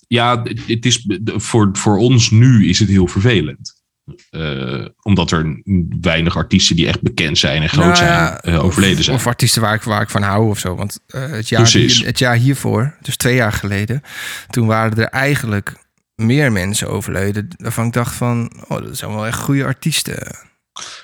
Ja, 0.08 0.44
het 0.44 0.86
is, 0.86 1.08
voor, 1.26 1.70
voor 1.74 1.98
ons 1.98 2.30
nu 2.30 2.68
is 2.68 2.80
het 2.80 2.90
heel 2.90 3.08
vervelend. 3.08 3.81
Eh, 4.30 4.86
omdat 5.02 5.32
er 5.32 5.62
weinig 6.02 6.36
artiesten 6.36 6.76
die 6.76 6.88
echt 6.88 7.02
bekend 7.02 7.38
zijn 7.38 7.62
en 7.62 7.70
groot 7.70 7.84
Nou 7.86 7.96
zijn, 7.96 8.10
ja, 8.10 8.42
eh, 8.42 8.64
overleden 8.64 8.98
of, 8.98 9.04
zijn. 9.04 9.16
Of 9.16 9.28
artiesten 9.28 9.62
waar 9.62 9.74
ik, 9.74 9.82
waar 9.82 10.02
ik 10.02 10.10
van 10.10 10.22
hou 10.22 10.50
of 10.50 10.60
zo. 10.60 10.76
Want 10.76 11.00
eh, 11.08 11.22
het, 11.30 11.50
jaar 11.50 11.62
hier- 11.98 12.06
het 12.06 12.20
jaar 12.20 12.36
hiervoor, 12.36 12.98
dus 13.02 13.16
twee 13.18 13.36
jaar 13.36 13.54
geleden, 13.54 14.02
toen 14.50 14.68
waren 14.68 14.98
er 14.98 15.08
eigenlijk 15.08 15.74
meer 16.16 16.52
mensen 16.52 16.90
overleden. 16.90 17.48
Waarvan 17.58 17.86
ik 17.86 17.94
dacht 17.94 18.16
van, 18.16 18.52
oh, 18.68 18.82
dat 18.82 18.98
zijn 18.98 19.12
wel 19.14 19.26
echt 19.28 19.40
goede 19.40 19.66
artiesten. 19.66 20.36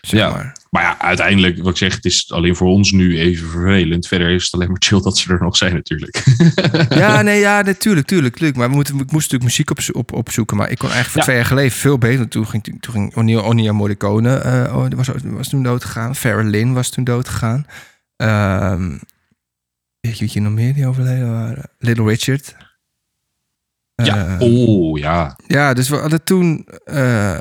Zeg 0.02 0.20
Ja. 0.20 0.30
maar. 0.30 0.56
Maar 0.70 0.84
ja, 0.84 1.00
uiteindelijk, 1.00 1.58
wat 1.58 1.68
ik 1.72 1.78
zeg, 1.78 1.96
het 1.96 2.06
is 2.06 2.32
alleen 2.32 2.56
voor 2.56 2.68
ons 2.68 2.92
nu 2.92 3.20
even 3.20 3.50
vervelend. 3.50 4.08
Verder 4.08 4.30
is 4.30 4.44
het 4.44 4.54
alleen 4.54 4.68
maar 4.68 4.82
chill 4.82 5.02
dat 5.02 5.18
ze 5.18 5.34
er 5.34 5.42
nog 5.42 5.58
zijn 5.58 5.74
natuurlijk. 5.74 6.24
Ja, 6.90 7.22
nee, 7.28 7.40
ja, 7.40 7.62
natuurlijk, 7.62 8.08
tuurlijk, 8.08 8.36
tuurlijk. 8.36 8.58
Maar 8.58 8.70
we 8.70 8.76
moeten, 8.76 8.94
ik 8.94 9.12
moest 9.12 9.32
natuurlijk 9.32 9.44
muziek 9.44 9.70
op, 9.70 9.80
op, 9.96 10.14
opzoeken. 10.14 10.58
Maar 10.58 10.70
ik 10.70 10.78
kon 10.78 10.92
eigenlijk 10.92 11.10
voor 11.12 11.20
Ja. 11.20 11.24
twee 11.26 11.36
jaar 11.36 11.46
geleden 11.46 11.72
veel 11.72 11.98
beter. 11.98 12.28
Toen 12.28 12.48
ging, 12.48 12.64
toen 12.64 12.94
ging 12.94 13.16
Onia, 13.16 13.40
Onia 13.40 13.72
Morricone, 13.72 14.40
die 14.88 14.98
was, 14.98 15.08
was 15.24 15.50
toen 15.50 15.64
dood 15.64 15.84
gegaan. 15.84 16.16
Farrah 16.16 16.46
Lynn 16.50 16.74
was 16.74 16.90
toen 16.90 17.04
dood 17.04 17.30
gegaan. 17.30 17.66
Ehm 18.16 18.98
weet 20.00 20.18
je 20.18 20.28
je 20.32 20.42
nog 20.42 20.54
meer 20.54 20.74
die 20.74 20.88
overleden 20.88 21.32
waren? 21.32 21.70
Little 21.80 22.06
Richard. 22.06 22.56
ja, 23.96 24.38
Eh, 24.38 24.42
oh 24.42 24.98
ja. 25.00 25.36
ja, 25.48 25.74
dus 25.74 25.90
we 25.90 25.96
hadden 25.96 26.24
toen... 26.24 26.68
eh, 26.86 27.40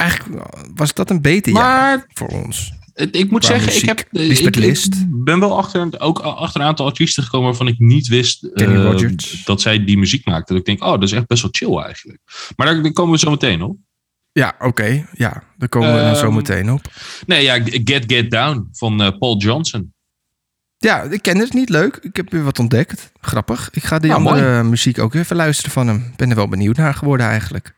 eigenlijk 0.00 0.46
was 0.74 0.94
dat 0.94 1.10
een 1.10 1.22
beter 1.22 1.52
jaar 1.52 2.06
voor 2.12 2.28
ons. 2.28 2.72
ik 2.94 3.30
moet 3.30 3.44
zeggen, 3.44 3.76
ik, 3.76 3.84
heb, 3.84 3.98
eh, 4.12 4.30
ik, 4.30 4.56
ik 4.56 4.86
ben 5.24 5.40
wel 5.40 5.58
achter, 5.58 6.00
ook 6.00 6.18
achter 6.18 6.60
een 6.60 6.66
aantal 6.66 6.86
artiesten 6.86 7.22
gekomen 7.22 7.46
waarvan 7.48 7.68
ik 7.68 7.78
niet 7.78 8.08
wist 8.08 8.44
eh, 8.44 9.00
dat 9.44 9.60
zij 9.60 9.84
die 9.84 9.98
muziek 9.98 10.26
maakten. 10.26 10.54
Dat 10.54 10.68
ik 10.68 10.78
denk, 10.78 10.82
oh, 10.82 11.00
dat 11.00 11.02
is 11.02 11.12
echt 11.12 11.26
best 11.26 11.42
wel 11.42 11.50
chill 11.54 11.84
eigenlijk. 11.84 12.18
Maar 12.56 12.66
daar, 12.66 12.82
daar 12.82 12.92
komen 12.92 13.12
we 13.12 13.18
zo 13.18 13.30
meteen 13.30 13.62
op. 13.62 13.76
Ja, 14.32 14.54
oké. 14.58 15.06
Ja, 15.12 15.42
daar 15.58 15.68
komen 15.68 15.94
we 15.94 16.00
dan 16.00 16.16
zo 16.16 16.26
Ehm, 16.26 16.34
meteen 16.34 16.72
op. 16.72 16.80
Nee, 17.26 17.42
ja, 17.42 17.62
Get 17.62 18.04
Get 18.06 18.30
Down 18.30 18.68
van 18.72 19.02
eh, 19.02 19.18
Paul 19.18 19.38
Johnson. 19.38 19.92
Ja, 20.76 21.02
ik 21.02 21.22
ken 21.22 21.38
het 21.38 21.52
niet 21.52 21.68
leuk. 21.68 21.96
Ik 21.96 22.16
heb 22.16 22.30
weer 22.30 22.44
wat 22.44 22.58
ontdekt. 22.58 23.12
Grappig. 23.20 23.68
Ik 23.72 23.84
ga 23.84 23.98
die 23.98 24.10
Nou, 24.10 24.26
andere 24.26 24.62
muziek 24.62 24.98
ook 24.98 25.14
even 25.14 25.36
luisteren 25.36 25.70
van 25.70 25.86
hem. 25.86 25.96
Ik 26.10 26.16
ben 26.16 26.30
er 26.30 26.36
wel 26.36 26.48
benieuwd 26.48 26.76
naar 26.76 26.94
geworden 26.94 27.26
eigenlijk. 27.26 27.74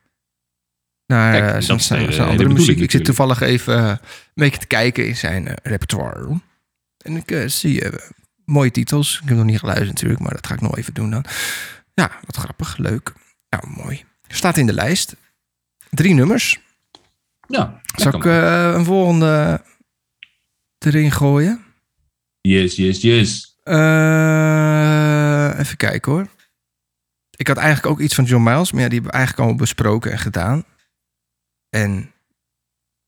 Naar 1.13 1.33
Kijk, 1.41 1.55
eh, 1.55 1.61
zijn, 1.61 1.81
zijn, 1.81 2.01
hele 2.01 2.25
andere 2.25 2.49
muziek. 2.49 2.79
Ik 2.79 2.91
zit 2.91 3.05
toevallig 3.05 3.41
even 3.41 3.79
eh, 3.79 3.89
een 3.89 3.99
beetje 4.35 4.59
te 4.59 4.67
kijken 4.67 5.07
in 5.07 5.17
zijn 5.17 5.49
eh, 5.49 5.55
repertoire. 5.63 6.41
En 6.99 7.17
ik 7.17 7.31
eh, 7.31 7.49
zie 7.49 7.85
eh, 7.85 7.99
mooie 8.45 8.71
titels. 8.71 9.21
Ik 9.23 9.29
heb 9.29 9.37
nog 9.37 9.47
niet 9.47 9.59
geluisterd 9.59 9.91
natuurlijk, 9.91 10.21
maar 10.21 10.33
dat 10.33 10.47
ga 10.47 10.55
ik 10.55 10.61
nog 10.61 10.77
even 10.77 10.95
doen 10.95 11.11
dan. 11.11 11.25
Ja, 11.95 12.11
wat 12.27 12.37
grappig. 12.37 12.77
Leuk. 12.77 13.13
Nou, 13.49 13.83
mooi. 13.83 14.05
Staat 14.29 14.57
in 14.57 14.67
de 14.67 14.73
lijst. 14.73 15.17
Drie 15.91 16.15
nummers. 16.15 16.61
Ja, 17.49 17.81
Zal 17.95 18.15
ik 18.15 18.25
eh, 18.25 18.73
een 18.75 18.85
volgende 18.85 19.61
erin 20.79 21.11
gooien? 21.11 21.65
Yes, 22.41 22.77
yes, 22.77 23.01
yes. 23.01 23.57
Eh, 23.63 25.59
even 25.59 25.77
kijken 25.77 26.13
hoor. 26.13 26.27
Ik 27.37 27.49
had 27.49 27.57
eigenlijk 27.57 27.87
ook 27.87 28.01
iets 28.01 28.15
van 28.15 28.25
John 28.25 28.43
Miles, 28.43 28.73
maar 28.73 28.83
ja, 28.83 28.89
die 28.89 28.99
hebben 29.01 29.11
we 29.13 29.19
eigenlijk 29.19 29.49
al 29.51 29.57
besproken 29.57 30.13
en 30.13 30.19
gedaan. 30.19 30.65
En 31.75 32.11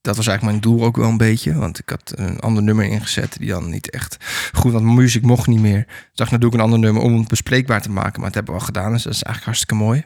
dat 0.00 0.16
was 0.16 0.26
eigenlijk 0.26 0.42
mijn 0.42 0.74
doel 0.74 0.86
ook 0.86 0.96
wel 0.96 1.08
een 1.08 1.16
beetje, 1.16 1.54
want 1.54 1.78
ik 1.78 1.88
had 1.88 2.12
een 2.14 2.40
ander 2.40 2.62
nummer 2.62 2.84
ingezet 2.84 3.36
die 3.38 3.48
dan 3.48 3.70
niet 3.70 3.90
echt 3.90 4.16
goed, 4.52 4.72
want 4.72 4.84
mijn 4.84 4.96
muziek 4.96 5.22
mocht 5.22 5.46
niet 5.46 5.60
meer. 5.60 5.84
Dus 5.86 5.94
ik 5.94 6.16
dacht, 6.16 6.30
nou 6.30 6.42
doe 6.42 6.50
ik 6.50 6.56
een 6.56 6.64
ander 6.64 6.78
nummer 6.78 7.02
om 7.02 7.18
het 7.18 7.28
bespreekbaar 7.28 7.82
te 7.82 7.90
maken, 7.90 8.20
maar 8.20 8.30
dat 8.30 8.34
hebben 8.34 8.54
we 8.54 8.60
al 8.60 8.66
gedaan, 8.66 8.92
dus 8.92 9.02
dat 9.02 9.12
is 9.12 9.22
eigenlijk 9.22 9.44
hartstikke 9.44 9.84
mooi. 9.84 10.04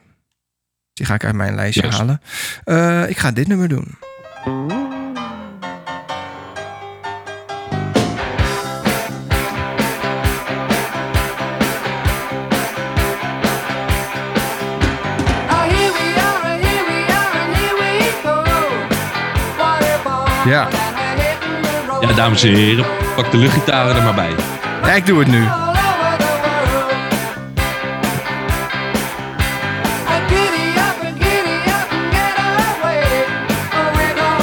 Die 0.93 1.07
ga 1.07 1.15
ik 1.15 1.25
uit 1.25 1.35
mijn 1.35 1.55
lijstje 1.55 1.89
halen. 1.89 2.21
Eh, 2.65 3.09
ik 3.09 3.19
ga 3.19 3.33
dit 3.33 3.49
nummer 3.49 3.69
doen. 3.69 3.99
Ja. 20.49 20.69
Ja, 22.01 22.13
dames 22.15 22.43
en 22.43 22.55
heren, 22.55 22.85
pak 23.17 23.31
de 23.31 23.37
luchtgitaren 23.37 23.97
er 23.97 24.03
maar 24.03 24.15
bij. 24.15 24.31
Ja, 24.83 24.93
ik 24.93 25.07
doe 25.07 25.19
het 25.19 25.29
nu. 25.29 25.43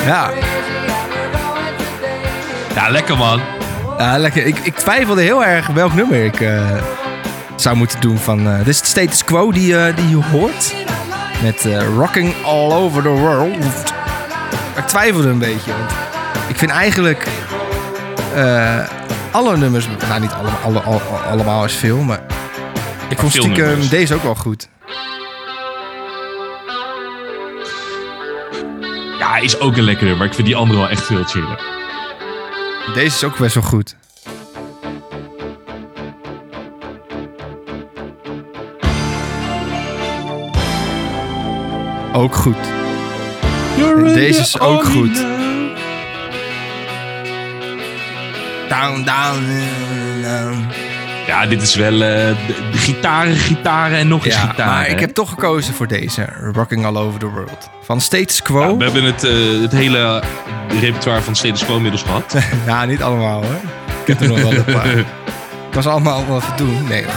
Ja. 0.06 0.30
Ja, 2.76 2.90
lekker 2.90 3.18
man. 3.18 3.42
Ja, 3.98 4.18
lekker. 4.18 4.46
Ik, 4.46 4.58
ik 4.64 4.76
twijfelde 4.76 5.22
heel 5.22 5.46
erg 5.46 5.68
welk 5.68 5.94
nummer 5.94 6.24
ik 6.24 6.42
eh, 6.42 6.62
zou 7.56 7.76
moeten 7.76 8.02
doen 8.02 8.18
van... 8.18 8.48
eh 8.48 8.58
dit 8.58 8.68
is 8.68 8.80
de 8.80 8.86
status 8.88 9.24
quo 9.24 9.52
die, 9.52 9.78
eh, 9.78 9.96
die 9.96 10.10
je 10.10 10.24
hoort. 10.32 10.74
Met 11.44 11.68
Rocking 11.98 12.34
All 12.44 12.72
Over 12.72 13.02
The 13.02 13.10
World. 13.10 13.94
Ik 14.86 14.92
twijfelde 14.92 15.28
een 15.28 15.40
beetje. 15.40 15.72
Want 15.78 15.92
ik 16.48 16.56
vind 16.58 16.72
eigenlijk... 16.72 17.28
eh, 18.36 18.88
alle 19.32 19.58
nummers... 19.58 19.88
Nou, 20.08 20.22
niet 20.22 20.32
allemaal, 20.32 20.60
alle, 20.64 20.80
alle- 20.82 21.20
allemaal 21.30 21.66
is 21.66 21.74
veel, 21.74 21.98
maar... 21.98 22.20
Ik 23.10 23.18
vond 23.20 23.32
stiekem 23.32 23.66
nummers. 23.66 23.90
deze 23.90 24.14
ook 24.16 24.24
wel 24.24 24.36
goed. 24.36 24.70
Ja, 29.20 29.38
is 29.38 29.60
ook 29.60 29.78
een 29.78 29.84
lekkere, 29.84 30.16
maar 30.16 30.28
ik 30.28 30.34
vind 30.34 30.48
die 30.48 30.56
andere 30.56 30.80
wel 30.80 30.90
echt 30.90 31.04
veel 31.04 31.24
chiller. 31.24 31.60
Deze 32.94 33.06
is 33.16 33.24
ook 33.24 33.38
best 33.38 33.54
wel 33.54 33.64
goed. 33.64 33.96
Ook 42.14 42.36
goed. 42.36 42.65
Deze 44.14 44.40
is 44.42 44.60
ook 44.60 44.84
goed. 44.86 45.26
Down, 48.70 49.04
down, 49.04 49.44
down. 50.22 50.66
Ja, 51.28 51.46
dit 51.46 51.62
is 51.62 51.76
wel 51.76 51.92
eh, 51.94 52.00
de, 52.00 52.36
de 52.72 52.78
gitaren, 52.78 53.36
gitaren 53.36 53.98
en 53.98 54.08
nog 54.08 54.26
eens 54.26 54.36
Ja, 54.36 54.42
gitaren. 54.42 54.74
maar 54.74 54.90
ik 54.90 55.00
heb 55.00 55.14
toch 55.14 55.30
gekozen 55.30 55.74
voor 55.74 55.88
deze. 55.88 56.26
Rocking 56.54 56.86
All 56.86 56.96
Over 56.98 57.20
The 57.20 57.30
World. 57.30 57.70
Van 57.84 58.02
Status 58.02 58.42
Quo. 58.42 58.62
Ja, 58.70 58.78
we 58.78 58.84
hebben 58.84 59.04
het, 59.04 59.24
eh, 59.24 59.62
het 59.62 59.72
hele 59.72 60.22
repertoire 60.80 61.22
van 61.22 61.36
Status 61.36 61.66
Quo 61.66 61.76
inmiddels 61.76 62.04
gehad. 62.04 62.36
Ja, 62.66 62.86
niet 62.86 63.02
allemaal 63.02 63.42
hoor. 63.44 63.56
Ik 64.02 64.08
heb 64.08 64.22
er 64.22 64.28
nog 64.28 64.42
wel 64.42 64.52
een 64.54 64.64
paar. 64.64 64.98
Ik 65.70 65.74
was 65.84 65.86
allemaal 65.88 66.26
wat 66.26 66.44
te 66.58 66.64
doen. 66.64 66.88
Nee. 66.88 67.06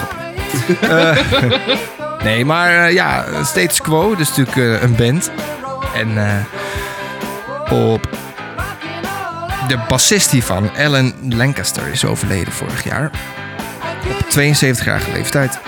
Eh, 0.81 1.17
nee, 2.25 2.45
maar 2.45 2.93
ja, 2.93 3.25
Status 3.45 3.81
Quo, 3.81 4.15
dus 4.17 4.37
natuurlijk 4.37 4.83
een 4.83 4.95
band. 4.97 5.31
En 5.95 6.27
eh, 6.29 6.35
op 7.71 8.09
de 9.69 9.79
bassist 9.89 10.31
hiervan, 10.31 10.71
Alan 10.77 11.13
Lancaster, 11.23 11.87
is 11.87 12.05
overleden 12.05 12.53
vorig 12.53 12.85
jaar. 12.85 13.11
Op 14.11 14.27
72-jarige 14.39 15.13
leeftijd. 15.13 15.61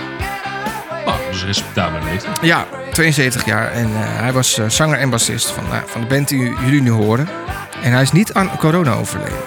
Nou, 1.05 1.17
dus 1.31 1.43
respectabele 1.43 2.03
leeftijd. 2.03 2.37
Ja, 2.41 2.65
72 2.91 3.45
jaar. 3.45 3.71
En 3.71 3.85
eh, 3.85 3.91
hij 3.93 4.33
was 4.33 4.57
eh, 4.57 4.69
zanger 4.69 4.99
en 4.99 5.09
bassist 5.09 5.49
van, 5.49 5.63
eh, 5.71 5.77
van 5.85 6.01
de 6.01 6.07
band 6.07 6.27
die 6.27 6.39
jullie 6.39 6.81
nu 6.81 6.89
horen. 6.89 7.27
En 7.83 7.91
hij 7.91 8.01
is 8.01 8.11
niet 8.11 8.33
aan 8.33 8.57
corona 8.57 8.93
overleden. 8.93 9.39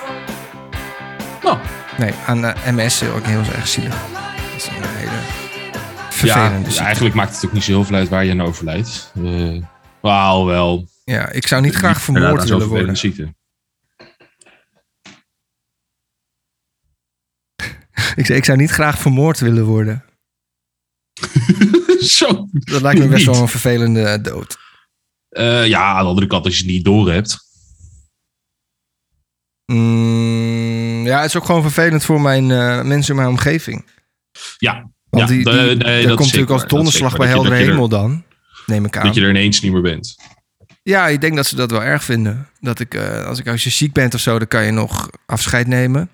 Nou, 1.42 1.58
Nee, 1.98 2.12
aan 2.26 2.54
MS 2.74 3.02
ook 3.02 3.26
heel 3.26 3.42
erg 3.54 3.68
zielig. 3.68 3.94
Dat 4.12 4.56
is 4.56 4.66
een 4.66 4.72
hele 4.96 5.10
ja, 5.10 5.78
vervelende 6.10 6.64
ziekte. 6.64 6.84
eigenlijk 6.84 7.14
maakt 7.14 7.34
het 7.34 7.44
ook 7.46 7.52
niet 7.52 7.64
zo 7.64 7.70
heel 7.72 7.84
veel 7.84 7.96
uit 7.96 8.08
waar 8.08 8.24
je 8.24 8.30
aan 8.30 8.42
overlijdt. 8.42 9.12
Wauw, 10.00 10.44
wel. 10.44 10.86
Ja, 11.04 11.28
ik 11.40 11.46
zou 11.46 11.62
niet 11.62 11.74
graag 11.74 12.00
vermoord 12.00 12.48
willen 12.48 12.68
worden. 12.68 12.96
ziekte. 12.96 13.34
Ik, 18.14 18.28
ik 18.28 18.44
zou 18.44 18.58
niet 18.58 18.70
graag 18.70 18.98
vermoord 18.98 19.38
willen 19.38 19.64
worden. 19.64 20.04
Zo. 22.00 22.48
Dat 22.50 22.80
lijkt 22.82 23.00
me 23.00 23.08
best 23.08 23.26
Niet. 23.26 23.34
wel 23.34 23.42
een 23.42 23.48
vervelende 23.48 24.20
dood. 24.20 24.56
Eh, 25.28 25.66
ja, 25.66 25.82
aan 25.92 26.02
de 26.02 26.08
andere 26.08 26.26
kant, 26.26 26.44
als 26.44 26.56
je 26.56 26.62
het 26.62 26.72
niet 26.72 26.84
door 26.84 27.10
hebt. 27.12 27.38
Mm, 29.66 31.06
ja, 31.06 31.16
het 31.20 31.28
is 31.28 31.36
ook 31.36 31.44
gewoon 31.44 31.62
vervelend 31.62 32.04
voor 32.04 32.20
mijn 32.20 32.50
eh, 32.50 32.82
mensen 32.82 33.10
in 33.10 33.16
mijn 33.20 33.28
omgeving. 33.32 33.84
Ja, 34.58 34.90
Want 35.10 35.28
Ja, 35.28 35.34
die, 35.34 35.44
die, 35.44 35.52
nee, 35.54 35.76
nee, 35.76 36.06
dat 36.06 36.16
komt 36.16 36.26
natuurlijk 36.26 36.50
als 36.52 36.66
donderslag 36.66 37.16
bij 37.16 37.28
heldere 37.28 37.54
hemel 37.54 37.88
dan. 37.88 38.24
Neem 38.66 38.84
ik 38.84 38.96
aan. 38.96 39.06
dat 39.06 39.14
je 39.14 39.20
er 39.20 39.28
ineens 39.28 39.60
niet 39.60 39.72
meer 39.72 39.82
bent. 39.82 40.16
Ja, 40.84 41.08
ik 41.08 41.20
denk 41.20 41.36
dat 41.36 41.46
ze 41.46 41.56
dat 41.56 41.70
wel 41.70 41.82
erg 41.82 42.04
vinden. 42.04 42.48
Dat 42.60 42.80
ik, 42.80 42.94
eh, 42.94 43.26
als, 43.26 43.38
ik, 43.38 43.48
als 43.48 43.64
je 43.64 43.70
ziek 43.70 43.92
bent 43.92 44.14
of 44.14 44.20
zo, 44.20 44.38
dan 44.38 44.48
kan 44.48 44.64
je 44.64 44.70
nog 44.70 45.10
afscheid 45.26 45.66
nemen. 45.66 46.10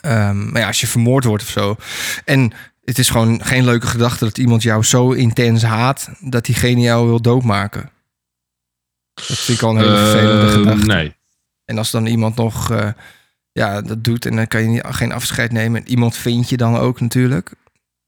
Ehm, 0.00 0.50
maar 0.50 0.60
ja, 0.60 0.66
als 0.66 0.80
je 0.80 0.86
vermoord 0.86 1.24
wordt 1.24 1.42
of 1.42 1.48
zo. 1.48 1.76
En 2.24 2.52
het 2.84 2.98
is 2.98 3.10
gewoon 3.10 3.44
geen 3.44 3.64
leuke 3.64 3.86
gedachte 3.86 4.24
dat 4.24 4.38
iemand 4.38 4.62
jou 4.62 4.82
zo 4.84 5.10
intens 5.12 5.62
haat 5.62 6.08
dat 6.20 6.44
diegene 6.44 6.80
jou 6.80 7.06
wil 7.06 7.22
doodmaken. 7.22 7.90
Dat 9.14 9.38
vind 9.38 9.58
ik 9.58 9.64
al 9.64 9.70
een 9.70 9.82
hele 9.82 9.96
vervelende 9.96 10.46
Eh, 10.46 10.52
gedachte. 10.52 10.86
Nee. 10.86 11.16
En 11.64 11.78
als 11.78 11.90
dan 11.90 12.06
iemand 12.06 12.36
nog 12.36 12.70
eh, 12.70 12.88
ja, 13.52 13.82
dat 13.82 14.04
doet 14.04 14.26
en 14.26 14.36
dan 14.36 14.46
kan 14.46 14.62
je 14.62 14.68
niet, 14.68 14.84
geen 14.86 15.12
afscheid 15.12 15.52
nemen. 15.52 15.80
En 15.80 15.88
iemand 15.88 16.16
vind 16.16 16.48
je 16.48 16.56
dan 16.56 16.76
ook 16.76 17.00
natuurlijk. 17.00 17.52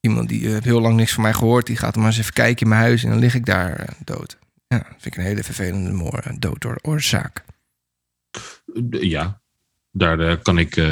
Iemand 0.01 0.29
die 0.29 0.49
heeft 0.49 0.65
heel 0.65 0.81
lang 0.81 0.97
niks 0.97 1.13
van 1.13 1.23
mij 1.23 1.33
gehoord, 1.35 1.67
die 1.67 1.77
gaat 1.77 1.97
maar 1.97 2.07
eens 2.07 2.19
even 2.19 2.33
kijken 2.33 2.63
in 2.63 2.69
mijn 2.69 2.81
huis 2.81 3.05
en 3.05 3.11
dan 3.11 3.19
lig 3.19 3.35
ik 3.35 3.47
daar 3.47 3.97
dood. 4.05 4.39
Ja, 4.75 4.79
dat 4.79 4.87
vind 4.89 5.07
ik 5.07 5.17
een 5.17 5.25
hele 5.25 5.43
vervelende 5.43 5.93
moor, 5.93 6.19
eh, 6.19 6.37
dood 6.39 6.61
door 6.61 6.79
oorzaak. 6.83 7.45
Ja, 8.91 9.41
daar 9.91 10.21
eh, 10.21 10.43
kan 10.43 10.59
ik 10.59 10.77
eh, 10.77 10.85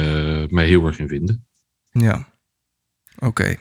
me 0.47 0.61
heel 0.63 0.85
erg 0.85 0.99
in 0.99 1.07
vinden. 1.07 1.47
Ja, 1.91 2.29
oké. 3.17 3.55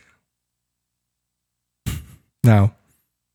Nou, 2.40 2.70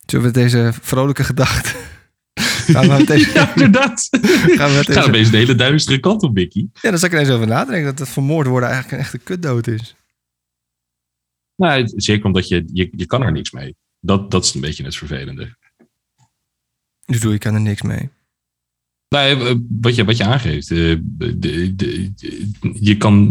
zullen 0.05 0.25
we 0.25 0.31
deze 0.31 0.71
vrolijke 0.81 1.23
gedachte... 1.23 1.69
gaan 2.73 2.87
we 2.87 2.93
met 2.97 3.07
deze... 3.07 3.33
Ja, 3.33 3.49
inderdaad. 3.55 4.07
gaan 4.59 4.75
we 4.75 4.83
deze... 4.85 5.03
opeens 5.03 5.31
de 5.31 5.37
hele 5.37 5.55
duistere 5.55 5.99
kant 5.99 6.23
op, 6.23 6.33
Mickey. 6.33 6.69
Ja, 6.73 6.89
daar 6.89 6.99
zal 6.99 7.07
ik 7.07 7.13
er 7.13 7.19
eens 7.19 7.29
over 7.29 7.47
nadenken. 7.47 7.85
Dat 7.85 7.99
het 7.99 8.09
vermoord 8.09 8.47
worden 8.47 8.69
eigenlijk 8.69 8.97
een 8.97 9.05
echte 9.05 9.17
kutdood 9.17 9.67
is. 9.67 9.95
Nou, 11.55 11.91
zeker 11.95 12.25
omdat 12.25 12.47
je, 12.47 12.63
je, 12.73 12.89
je 12.91 13.05
kan 13.05 13.21
er 13.21 13.31
niks 13.31 13.51
mee. 13.51 13.75
Dat, 13.99 14.31
dat 14.31 14.43
is 14.43 14.53
een 14.53 14.61
beetje 14.61 14.83
het 14.83 14.95
vervelende. 14.95 15.55
Dus 17.05 17.19
doe 17.19 17.31
je 17.31 17.37
kan 17.37 17.53
er 17.53 17.61
niks 17.61 17.81
mee. 17.81 18.09
Nou, 19.09 19.45
eh, 19.47 19.55
wat 19.81 19.95
je, 19.95 20.05
wat 20.05 20.17
je 20.17 20.23
aangeeft. 20.25 20.71
eh, 20.71 20.77
de, 21.01 21.39
de, 21.39 21.75
de- 21.75 22.11
je 22.73 22.97
kan 22.97 23.27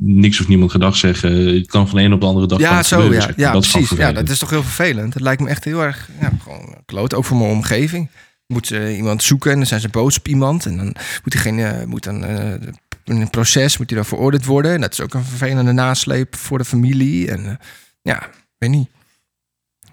niks 0.00 0.40
of 0.40 0.48
niemand 0.48 0.70
gedag 0.70 0.96
zeggen. 0.96 1.30
Je 1.54 1.66
kan 1.66 1.88
van 1.88 1.98
de 1.98 2.04
een 2.04 2.12
op 2.12 2.20
de 2.20 2.26
andere 2.26 2.46
dag... 2.46 2.58
Ja, 2.58 2.76
het 2.76 2.86
zo, 2.86 3.00
gebeuren, 3.00 3.28
ja, 3.28 3.34
ja 3.36 3.52
dat 3.52 3.68
precies. 3.70 3.90
Ja, 3.98 4.12
dat 4.12 4.28
is 4.28 4.38
toch 4.38 4.50
heel 4.50 4.62
vervelend. 4.62 5.14
Het 5.14 5.22
lijkt 5.22 5.42
me 5.42 5.48
echt 5.48 5.64
heel 5.64 5.82
erg 5.82 6.08
ja, 6.20 6.32
gewoon 6.42 6.74
kloot. 6.84 7.14
Ook 7.14 7.24
voor 7.24 7.36
mijn 7.36 7.50
omgeving. 7.50 8.10
Moet 8.46 8.66
ze 8.66 8.96
iemand 8.96 9.22
zoeken 9.22 9.50
en 9.50 9.56
dan 9.56 9.66
zijn 9.66 9.80
ze 9.80 9.88
boos 9.88 10.18
op 10.18 10.28
iemand. 10.28 10.66
En 10.66 10.76
dan 10.76 10.86
moet 10.86 11.32
diegene 11.32 11.84
moet 11.86 12.04
dan, 12.04 12.24
eh, 12.24 12.52
in 13.04 13.20
een 13.20 13.30
proces 13.30 13.78
moet 13.78 13.90
hij 13.90 13.98
dan 13.98 14.08
veroordeeld 14.08 14.44
worden. 14.44 14.72
En 14.72 14.80
dat 14.80 14.92
is 14.92 15.00
ook 15.00 15.14
een 15.14 15.24
vervelende 15.24 15.72
nasleep 15.72 16.36
voor 16.36 16.58
de 16.58 16.64
familie. 16.64 17.30
En 17.30 17.46
eh, 17.46 17.54
ja, 18.02 18.22
ik 18.26 18.32
weet 18.58 18.70
niet. 18.70 18.88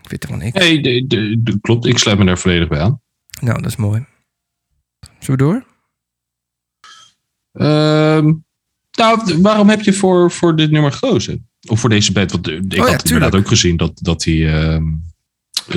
Ik 0.04 0.10
weet 0.10 0.24
er 0.24 0.30
wel 0.30 0.38
niks. 0.38 0.60
Nee, 0.60 0.82
de, 0.82 1.06
de- 1.08 1.36
de- 1.44 1.60
klopt. 1.62 1.86
Ik 1.86 1.98
sluit 1.98 2.18
me 2.18 2.26
daar 2.26 2.38
volledig 2.40 2.68
bij 2.68 2.80
aan. 2.80 3.02
Nou, 3.42 3.62
dat 3.62 3.72
is 3.72 3.76
mooi. 3.76 4.06
Zullen 5.20 5.40
we 5.40 5.54
door? 5.54 5.66
Ehm, 7.52 8.34
nou, 8.92 9.42
waarom 9.42 9.70
heb 9.70 9.82
je 9.82 9.94
voor, 9.94 10.32
voor 10.32 10.56
dit 10.56 10.72
nummer 10.72 10.92
gekozen? 10.92 11.50
Of 11.68 11.80
voor 11.80 11.90
deze 11.90 12.12
band? 12.12 12.32
Want 12.32 12.48
eh, 12.48 12.54
ik 12.56 12.62
Oh 12.72 12.72
ja, 12.72 12.92
had 12.92 13.04
inderdaad 13.06 13.36
ook 13.36 13.48
gezien 13.48 13.78
dat, 13.78 13.92
dat 14.02 14.24
hij... 14.24 14.54
ehm, 14.64 14.84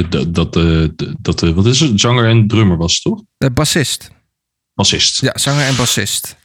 dat, 0.08 0.34
dat, 0.34 0.56
eh, 0.56 0.84
dat, 1.18 1.42
eh, 1.42 1.50
wat 1.50 1.66
is 1.66 1.80
het? 1.80 2.00
Zanger 2.00 2.28
en 2.28 2.46
drummer 2.48 2.76
was 2.76 3.00
toch? 3.00 3.22
De 3.38 3.50
bassist. 3.50 4.10
Bassist. 4.74 5.20
Ja, 5.20 5.32
zanger 5.38 5.66
en 5.66 5.76
bassist. 5.76 6.36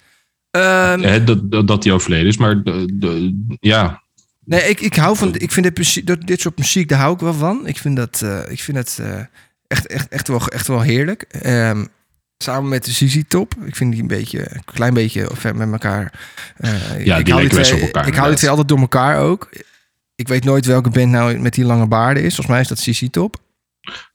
Hè, 0.52 1.24
dat, 1.24 1.52
dat, 1.52 1.68
dat 1.68 1.84
hij 1.84 1.94
overleden 1.94 2.28
is. 2.28 2.38
Maar 2.38 2.64
de, 2.64 2.86
de- 2.94 3.56
ja, 3.60 4.02
Nee, 4.46 4.62
ik, 4.70 4.80
ik 4.82 4.96
hou 4.96 5.18
van. 5.18 5.36
Ik 5.36 5.52
vind 5.52 5.66
dit, 5.76 5.76
dat- 6.06 6.40
soort 6.40 6.58
muziek, 6.58 6.90
daar 6.90 7.00
hou 7.00 7.14
ik 7.14 7.20
wel 7.20 7.34
van. 7.34 7.68
Ik 7.68 7.78
vind 7.78 7.96
dat, 7.96 8.22
eh, 8.22 8.52
ik 8.52 8.60
vind 8.60 8.76
eh, 9.00 9.22
echt, 9.74 9.88
echt, 9.88 10.08
echt, 10.08 10.28
wel, 10.28 10.48
echt 10.48 10.68
wel 10.68 10.82
heerlijk. 10.82 11.22
Ehm, 11.22 11.86
samen 12.38 12.70
met 12.70 12.86
de 12.86 13.26
Top. 13.28 13.54
Ik 13.66 13.76
vind 13.76 13.92
die 13.92 14.02
een 14.02 14.08
beetje, 14.08 14.40
een 14.56 14.64
klein 14.66 14.94
beetje 14.94 15.30
ver 15.34 15.56
met 15.56 15.72
elkaar. 15.72 16.14
eh, 16.58 17.06
Ja, 17.06 17.18
ik 17.18 17.26
die 17.26 17.34
hou 17.34 17.46
lijken 17.46 17.64
twee- 17.64 17.74
op 17.82 17.86
elkaar, 17.86 18.08
Ik 18.08 18.16
hou 18.16 18.28
die 18.28 18.38
twee 18.38 18.50
altijd 18.50 18.68
door 18.68 18.80
elkaar 18.80 19.20
ook. 19.20 19.50
Ik 20.16 20.28
weet 20.28 20.44
nooit 20.44 20.66
welke 20.66 20.90
band 20.90 21.12
nou 21.12 21.38
met 21.40 21.54
die 21.54 21.66
lange 21.66 21.88
baarden 21.88 22.24
is. 22.24 22.36
Volgens 22.36 22.48
mij 22.48 22.60
is 22.62 22.68
dat 22.68 22.80
ZZ 22.80 23.08
Top. 23.12 23.36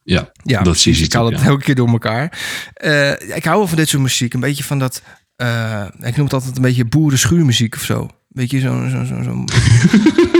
ja, 0.02 0.30
Ja, 0.42 0.62
dat 0.62 0.84
Ik 0.84 1.12
haal 1.12 1.26
het 1.30 1.40
ja. 1.40 1.46
elke 1.46 1.62
keer 1.64 1.74
door 1.74 1.88
elkaar. 1.88 2.38
Eh, 2.74 3.10
ik 3.36 3.44
hou 3.44 3.58
wel 3.58 3.66
van 3.66 3.76
dit 3.76 3.88
soort 3.88 4.02
muziek. 4.02 4.34
Een 4.34 4.40
beetje 4.40 4.64
van 4.64 4.78
dat... 4.78 5.02
eh, 5.36 5.84
ik 6.00 6.16
noem 6.16 6.24
het 6.24 6.34
altijd 6.34 6.56
een 6.56 6.62
beetje 6.62 6.84
boerenschuurmuziek 6.84 7.74
of 7.74 7.82
zo. 7.82 8.10
Weet 8.28 8.50
je, 8.50 8.60
zo'n... 8.60 8.90
Zo, 8.90 9.04
zo, 9.04 9.22
zo, 9.22 9.44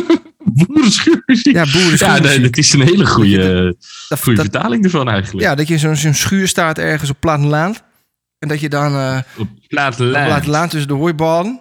boerenschuurmuziek. 0.67 1.55
ja, 1.55 1.63
Ja, 1.65 1.73
boerenschuurmuziek. 1.73 2.25
nee, 2.27 2.41
dat 2.41 2.57
is 2.57 2.73
een 2.73 2.81
hele 2.81 3.07
goede, 3.07 3.77
Dat- 4.09 4.21
goede 4.21 4.37
dat- 4.43 4.51
vertaling 4.51 4.85
ervan 4.85 5.09
eigenlijk. 5.09 5.47
Ja, 5.47 5.55
dat 5.55 5.69
je 5.69 5.79
zo'n 5.97 6.15
schuur 6.15 6.49
staat 6.49 6.79
ergens 6.79 7.11
op 7.11 7.17
platteland. 7.21 7.83
En 8.39 8.49
dat 8.49 8.61
je 8.61 8.69
dan 8.69 8.95
eh 8.95 9.19
Op 9.37 9.41
op 9.41 9.49
platteland. 9.69 10.27
platteland 10.27 10.71
tussen 10.71 10.89
de 10.89 10.95
hooiballen. 10.95 11.61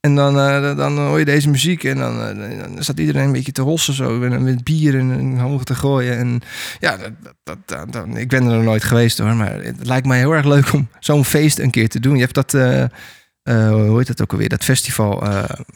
En 0.00 0.14
dan, 0.14 0.38
eh, 0.38 0.76
dan 0.76 0.98
hoor 0.98 1.18
je 1.18 1.24
deze 1.24 1.48
muziek. 1.50 1.84
En 1.84 1.96
dan, 1.96 2.20
eh, 2.20 2.58
dan 2.60 2.82
staat 2.82 2.98
iedereen 2.98 3.24
een 3.24 3.32
beetje 3.32 3.52
te 3.52 3.62
hossen 3.62 3.94
zo. 3.94 4.22
En 4.22 4.42
met 4.44 4.64
bier 4.64 4.98
en, 4.98 5.10
en 5.10 5.38
hoog 5.38 5.64
te 5.64 5.74
gooien. 5.74 6.18
En 6.18 6.40
ja, 6.80 6.96
dat, 7.42 7.56
dat, 7.92 8.06
ik 8.14 8.28
ben 8.28 8.44
er 8.46 8.54
nog 8.54 8.64
nooit 8.64 8.84
geweest 8.84 9.18
hoor. 9.18 9.34
Maar 9.34 9.52
het 9.62 9.86
lijkt 9.86 10.06
mij 10.06 10.18
heel 10.18 10.32
erg 10.32 10.44
leuk 10.46 10.72
om 10.72 10.88
zo'n 11.00 11.24
feest 11.24 11.58
een 11.58 11.70
keer 11.70 11.88
te 11.88 12.00
doen. 12.00 12.14
Je 12.14 12.20
hebt 12.22 12.34
dat, 12.34 12.54
eh, 12.54 12.84
hoe 13.70 13.98
heet 13.98 14.06
dat 14.06 14.22
ook 14.22 14.32
alweer? 14.32 14.48
Dat 14.48 14.64
festival 14.64 15.22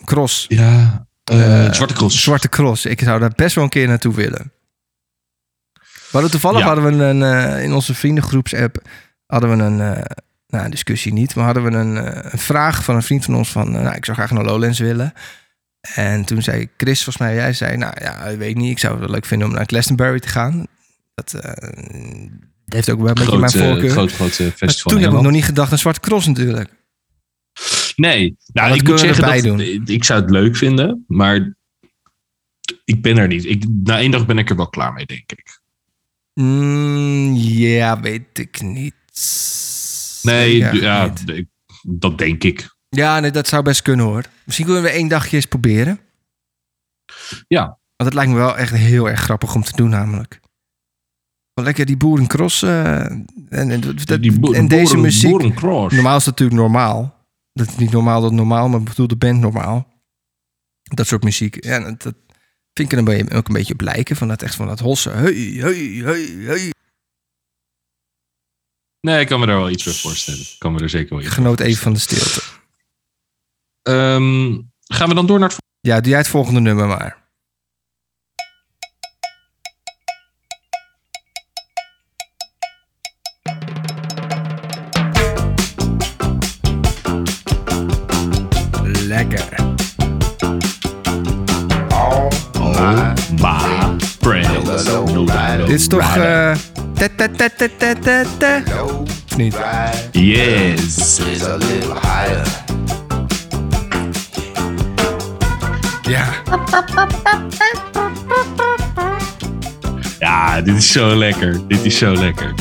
Cross. 0.05 0.45
Ja, 0.49 1.08
Eh, 1.31 1.73
Zwarte 1.73 1.95
Cross. 1.95 2.23
Zwarte 2.23 2.49
Cross. 2.49 2.85
Ik 2.87 3.01
zou 3.01 3.21
daar 3.21 3.33
best 3.37 3.55
wel 3.55 3.65
een 3.65 3.71
keer 3.71 3.87
naartoe 3.89 4.15
willen. 4.15 4.53
Hadden 6.11 6.31
toevallig 6.31 6.59
Ja. 6.61 6.67
hadden 6.67 6.85
we 6.99 7.05
een, 7.05 7.23
eh, 7.23 7.63
in 7.63 7.73
onze 7.73 7.95
vriendengroepsapp 7.95 8.83
hadden 9.27 9.57
we 9.57 9.65
een, 9.65 9.77
nou, 9.77 10.65
een 10.65 10.71
discussie 10.71 11.13
niet, 11.13 11.35
maar 11.35 11.45
hadden 11.45 11.63
we 11.65 11.71
een, 11.71 11.97
een 12.33 12.39
vraag 12.39 12.85
van 12.85 12.95
een 12.95 13.03
vriend 13.03 13.25
van 13.25 13.35
ons 13.35 13.49
van, 13.51 13.71
nou, 13.73 13.95
ik 13.97 14.05
zou 14.05 14.17
graag 14.17 14.31
naar 14.31 14.45
Lowlands 14.45 14.79
willen. 14.79 15.13
En 15.95 16.25
toen 16.25 16.43
zei 16.43 16.69
Chris, 16.77 17.05
volgens 17.05 17.27
mij, 17.27 17.35
jij 17.35 17.53
zei, 17.53 17.77
nou 17.77 17.93
ja, 18.01 18.17
ik 18.25 18.39
weet 18.39 18.57
niet, 18.57 18.71
ik 18.71 18.79
zou 18.79 18.93
het 18.93 19.03
wel 19.03 19.11
leuk 19.13 19.25
vinden 19.25 19.49
om 19.49 19.55
naar 19.55 19.65
Glastonbury 19.67 20.21
te 20.21 20.29
gaan. 20.29 20.67
Dat 21.15 21.33
heeft 22.65 22.91
ook 22.91 22.99
wel 22.99 23.09
een 23.09 23.15
beetje 23.15 23.39
mijn 23.39 23.51
voorkeur. 23.53 23.91
groot, 23.91 24.13
groot 24.13 24.39
Maar 24.39 24.51
festival. 24.51 24.93
toen 24.93 25.01
heb 25.01 25.13
ik 25.13 25.21
nog 25.21 25.33
niet 25.33 25.45
gedacht 25.45 25.73
aan 25.73 25.79
Zwarte 25.79 26.01
Cross 26.01 26.27
natuurlijk. 26.27 26.71
Nee, 27.99 28.37
nou, 28.53 28.69
dat 28.69 28.77
ik 28.81 28.89
moet 28.89 29.01
zeggen 29.01 29.25
dat 29.57 29.89
ik 29.89 30.05
zou 30.05 30.21
het 30.21 30.31
leuk 30.31 30.57
vinden, 30.57 31.05
maar 31.07 31.57
ik 32.85 33.03
ben 33.03 33.17
er 33.19 33.27
niet. 33.29 33.45
Ik, 33.45 33.65
na 33.85 33.99
één 33.99 34.11
dag 34.11 34.27
ben 34.27 34.39
ik 34.39 34.51
er 34.51 34.57
wel 34.57 34.69
klaar 34.69 34.93
mee, 34.93 35.07
denk 35.07 35.33
ik. 35.33 35.61
Mm, 36.35 37.33
ja, 37.35 38.01
weet 38.01 38.39
ik 38.39 38.61
niet. 38.63 38.95
Nee, 40.23 40.57
ja, 40.57 41.13
niet. 41.27 41.45
dat 41.83 42.19
denk 42.19 42.45
ik. 42.45 42.77
Ja, 42.89 43.21
nee, 43.21 43.31
dat 43.31 43.49
zou 43.49 43.63
best 43.63 43.83
kunnen 43.83 44.07
hoor. 44.07 44.25
Misschien 44.45 44.67
kunnen 44.67 44.83
we 44.85 44.91
één 44.91 45.09
dagje 45.09 45.37
eens 45.37 45.47
proberen. 45.47 46.01
Ja. 47.49 47.65
Want 47.97 48.11
het 48.11 48.15
lijkt 48.15 48.31
me 48.31 48.37
wel 48.37 48.57
echt 48.57 48.73
heel 48.75 49.09
erg 49.09 49.21
grappig 49.21 49.55
om 49.55 49.63
te 49.63 49.77
doen 49.77 49.91
namelijk. 49.91 50.41
Wel 51.53 51.65
lekker 51.65 51.87
die 51.87 51.97
boerencross. 51.97 52.63
eh 52.63 53.01
en, 53.05 53.27
en, 53.49 53.81
dat- 54.05 54.23
Die 54.23 54.39
bo- 54.41 54.53
en 54.53 54.69
deze 54.69 54.97
muziek. 54.97 55.31
boerencross. 55.31 55.95
Normaal 55.95 56.17
is 56.17 56.25
het 56.27 56.39
natuurlijk 56.39 56.61
normaal. 56.61 57.17
Dat 57.59 57.69
is 57.69 57.77
niet 57.77 57.91
normaal 57.91 58.21
dat 58.21 58.33
normaal, 58.33 58.69
maar 58.69 58.81
ik 58.81 58.85
bedoel 58.87 59.07
de 59.09 59.17
band 59.17 59.41
normaal. 59.41 60.03
Dat 60.83 61.07
soort 61.07 61.23
muziek. 61.23 61.65
Ja, 61.65 61.79
dat, 61.81 62.03
dat 62.03 62.15
vind 62.73 62.93
ik 62.93 62.93
er 62.93 62.99
een 62.99 63.05
beetje- 63.05 63.37
ook 63.37 63.49
een 63.49 63.55
beetje 63.55 63.73
op 63.73 63.81
lijken. 63.81 64.17
Van 64.17 64.29
dat 64.29 64.43
echt 64.43 64.55
van 64.55 64.67
dat 64.67 64.79
hossen. 64.79 65.13
Hey, 65.19 65.33
hey, 65.35 65.75
hey, 66.05 66.21
hey. 66.27 66.73
Nee, 69.01 69.21
ik 69.21 69.27
kan 69.27 69.41
me 69.41 69.47
daar 69.47 69.57
wel 69.59 69.71
iets 69.71 69.85
bij 69.85 69.93
voorstellen. 69.93 70.41
Ik 70.41 70.55
kan 70.59 70.73
me 70.73 70.81
er 70.83 70.89
zeker 70.89 71.15
wel 71.17 71.25
iets 71.25 71.35
genoot 71.35 71.61
even 71.61 71.83
van 71.83 71.93
de 71.93 71.99
stilte. 71.99 72.43
Ehm, 73.83 74.61
gaan 74.85 75.09
we 75.09 75.15
dan 75.15 75.27
door 75.27 75.39
naar 75.39 75.49
het 75.49 75.59
Ja, 75.81 76.01
doe 76.01 76.09
jij 76.11 76.19
het 76.19 76.29
volgende 76.29 76.61
nummer 76.61 76.87
maar. 76.87 77.28
Lekker. 89.19 89.57
Friends. 94.21 94.85
Dit 95.67 95.69
is 95.81 95.87
toch... 95.89 96.17
eh? 96.17 96.55
Of 99.31 99.37
niet? 99.37 99.57
Yes. 100.13 101.21
Ja. 106.03 106.25
Ja, 110.19 110.61
dit 110.61 110.77
is 110.77 110.93
zo 110.93 111.15
lekker. 111.17 111.61
Dit 111.69 111.85
is 111.85 111.99
zo 111.99 112.15
lekker. 112.15 112.55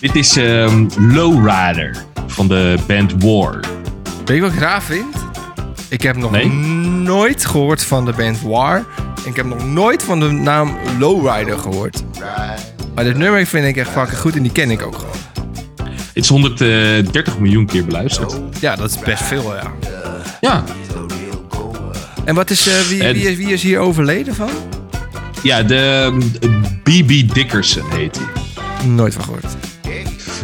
Dit 0.00 0.14
is 0.14 0.36
ehm, 0.36 0.86
Lowrider 0.98 1.96
van 2.26 2.48
de 2.48 2.76
band 2.86 3.22
War. 3.24 3.60
Weet 4.28 4.36
je 4.36 4.42
wat 4.42 4.52
ik 4.52 4.58
raar 4.58 4.82
vind? 4.82 5.16
Ik 5.88 6.02
heb 6.02 6.16
nog 6.16 6.30
Nee? 6.30 6.48
nooit 7.02 7.46
gehoord 7.46 7.84
van 7.84 8.04
de 8.04 8.12
band 8.12 8.40
War. 8.42 8.76
En 9.24 9.30
ik 9.30 9.36
heb 9.36 9.46
nog 9.46 9.66
nooit 9.66 10.02
van 10.02 10.20
de 10.20 10.30
naam 10.30 10.76
Lowrider 10.98 11.58
gehoord. 11.58 12.02
Maar 12.94 13.04
dit 13.04 13.16
nummer 13.16 13.46
vind 13.46 13.66
ik 13.66 13.76
echt 13.76 13.90
fucking 13.90 14.18
goed 14.18 14.36
en 14.36 14.42
die 14.42 14.52
ken 14.52 14.70
ik 14.70 14.82
ook 14.82 14.94
gewoon. 14.94 15.16
Het 15.86 16.24
is 16.24 16.28
130 16.28 17.38
miljoen 17.38 17.66
keer 17.66 17.84
beluisterd. 17.84 18.40
Ja, 18.60 18.76
dat 18.76 18.90
is 18.90 18.98
best 18.98 19.22
veel, 19.22 19.54
ja. 19.54 19.72
Ja, 20.40 20.64
En 22.24 22.34
wat 22.34 22.50
is, 22.50 22.66
eh, 22.68 22.74
wie, 22.80 22.98
wie, 22.98 23.30
is, 23.30 23.36
wie 23.36 23.52
is 23.52 23.62
hier 23.62 23.78
overleden 23.78 24.34
van? 24.34 24.50
ja 25.42 25.62
de 25.62 26.12
B.B. 26.82 27.34
Dickerson 27.34 27.90
heet 27.90 28.18
hij. 28.18 28.88
Nooit 28.88 29.14
van 29.14 29.24
gehoord. 29.24 29.44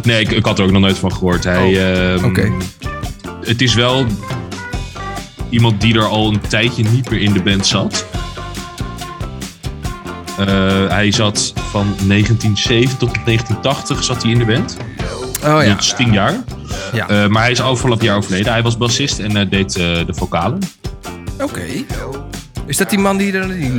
Nee, 0.02 0.20
ik, 0.20 0.30
ik 0.30 0.44
had 0.44 0.58
er 0.58 0.64
ook 0.64 0.70
nog 0.70 0.80
nooit 0.80 0.98
van 0.98 1.12
gehoord. 1.12 1.44
Hij, 1.44 1.94
ehm, 2.14 2.24
oké. 2.24 2.52
Het 3.44 3.62
is 3.62 3.74
wel 3.74 4.06
iemand 5.50 5.80
die 5.80 5.94
er 5.94 6.06
al 6.06 6.28
een 6.28 6.40
tijdje 6.40 6.84
niet 6.90 7.10
meer 7.10 7.20
in 7.20 7.32
de 7.32 7.42
band 7.42 7.66
zat. 7.66 8.06
Eh, 10.38 10.46
hij 10.88 11.10
zat 11.12 11.52
van 11.70 11.94
1970 12.06 12.98
tot 12.98 13.14
1980 13.24 14.04
zat 14.04 14.22
hij 14.22 14.32
in 14.32 14.38
de 14.38 14.44
band. 14.44 14.76
Oh 15.44 15.62
ja. 15.62 15.64
Dat 15.64 15.80
is 15.80 15.94
tien 15.96 16.12
jaar. 16.12 16.34
ja. 16.92 17.08
Eh, 17.08 17.28
maar 17.28 17.42
hij 17.42 17.50
is 17.50 17.60
afgelopen 17.60 18.04
jaar 18.04 18.16
overleden. 18.16 18.52
Hij 18.52 18.62
was 18.62 18.76
bassist 18.76 19.18
en 19.18 19.36
eh, 19.36 19.50
deed 19.50 19.72
de 19.72 20.14
vocalen. 20.14 20.58
Oké. 21.40 21.62
Is 22.66 22.76
dat 22.76 22.90
die 22.90 22.98
man 22.98 23.16
die 23.16 23.32
er... 23.32 23.48
Die, 23.48 23.70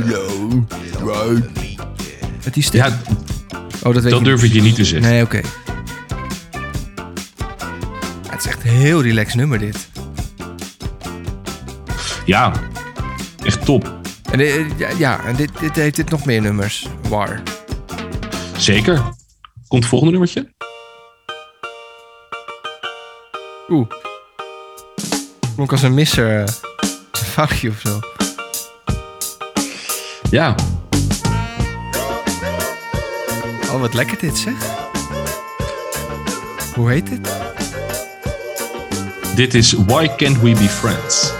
met 2.44 2.54
die 2.54 2.62
stem? 2.62 2.80
Ja, 2.80 3.00
oh, 3.82 3.94
dat 3.94 4.02
weet 4.02 4.12
dat 4.12 4.24
durf 4.24 4.42
ik 4.42 4.52
je 4.52 4.62
niet 4.62 4.74
te 4.74 4.84
zeggen. 4.84 5.10
Nee, 5.10 5.22
oké. 5.22 5.40
Heel 8.76 9.02
relaxed 9.02 9.34
nummer, 9.34 9.58
dit. 9.58 9.88
Ja, 12.24 12.52
echt 13.44 13.64
top. 13.64 13.94
En, 14.30 14.40
eh, 14.40 14.78
ja, 14.78 14.88
ja, 14.98 15.24
en 15.24 15.36
dit, 15.36 15.50
dit 15.60 15.76
heeft 15.76 15.96
dit 15.96 16.10
nog 16.10 16.24
meer 16.24 16.40
nummers. 16.40 16.86
War. 17.08 17.42
Zeker. 18.56 18.96
Komt 19.68 19.80
het 19.82 19.86
volgende 19.86 20.12
nummertje? 20.12 20.54
Oeh. 23.68 23.86
Klonk 25.54 25.72
als 25.72 25.82
een 25.82 25.94
misser. 25.94 26.40
eh, 26.40 26.40
een 26.40 27.26
foutje 27.34 27.68
of 27.68 27.80
zo. 27.80 28.00
Ja. 30.30 30.54
Oh, 33.70 33.80
wat 33.80 33.94
lekker 33.94 34.18
dit, 34.18 34.36
zeg. 34.38 34.54
Hoe 36.74 36.90
heet 36.90 37.06
dit? 37.06 37.28
Dit 39.36 39.54
is 39.54 39.72
Why 39.86 40.08
Can't 40.16 40.40
We 40.40 40.50
Be 40.50 40.68
Friends? 40.68 41.32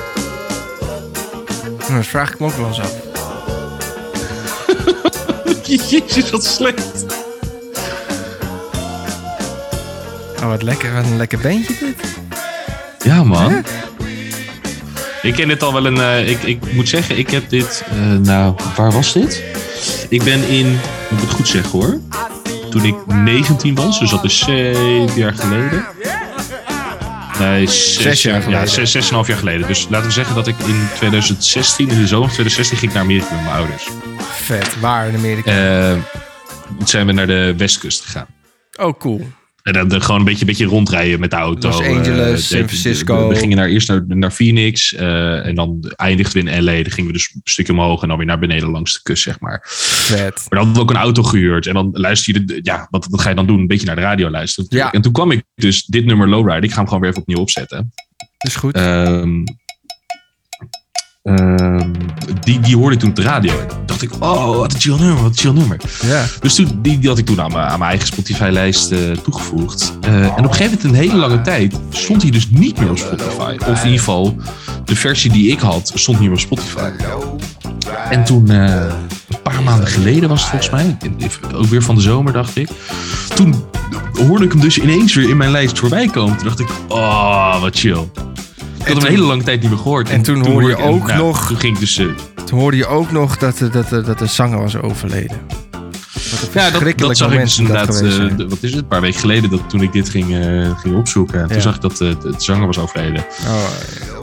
Nou, 1.78 1.94
dat 1.94 2.06
vraag 2.06 2.32
ik 2.32 2.38
me 2.38 2.46
ook 2.46 2.56
wel 2.56 2.66
eens 2.66 2.80
af. 2.80 2.92
Jezus, 5.90 6.30
wat 6.30 6.44
slecht. 6.44 7.04
Oh, 10.40 10.48
wat 10.48 10.62
lekker. 10.62 10.94
Wat 10.94 11.04
een 11.04 11.16
lekker 11.16 11.38
bandje 11.38 11.74
dit. 11.80 11.96
Ja, 13.02 13.24
man. 13.24 13.64
Ik 15.22 15.34
ken 15.34 15.48
dit 15.48 15.62
al 15.62 15.72
wel 15.72 15.86
een... 15.86 16.00
eh, 16.00 16.30
ik, 16.30 16.42
ik 16.42 16.72
moet 16.72 16.88
zeggen, 16.88 17.18
ik 17.18 17.30
heb 17.30 17.48
dit... 17.50 17.84
eh, 17.90 17.96
nou, 18.18 18.54
waar 18.76 18.92
was 18.92 19.12
dit? 19.12 19.42
Ik 20.08 20.22
ben 20.22 20.48
in... 20.48 20.66
Moet 21.10 21.22
ik 21.22 21.28
het 21.28 21.30
goed 21.36 21.48
zeggen, 21.48 21.70
hoor. 21.80 21.98
Toen 22.70 22.84
ik 22.84 22.94
19 23.06 23.74
was, 23.74 23.98
dus 23.98 24.10
dat 24.10 24.24
is 24.24 24.38
7 24.38 25.14
jaar 25.14 25.34
geleden. 25.34 25.86
Nee, 27.38 27.66
zes, 27.66 28.02
Zes 28.02 28.22
jaar 28.22 28.34
Ja, 28.34 28.40
geleden. 28.42 28.68
zes, 28.68 28.90
zes 28.90 29.02
en 29.02 29.08
een 29.08 29.14
half 29.14 29.26
jaar 29.26 29.36
geleden. 29.38 29.66
Dus 29.66 29.86
laten 29.90 30.06
we 30.06 30.12
zeggen 30.12 30.34
dat 30.34 30.46
ik 30.46 30.58
in 30.58 30.88
2016, 30.94 31.88
in 31.88 31.98
de 32.00 32.06
zomer 32.06 32.26
van 32.26 32.34
2016, 32.34 32.78
ging 32.78 32.90
ik 32.90 32.96
naar 32.96 33.02
Amerika 33.06 33.34
met 33.34 33.42
mijn 33.44 33.56
ouders. 33.56 33.88
Vet. 34.30 34.80
Waar 34.80 35.08
in 35.08 35.14
Amerika? 35.16 35.50
Eh, 35.50 35.96
toen 36.78 36.86
zijn 36.88 37.06
we 37.06 37.12
naar 37.12 37.26
de 37.26 37.54
westkust 37.56 38.00
gegaan. 38.04 38.26
oh, 38.80 38.98
cool. 38.98 39.26
En 39.66 39.88
dan, 39.88 40.02
gewoon 40.02 40.18
een 40.20 40.26
beetje, 40.26 40.44
beetje 40.44 40.64
rondrijden 40.64 41.20
met 41.20 41.30
de 41.30 41.36
auto. 41.36 41.68
Los 41.68 41.78
Angeles, 41.80 42.30
Eh, 42.30 42.36
San 42.36 42.58
de- 42.60 42.68
Francisco. 42.68 43.28
We, 43.28 43.34
we 43.34 43.40
gingen 43.40 43.56
naar, 43.56 43.68
eerst 43.68 43.88
naar, 43.88 44.04
naar 44.06 44.30
Phoenix. 44.32 44.94
eh, 44.94 45.46
en 45.46 45.54
dan 45.54 45.92
eindigden 45.96 46.44
we 46.44 46.50
in 46.50 46.64
LA. 46.64 46.72
Dan 46.72 46.90
gingen 46.90 47.06
we 47.06 47.12
dus 47.12 47.30
een 47.34 47.40
stukje 47.44 47.72
omhoog 47.72 48.02
en 48.02 48.08
dan 48.08 48.16
weer 48.16 48.26
naar 48.26 48.38
beneden 48.38 48.70
langs 48.70 48.92
de 48.92 49.00
kust, 49.02 49.22
zeg 49.22 49.40
maar. 49.40 49.62
Vet. 49.68 50.18
Maar 50.18 50.46
dan 50.48 50.58
hadden 50.58 50.74
we 50.74 50.80
ook 50.80 50.90
een 50.90 50.96
auto 50.96 51.22
gehuurd. 51.22 51.66
En 51.66 51.74
dan 51.74 51.88
luister 51.92 52.34
je, 52.34 52.44
de, 52.44 52.58
ja, 52.62 52.86
wat, 52.90 53.06
wat 53.10 53.20
ga 53.20 53.28
je 53.28 53.34
dan 53.34 53.46
doen? 53.46 53.58
Een 53.60 53.66
beetje 53.66 53.86
naar 53.86 53.96
de 53.96 54.02
radio 54.02 54.30
luisteren. 54.30 54.66
Ja. 54.70 54.92
En 54.92 55.02
toen 55.02 55.12
kwam 55.12 55.30
ik 55.30 55.42
dus 55.54 55.84
dit 55.84 56.04
nummer 56.04 56.28
Lowrider. 56.28 56.64
Ik 56.64 56.70
ga 56.70 56.76
hem 56.76 56.86
gewoon 56.86 57.00
weer 57.00 57.10
even 57.10 57.22
opnieuw 57.22 57.38
opzetten. 57.40 57.92
Dat 58.16 58.50
is 58.50 58.56
goed. 58.56 58.74
Ehm, 58.74 59.42
ehm, 61.26 61.90
die, 62.40 62.60
die 62.60 62.76
hoorde 62.76 62.94
ik 62.94 63.00
toen 63.00 63.08
op 63.08 63.16
de 63.16 63.22
radio. 63.22 63.60
En 63.60 63.68
toen 63.68 63.78
dacht 63.86 64.02
ik, 64.02 64.10
oh, 64.18 64.56
wat 64.56 64.72
een 64.72 64.80
chill 64.80 64.98
nummer, 64.98 65.22
wat 65.22 65.30
een 65.30 65.38
chill 65.38 65.52
nummer. 65.52 65.80
ja. 66.06 66.24
Dus 66.40 66.54
toen, 66.54 66.78
die, 66.82 66.98
die 66.98 67.08
had 67.08 67.18
ik 67.18 67.26
toen 67.26 67.40
aan 67.40 67.52
mijn, 67.52 67.66
aan 67.66 67.78
mijn 67.78 67.90
eigen 67.90 68.06
Spotify-lijst 68.06 68.92
eh, 68.92 69.10
toegevoegd. 69.10 69.98
Eh, 70.00 70.14
en 70.14 70.30
op 70.30 70.38
een 70.38 70.54
gegeven 70.54 70.76
moment, 70.76 70.84
een 70.84 70.94
hele 70.94 71.16
lange 71.16 71.40
tijd, 71.40 71.74
stond 71.90 72.22
hij 72.22 72.30
dus 72.30 72.48
niet 72.50 72.80
meer 72.80 72.90
op 72.90 72.98
Spotify. 72.98 73.56
Of 73.58 73.78
in 73.78 73.84
ieder 73.84 73.98
geval, 73.98 74.36
de 74.84 74.96
versie 74.96 75.32
die 75.32 75.50
ik 75.50 75.58
had, 75.58 75.92
stond 75.94 76.18
niet 76.18 76.28
meer 76.28 76.36
op 76.36 76.44
Spotify. 76.44 76.90
En 78.10 78.24
toen, 78.24 78.50
eh, 78.50 78.86
een 79.28 79.42
paar 79.42 79.62
maanden 79.62 79.88
geleden 79.88 80.28
was 80.28 80.40
het 80.40 80.50
volgens 80.50 80.70
mij, 80.70 80.96
ook 81.54 81.66
weer 81.66 81.82
van 81.82 81.94
de 81.94 82.00
zomer 82.00 82.32
dacht 82.32 82.56
ik. 82.56 82.68
Toen 83.34 83.54
hoorde 84.26 84.44
ik 84.44 84.52
hem 84.52 84.60
dus 84.60 84.78
ineens 84.78 85.14
weer 85.14 85.28
in 85.28 85.36
mijn 85.36 85.50
lijst 85.50 85.78
voorbij 85.78 86.06
komen. 86.06 86.36
Toen 86.36 86.46
dacht 86.46 86.60
ik, 86.60 86.68
oh, 86.88 87.60
wat 87.60 87.78
chill. 87.78 88.08
Ik 88.86 88.92
had 88.92 89.02
hem 89.02 89.06
een 89.12 89.18
hele 89.18 89.28
lange 89.28 89.42
tijd 89.42 89.60
niet 89.60 89.70
meer 89.70 89.78
gehoord. 89.78 90.08
en 90.10 90.22
toen 90.22 90.46
hoorde 90.46 90.66
je 90.68 90.76
en, 90.76 90.82
ook 90.84 91.06
nou, 91.06 91.18
nog- 91.18 91.46
Toen 91.48 91.56
ging 91.58 91.78
dus... 91.78 91.98
eh, 91.98 92.06
Toen 92.44 92.58
hoorde 92.58 92.76
je 92.76 92.86
ook 92.86 93.10
nog 93.12 93.36
dat, 93.38 93.58
de- 93.58 93.68
dat, 93.68 93.88
de- 93.88 94.02
dat 94.02 94.18
de 94.18 94.26
zanger 94.26 94.58
was 94.58 94.76
overleden. 94.76 95.36
Ja, 96.52 96.70
dat, 96.70 96.98
dat 96.98 97.16
zag 97.16 97.32
ik 97.32 97.40
dus 97.40 97.58
inderdaad, 97.58 98.00
eh, 98.02 98.28
wat 98.48 98.58
is 98.62 98.70
het, 98.70 98.80
een 98.80 98.86
paar 98.88 99.00
weken 99.00 99.20
geleden, 99.20 99.50
dat 99.50 99.68
toen 99.70 99.82
ik 99.82 99.92
dit 99.92 100.08
ging, 100.08 100.34
eh, 100.34 100.78
ging 100.78 100.96
opzoeken. 100.96 101.40
En 101.42 101.48
Toen 101.48 101.60
zag 101.60 101.74
ik 101.74 101.80
dat 101.80 101.92
eh, 101.92 101.98
de, 101.98 102.16
de 102.18 102.34
zanger 102.38 102.66
was 102.66 102.78
overleden. 102.78 103.24
Oh, 103.46 103.64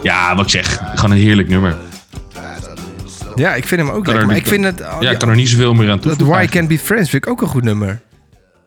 Ja, 0.03 0.35
wat 0.35 0.45
ik 0.45 0.51
zeg, 0.51 0.79
gewoon 0.95 1.11
een 1.11 1.21
heerlijk 1.23 1.47
nummer. 1.49 1.75
ja, 3.35 3.55
ik 3.55 3.67
vind 3.67 3.81
hem 3.81 3.89
ook 3.89 4.03
Kan 4.03 4.13
lekker. 4.13 4.21
er 4.21 4.27
Maar 4.27 4.35
ik 4.35 4.47
vind 4.47 4.63
het... 4.65 4.79
Ja, 4.99 5.11
ik 5.11 5.17
kan 5.19 5.29
er 5.29 5.35
niet 5.35 5.49
zoveel 5.49 5.73
meer 5.73 5.89
aan 5.91 5.99
dat 5.99 6.17
toevoegen. 6.17 6.35
Why. 6.35 6.47
Can't 6.47 6.67
Be 6.67 6.79
Friends 6.79 7.09
vind 7.09 7.25
ik 7.25 7.31
ook 7.31 7.41
een 7.41 7.47
goed 7.47 7.63
nummer. 7.63 8.01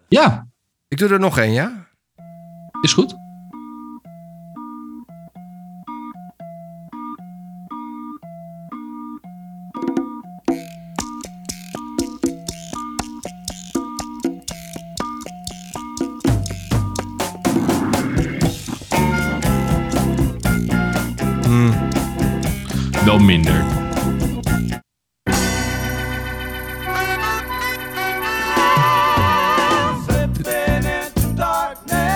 Ja, 0.09 0.47
Ik 0.89 0.99
doe 0.99 1.09
er 1.09 1.21
nog 1.21 1.39
één, 1.39 1.53
ja? 1.53 1.87
is 2.81 2.93
goed. 2.93 3.15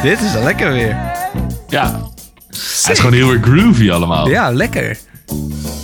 Dit 0.02 0.20
is 0.20 0.32
lekker 0.34 0.72
weer. 0.72 0.96
Ja. 1.68 2.00
Het 2.48 2.90
is 2.90 2.98
gewoon 2.98 3.12
heel 3.12 3.32
erg 3.32 3.42
groovy 3.42 3.90
allemaal. 3.90 4.28
Ja, 4.28 4.50
lekker. 4.50 4.98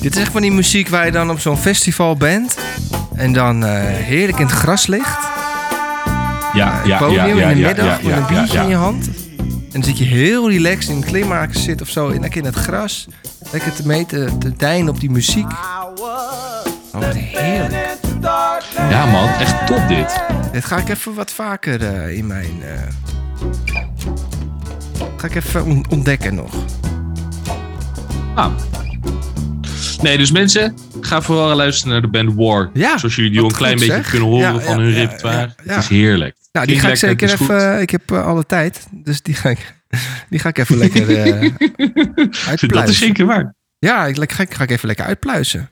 Dit 0.00 0.14
is 0.16 0.20
echt 0.22 0.32
van 0.32 0.42
die 0.42 0.52
muziek 0.52 0.88
waar 0.88 1.04
je 1.04 1.12
dan 1.12 1.30
op 1.30 1.40
zo'n 1.40 1.56
festival 1.56 2.16
bent. 2.16 2.56
En 3.14 3.32
dan 3.32 3.64
eh, 3.64 3.70
heerlijk 3.84 4.38
in 4.38 4.46
het 4.46 4.54
gras 4.54 4.86
ligt. 4.86 5.18
ja, 6.52 6.76
Het 6.76 6.86
ja, 6.86 6.98
podium 6.98 7.26
ja, 7.26 7.34
ja, 7.34 7.48
in 7.48 7.54
de 7.54 7.60
ja, 7.60 7.66
middag 7.66 8.02
ja, 8.02 8.08
met 8.08 8.16
een 8.16 8.26
biertje 8.26 8.56
ja, 8.58 8.62
in 8.62 8.68
je 8.68 8.74
hand. 8.76 9.06
En 9.38 9.82
dan 9.82 9.84
zit 9.84 9.98
je 9.98 10.04
heel 10.04 10.50
relaxed 10.50 10.90
in 10.90 10.96
een 10.96 11.04
kleermaker 11.04 11.60
zit 11.60 11.80
of 11.82 11.88
zo. 11.88 12.08
En 12.10 12.20
lekker 12.20 12.38
in 12.40 12.44
het 12.46 12.54
gras. 12.54 13.06
Lekker 13.52 13.72
te 13.74 13.86
meten, 13.86 14.38
te 14.38 14.52
deinen 14.56 14.88
op 14.88 15.00
die 15.00 15.10
muziek. 15.10 15.50
Oh, 15.50 16.04
wat 16.92 17.14
heerlijk. 17.14 17.94
Ja 18.90 19.06
man, 19.06 19.28
echt 19.28 19.66
top 19.66 19.88
dit. 19.88 20.20
Dit 20.52 20.64
ga 20.64 20.76
ik 20.76 20.88
even 20.88 21.14
wat 21.14 21.30
vaker 21.30 21.82
eh, 21.94 22.16
in 22.16 22.26
mijn... 22.26 22.62
eh, 22.62 22.68
ga 25.28 25.38
ik 25.38 25.44
even 25.44 25.64
on- 25.64 25.84
ontdekken 25.88 26.34
nog. 26.34 26.54
Ah. 28.34 28.52
Nee, 30.02 30.18
dus 30.18 30.30
mensen, 30.30 30.74
ga 31.00 31.22
vooral 31.22 31.56
luisteren 31.56 31.92
naar 31.92 32.00
de 32.02 32.08
band 32.08 32.34
War. 32.34 32.70
Ja, 32.72 32.98
Zoals 32.98 33.14
jullie 33.16 33.30
die 33.30 33.40
al 33.40 33.46
een 33.46 33.52
klein 33.54 33.78
goed, 33.78 33.86
beetje 33.86 34.02
zeg. 34.02 34.10
kunnen 34.10 34.28
horen 34.28 34.52
Ja, 34.54 34.60
van 34.60 34.76
ja, 34.78 34.82
hun 34.82 34.92
repertoire. 34.92 35.54
Het 35.62 35.76
is 35.76 35.88
heerlijk. 35.88 36.36
Nou, 36.52 36.66
die 36.66 36.80
ga 36.80 36.88
ik 36.88 36.96
zeker 36.96 37.32
even... 37.32 37.80
ik 37.80 37.90
heb 37.90 38.10
eh, 38.10 38.26
alle 38.26 38.46
tijd. 38.46 38.86
Dus 38.90 39.22
die 39.22 39.34
ga 39.34 39.48
ik, 39.48 39.74
die 40.30 40.38
ga 40.38 40.48
ik 40.48 40.58
even 40.58 40.76
lekker 40.76 41.06
Dat 41.06 42.46
uitpluizen. 42.46 42.92
is 42.94 42.98
zeker 42.98 43.26
waar. 43.26 43.54
Ja, 43.78 44.06
ik, 44.06 44.32
ga, 44.32 44.42
ik 44.42 44.54
ga 44.54 44.62
ik 44.62 44.70
even 44.70 44.86
lekker 44.86 45.04
uitpluizen. 45.04 45.70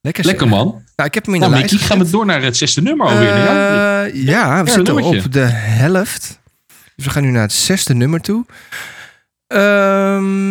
Lekker, 0.00 0.24
Lekker 0.24 0.48
man. 0.48 0.66
Nou, 0.96 1.08
ik 1.08 1.14
heb 1.14 1.24
hem 1.24 1.34
in 1.34 1.40
de 1.40 1.46
Nou, 1.48 1.58
lijst 1.58 1.74
gaan 1.84 1.98
we 1.98 2.10
door 2.10 2.26
naar 2.26 2.42
het 2.42 2.56
zesde 2.56 2.82
nummer 2.82 3.06
alweer. 3.06 3.36
ja? 3.36 4.04
Eh, 4.04 4.24
ja, 4.24 4.64
we 4.64 4.70
zitten 4.70 5.02
op 5.02 5.32
de 5.32 5.40
helft. 5.50 6.40
Dus 7.02 7.12
we 7.12 7.18
gaan 7.18 7.26
nu 7.28 7.34
naar 7.34 7.42
het 7.42 7.52
zesde 7.52 7.94
nummer 7.94 8.20
toe. 8.20 8.44
Ehm, 9.46 10.42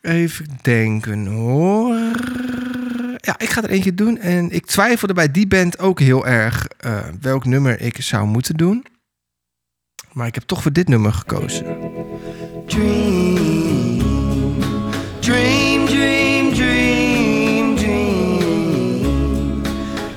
even 0.00 0.46
denken 0.62 1.26
hoor. 1.26 1.94
Ja, 3.16 3.38
ik 3.38 3.50
ga 3.50 3.62
er 3.62 3.70
eentje 3.70 3.94
doen. 3.94 4.18
En 4.18 4.50
ik 4.50 4.66
twijfelde 4.66 5.14
bij 5.14 5.30
die 5.30 5.46
band 5.46 5.78
ook 5.78 6.00
heel 6.00 6.26
erg 6.26 6.66
eh, 6.78 6.98
welk 7.20 7.44
nummer 7.44 7.80
ik 7.80 8.00
zou 8.00 8.26
moeten 8.26 8.56
doen. 8.56 8.84
Maar 10.12 10.26
ik 10.26 10.34
heb 10.34 10.44
toch 10.44 10.62
voor 10.62 10.72
dit 10.72 10.88
nummer 10.88 11.12
gekozen. 11.12 11.64
Dream, 12.66 13.98
dream, 15.20 15.86
dream, 15.86 16.54
dream, 16.54 17.76
dream. 17.76 19.62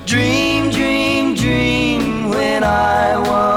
Dream, 0.03 0.70
dream, 0.72 1.36
dream 1.36 2.28
when 2.30 2.63
I. 2.63 2.97
In 3.28 3.57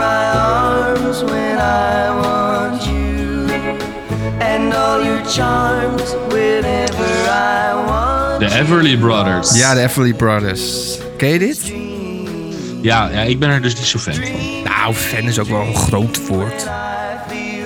my 0.00 0.24
arms 0.38 1.22
when 1.22 1.56
I 1.58 2.10
want 2.22 2.84
you. 2.84 3.48
And 4.40 4.74
all 4.74 5.04
your 5.04 5.22
charms 5.26 6.14
whenever 6.28 7.08
I 7.28 7.74
want 7.86 8.38
De 8.40 8.58
Everly 8.58 8.96
Brothers. 8.98 9.56
Ja, 9.56 9.74
de 9.74 9.80
Everly 9.80 10.14
Brothers. 10.14 10.98
Ken 11.16 11.28
je 11.28 11.38
dit? 11.38 11.72
ja, 12.82 13.08
ja, 13.12 13.20
ik 13.20 13.38
ben 13.38 13.48
er 13.50 13.62
dus 13.62 13.74
niet 13.74 13.84
zo 13.84 13.98
fan 13.98 14.14
van. 14.14 14.24
Nou, 14.64 14.94
fan 14.94 15.22
is 15.22 15.38
ook 15.38 15.48
wel 15.48 15.60
een 15.60 15.74
groot 15.76 16.26
woord. 16.26 16.64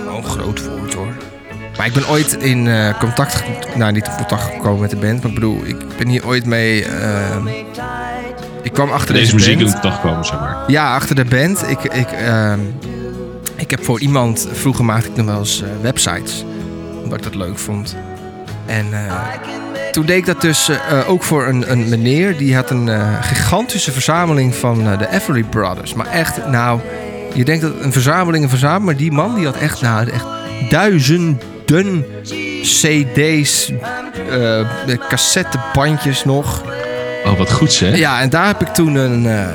Wel 0.05 0.17
een 0.17 0.25
groot 0.25 0.67
woord 0.67 0.95
hoor. 0.95 1.13
Maar 1.77 1.87
ik 1.87 1.93
ben 1.93 2.09
ooit 2.09 2.33
in 2.33 2.69
eh, 2.69 2.99
contact, 2.99 3.45
nou 3.77 3.93
niet 3.93 4.07
in 4.07 4.15
contact 4.17 4.43
gekomen 4.43 4.81
met 4.81 4.91
de 4.91 4.97
band, 4.97 5.19
maar 5.19 5.29
ik 5.29 5.35
bedoel, 5.35 5.61
ik 5.65 5.77
ben 5.97 6.09
hier 6.09 6.27
ooit 6.27 6.47
mee. 6.47 6.85
ehm, 6.85 7.47
ik 8.65 8.73
kwam 8.73 8.91
achter 8.91 9.15
Deze 9.15 9.37
deze, 9.37 9.55
muziek 9.55 9.73
de 9.73 9.81
dag 9.81 10.01
komen, 10.01 10.25
zeg 10.25 10.41
maar. 10.41 10.57
Ja, 10.67 10.95
achter 10.95 11.15
de 11.15 11.25
band. 11.25 11.65
Ik, 11.69 11.83
ik, 11.83 12.11
ehm, 12.11 12.61
ik 13.57 13.71
heb 13.71 13.85
voor 13.85 14.01
iemand, 14.01 14.49
vroeger 14.53 14.85
maakte 14.85 15.09
ik 15.09 15.17
nog 15.17 15.27
wel 15.27 15.39
eens 15.39 15.63
eh, 15.63 15.69
websites, 15.83 16.45
omdat 17.03 17.19
ik 17.19 17.25
dat 17.25 17.35
leuk 17.35 17.59
vond. 17.59 17.97
En 18.67 18.87
eh, 18.93 19.23
toen 19.93 20.07
deed 20.07 20.17
ik 20.17 20.27
dat 20.27 20.41
dus 20.41 20.69
eh, 20.69 21.09
ook 21.09 21.23
voor 21.23 21.47
een, 21.47 21.71
een 21.71 21.89
meneer, 21.89 22.37
die 22.37 22.55
had 22.55 22.71
een 22.71 22.89
gigantische 23.23 23.93
verzameling 23.93 24.55
van 24.55 24.85
de 24.99 25.11
Everly 25.11 25.43
Brothers. 25.43 25.95
Maar 25.95 26.07
echt, 26.07 26.47
nou, 26.47 26.81
je 27.35 27.45
denkt 27.45 27.63
dat 27.63 27.73
een 27.81 27.93
verzameling 27.93 28.45
een 28.45 28.51
verzameling, 28.51 28.85
maar 28.85 28.97
die 28.97 29.13
man 29.13 29.35
die 29.35 29.45
had 29.45 29.57
echt, 29.57 29.81
nou, 29.81 30.11
echt 30.11 30.27
duizenden 30.69 32.05
cd's, 32.63 33.73
cassettebandjes 35.09 36.25
nog. 36.25 36.63
Oh, 37.25 37.39
wat 37.39 37.53
goed 37.53 37.73
zeg. 37.73 37.99
Ja, 37.99 38.21
en 38.21 38.31
daar 38.31 38.47
heb 38.47 38.61
ik 38.61 38.69
toen 38.69 38.95
een, 38.95 39.27
eh, 39.27 39.47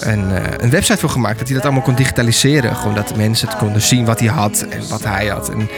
een, 0.00 0.30
eh, 0.30 0.42
een 0.58 0.70
website 0.70 0.98
voor 0.98 1.08
gemaakt. 1.08 1.38
Dat 1.38 1.46
hij 1.46 1.56
dat 1.56 1.64
allemaal 1.64 1.82
kon 1.82 1.94
digitaliseren. 1.94 2.76
Gewoon 2.76 2.94
dat 2.94 3.16
mensen 3.16 3.48
het 3.48 3.56
konden 3.56 3.82
zien 3.82 4.04
wat 4.04 4.20
hij 4.20 4.28
had 4.28 4.66
en 4.70 4.88
wat 4.88 5.04
hij 5.04 5.26
had. 5.26 5.50
En 5.50 5.68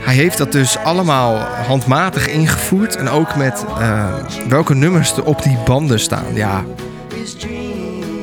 hij 0.00 0.14
heeft 0.14 0.38
dat 0.38 0.52
dus 0.52 0.78
allemaal 0.78 1.36
handmatig 1.66 2.28
ingevoerd. 2.28 2.96
En 2.96 3.08
ook 3.08 3.36
met 3.36 3.64
eh, 3.78 4.14
welke 4.48 4.74
nummers 4.74 5.16
er 5.16 5.24
op 5.24 5.42
die 5.42 5.58
banden 5.64 6.00
staan. 6.00 6.34
Ja, 6.34 6.64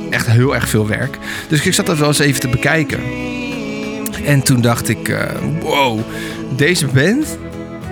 echt 0.10 0.28
heel 0.28 0.56
erg 0.56 0.70
veel 0.70 0.88
werk. 0.88 1.18
Dus 1.48 1.66
ik 1.66 1.74
zat 1.74 1.86
dat 1.86 1.98
wel 1.98 2.08
eens 2.08 2.20
even 2.20 2.40
te 2.40 2.48
bekijken. 2.48 3.00
En 4.26 4.42
toen 4.42 4.62
dacht 4.62 4.90
ik, 4.90 5.16
wow, 5.62 6.00
deze 6.56 6.86
band 6.88 7.38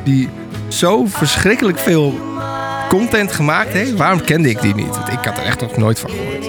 die 0.04 0.30
zo 0.68 1.06
verschrikkelijk 1.06 1.80
veel 1.80 2.29
content 2.90 3.32
gemaakt 3.32 3.74
heeft, 3.74 3.94
waarom 3.94 4.22
kende 4.22 4.50
ik 4.50 4.62
die 4.62 4.76
niet? 4.76 4.90
Want 4.96 5.08
ik 5.08 5.20
had 5.26 5.38
er 5.38 5.44
echt 5.44 5.62
nog 5.62 5.78
nooit 5.78 6.00
van 6.00 6.10
gehoord. 6.10 6.48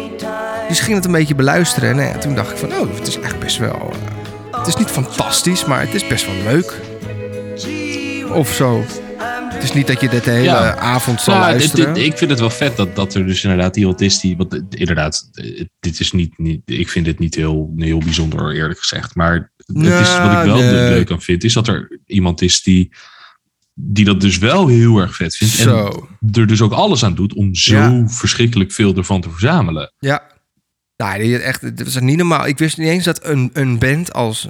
Dus 0.69 0.81
ging 0.81 0.97
het 0.97 1.05
een 1.05 1.13
beetje 1.13 1.35
beluisteren 1.35 1.91
en 1.91 1.97
nou 1.97 2.09
ja, 2.09 2.19
toen 2.19 2.35
dacht 2.35 2.51
ik 2.51 2.57
van, 2.57 2.69
oh, 2.73 2.95
het 2.95 3.07
is 3.07 3.15
eigenlijk 3.15 3.45
best 3.45 3.59
wel... 3.59 3.93
eh, 4.53 4.59
het 4.59 4.67
is 4.67 4.77
niet 4.77 4.89
fantastisch, 4.89 5.65
maar 5.65 5.81
het 5.81 5.95
is 5.95 6.07
best 6.07 6.27
wel 6.27 6.53
leuk. 6.53 6.81
Of 8.33 8.53
zo. 8.53 8.85
Het 9.53 9.63
is 9.63 9.73
niet 9.73 9.87
dat 9.87 10.01
je 10.01 10.09
dit 10.09 10.25
de 10.25 10.31
hele 10.31 10.45
Ja. 10.45 10.77
avond 10.77 11.21
zal 11.21 11.39
luisteren. 11.39 11.95
dit- 11.95 12.05
ik 12.05 12.17
vind 12.19 12.31
het 12.31 12.41
wel 12.41 12.51
vet 12.51 12.77
dat, 12.77 12.97
dat 12.97 13.15
er 13.15 13.27
dus 13.27 13.43
inderdaad 13.45 13.75
die. 13.75 13.87
Want 14.37 14.55
eh, 14.55 14.61
inderdaad, 14.69 15.29
eh, 15.33 15.65
dit 15.81 16.01
is 16.01 16.13
niet, 16.13 16.39
niet. 16.39 16.61
Ik 16.65 16.89
vind 16.89 17.05
dit 17.05 17.19
niet 17.19 17.35
heel, 17.35 17.73
heel 17.77 17.99
bijzonder, 17.99 18.55
eerlijk 18.55 18.79
gezegd. 18.79 19.15
Maar 19.15 19.53
het 19.57 19.77
is, 19.87 20.19
wat 20.19 20.33
ik 20.33 20.45
wel 20.45 20.57
nee. 20.57 20.73
leuk 20.91 21.11
aan 21.11 21.23
vind, 21.23 21.45
is 21.45 21.53
dat 21.53 21.69
er 21.69 22.01
iemand 22.07 22.43
is 22.43 22.63
die. 22.63 22.93
Die 23.83 24.05
dat 24.05 24.21
dus 24.21 24.39
wel 24.39 24.67
heel 24.69 24.99
erg 24.99 25.17
vet 25.17 25.37
vindt. 25.37 25.57
En 25.59 25.63
Zo. 25.63 26.09
er 26.31 26.47
dus 26.47 26.61
ook 26.61 26.73
alles 26.73 27.05
aan 27.05 27.15
doet 27.15 27.35
om 27.35 27.55
zo 27.55 27.75
Ja. 27.77 28.09
verschrikkelijk 28.09 28.73
veel 28.73 28.97
ervan 28.97 29.21
te 29.21 29.31
verzamelen. 29.31 29.93
Ja. 29.99 30.23
Nou, 30.97 31.35
echt, 31.35 31.61
dit 31.77 31.83
was 31.83 32.01
niet 32.01 32.17
normaal. 32.17 32.47
Ik 32.47 32.59
wist 32.59 32.79
niet 32.79 32.89
eens 32.89 33.05
dat 33.05 33.25
een, 33.25 33.51
een 33.53 33.79
band 33.79 34.13
als 34.13 34.49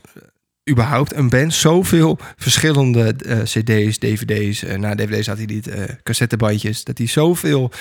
überhaupt 0.70 1.14
een 1.14 1.28
band 1.28 1.54
zoveel 1.54 2.18
verschillende 2.36 3.14
eh, 3.14 3.38
CD's, 3.42 3.98
DVD's, 3.98 4.62
eh 4.62 4.78
na 4.78 4.94
DVD's 4.94 5.26
had 5.26 5.36
hij 5.36 5.46
niet, 5.46 5.66
eh 5.68 5.82
cassettebandjes, 6.02 6.84
dat 6.84 6.98
hij 6.98 7.06
zoveel 7.06 7.72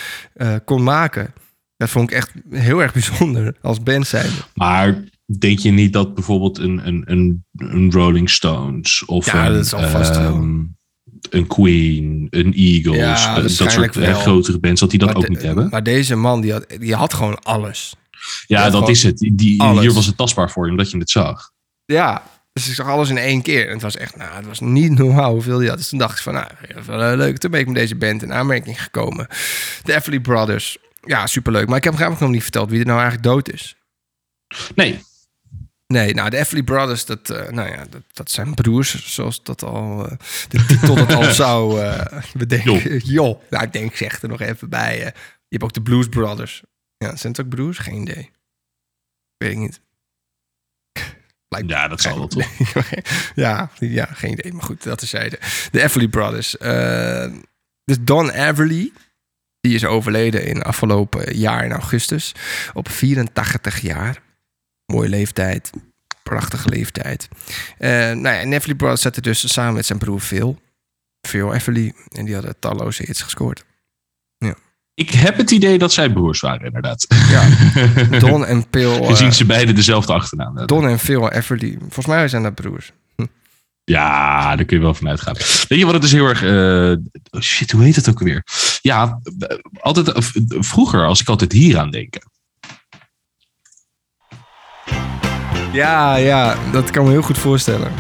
kon 0.66 0.84
maken. 0.84 1.34
Dat 1.78 1.89
vond 1.89 2.12
ik 2.12 2.18
echt 2.18 2.32
heel 2.50 2.82
erg 2.82 2.93
bijzonder 2.93 3.56
als 3.62 3.84
band 3.84 4.08
zijn. 4.08 4.30
Maar 4.54 5.04
denk 5.39 5.60
je 5.60 5.72
niet 5.72 5.93
dat 5.93 6.14
bijvoorbeeld 6.16 6.58
een, 6.58 6.88
een, 6.88 7.04
een, 7.06 7.45
een 7.58 7.91
Rolling 7.91 8.30
Stones 8.30 9.06
of 9.06 9.26
Ja, 9.26 9.47
een, 9.47 9.54
dat 9.54 9.68
zal 9.68 9.89
vast 9.89 10.18
wel. 10.18 10.68
Een 11.30 11.47
Queen, 11.47 12.28
een 12.30 12.53
Eagles, 12.53 12.97
Ja, 12.97 13.36
eh, 13.36 13.41
dat 13.41 13.51
soort 13.51 13.95
grotere 13.97 14.60
bands, 14.60 14.80
dat 14.80 14.89
die 14.89 14.99
dat 14.99 15.07
maar 15.07 15.18
ook 15.18 15.24
de- 15.24 15.30
niet 15.30 15.41
hebben? 15.41 15.70
Maar 15.70 15.84
deze 15.84 16.16
man, 16.16 16.41
die 16.41 16.51
had, 16.51 16.66
die 16.80 16.95
had 16.95 17.14
gewoon 17.14 17.39
alles. 17.43 17.93
Ja, 18.47 18.70
dat 18.70 18.89
is 18.89 19.03
het. 19.03 19.30
Die, 19.34 19.62
alles. 19.62 19.82
hier 19.82 19.93
was 19.93 20.05
het 20.05 20.18
tastbaar 20.18 20.51
voor 20.51 20.66
je, 20.66 20.72
omdat 20.72 20.91
je 20.91 20.97
het 20.97 21.10
zag. 21.10 21.51
Ja, 21.86 22.24
dus 22.53 22.68
ik 22.68 22.74
zag 22.74 22.88
alles 22.88 23.10
in 23.10 23.18
één 23.18 23.41
keer. 23.41 23.66
En 23.68 23.74
het 23.74 23.82
was 23.82 23.95
echt, 23.97 24.16
nou, 24.16 24.36
het 24.36 24.45
was 24.45 24.60
niet 24.60 24.97
normaal 24.97 25.32
hoeveel 25.32 25.57
die 25.57 25.68
had. 25.70 25.78
Dus 25.78 25.89
toen 25.89 25.99
dacht 25.99 26.18
ik 26.18 26.24
van, 26.24 26.34
nou, 26.34 26.47
wel, 26.86 27.01
eh, 27.01 27.18
leuk. 27.18 27.38
Toen 27.38 27.51
ben 27.51 27.60
ik 27.60 27.66
met 27.66 27.76
deze 27.76 27.95
band 27.95 28.24
in 28.24 28.34
aanmerking 28.34 28.84
gekomen. 28.84 29.28
De 29.84 29.95
Everly 29.95 30.20
Brothers. 30.20 30.78
Ja, 31.03 31.28
superleuk. 31.28 31.68
Maar 31.68 31.78
ik 31.78 31.84
heb 31.84 31.93
eigenlijk 31.93 32.22
nog 32.22 32.32
niet 32.32 32.43
verteld 32.43 32.70
wie 32.70 32.80
er 32.80 32.86
nou 32.86 32.99
eigenlijk 32.99 33.28
dood 33.30 33.51
is. 33.51 33.76
Nee, 34.76 34.99
Nee, 35.93 36.13
nou, 36.13 36.29
de 36.29 36.37
Everly 36.37 36.63
Brothers, 36.63 37.05
dat, 37.05 37.29
eh, 37.29 37.49
nou 37.49 37.69
ja, 37.69 37.85
dat, 37.89 38.01
dat 38.13 38.31
zijn 38.31 38.53
broers, 38.53 39.13
zoals 39.13 39.43
dat 39.43 39.63
al, 39.63 40.09
eh, 40.09 40.17
de 40.49 40.65
titel 40.65 40.95
dat 40.95 41.13
al 41.13 41.23
zou 41.43 41.81
eh, 41.81 42.23
bedenken. 42.33 42.97
Joh. 42.97 43.41
Nou, 43.49 43.63
ik 43.63 43.73
denk, 43.73 43.95
zeg 43.95 44.21
er 44.21 44.29
nog 44.29 44.41
even 44.41 44.69
bij. 44.69 44.97
je 44.97 45.13
hebt 45.49 45.63
ook 45.63 45.73
de 45.73 45.81
Blues 45.81 46.09
Brothers. 46.09 46.63
Ja, 46.97 47.15
zijn 47.15 47.33
het 47.33 47.41
ook 47.41 47.49
broers? 47.49 47.77
Geen 47.77 48.01
idee. 48.01 48.31
Weet 49.37 49.51
ik 49.51 49.57
niet. 49.57 49.81
Lijkt 51.47 51.69
ja, 51.69 51.87
dat 51.87 52.01
zal 52.01 52.17
wel 52.17 52.27
toch. 52.27 52.51
ja, 53.35 53.71
ja, 53.79 54.05
geen 54.05 54.31
idee. 54.31 54.53
Maar 54.53 54.63
goed, 54.63 54.83
dat 54.83 54.99
terzijde. 54.99 55.39
De 55.71 55.81
Everly 55.81 56.07
Brothers. 56.07 56.55
dus 57.83 57.97
Don 58.01 58.29
Everly, 58.29 58.91
die 59.59 59.75
is 59.75 59.85
overleden 59.85 60.45
in 60.45 60.61
afgelopen 60.61 61.37
jaar 61.37 61.65
in 61.65 61.71
augustus. 61.71 62.35
Op 62.73 62.89
84 62.89 63.81
jaar. 63.81 64.27
Mooie 64.89 65.09
leeftijd. 65.09 65.69
Prachtige 66.23 66.69
leeftijd. 66.69 67.27
Eh 67.77 67.89
nou 67.89 68.21
ja, 68.21 68.39
en 68.39 68.53
Everly 68.53 68.75
Brothers 68.75 69.01
zette 69.01 69.21
dus 69.21 69.53
samen 69.53 69.73
met 69.73 69.85
zijn 69.85 69.99
broer 69.99 70.19
Phil. 70.19 70.59
Phil 71.27 71.53
Everly. 71.53 71.93
En 72.09 72.25
die 72.25 72.33
hadden 72.33 72.55
talloze 72.59 73.03
hits 73.05 73.21
gescoord. 73.21 73.65
Ik 74.93 75.09
heb 75.09 75.37
het 75.37 75.51
idee 75.51 75.77
dat 75.77 75.93
zij 75.93 76.09
broers 76.09 76.39
waren, 76.39 76.65
inderdaad. 76.65 77.05
Ja, 77.29 77.49
Don 78.19 78.45
en 78.45 78.65
Phil. 78.71 79.03
Gezien 79.03 79.27
eh, 79.27 79.33
ze 79.33 79.45
beide 79.45 79.73
dezelfde 79.73 80.13
achternaam 80.13 80.57
hebben. 80.57 80.67
Don 80.67 80.87
en 80.87 80.99
Phil 80.99 81.31
Everly. 81.31 81.77
Volgens 81.79 82.05
mij 82.05 82.27
zijn 82.27 82.43
dat 82.43 82.55
broers. 82.55 82.91
Ja, 83.83 84.55
daar 84.55 84.65
kun 84.65 84.77
je 84.77 84.83
wel 84.83 84.93
van 84.93 85.07
uitgaan. 85.07 85.33
Weet 85.67 85.79
je 85.79 85.85
wat 85.85 85.93
het 85.93 86.03
is 86.03 86.11
heel 86.11 86.27
erg... 86.27 86.43
eh, 86.43 86.97
oh 87.31 87.41
shit, 87.41 87.71
hoe 87.71 87.83
heet 87.83 87.95
het 87.95 88.09
ook 88.09 88.19
weer? 88.19 88.43
Ja, 88.81 89.21
altijd, 89.79 90.11
vroeger 90.47 91.05
als 91.05 91.21
ik 91.21 91.27
altijd 91.27 91.51
hier 91.51 91.77
aan 91.77 91.91
denken. 91.91 92.21
Ja, 95.72 96.15
ja, 96.15 96.55
dat 96.72 96.91
kan 96.91 97.03
me 97.05 97.09
heel 97.11 97.22
goed 97.22 97.38
voorstellen. 97.38 97.91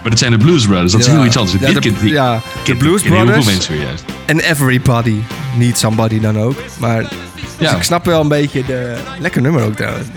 Maar 0.00 0.10
dat 0.10 0.18
zijn 0.18 0.30
de 0.32 0.38
Blues 0.38 0.66
Brothers. 0.66 0.92
Dat 0.92 1.00
is 1.00 1.06
Ja. 1.06 1.12
heel 1.12 1.24
iets 1.24 1.36
anders. 1.36 1.60
Ja, 1.60 1.66
Dit 1.66 1.74
de, 1.74 1.80
kent- 1.80 2.00
dit 2.00 2.10
ja, 2.10 2.34
de 2.36 2.42
kent- 2.64 2.78
Blues 2.78 3.02
kennen 3.02 3.18
heel 3.20 3.26
veel 3.26 3.34
Brothers 3.42 3.46
mensen 3.56 3.72
weer 3.72 3.82
juist. 3.82 4.04
en 4.26 4.40
Everybody. 4.40 5.16
Niet 5.56 5.78
Somebody 5.78 6.20
dan 6.20 6.38
ook. 6.38 6.56
Maar 6.78 7.00
dus 7.00 7.10
Ja. 7.58 7.76
ik 7.76 7.82
snap 7.82 8.04
wel 8.04 8.20
een 8.20 8.28
beetje 8.28 8.64
de... 8.64 8.96
Lekker 9.18 9.42
nummer 9.42 9.62
ook 9.64 9.74
trouwens. 9.76 10.08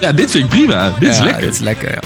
ja, 0.00 0.12
dit 0.12 0.30
vind 0.30 0.44
ik 0.44 0.50
prima. 0.50 0.90
Dit 0.98 1.08
is 1.08 1.16
ja, 1.18 1.24
lekker. 1.24 1.42
dit 1.42 1.52
is 1.52 1.58
lekker, 1.58 1.90
ja. 1.92 2.00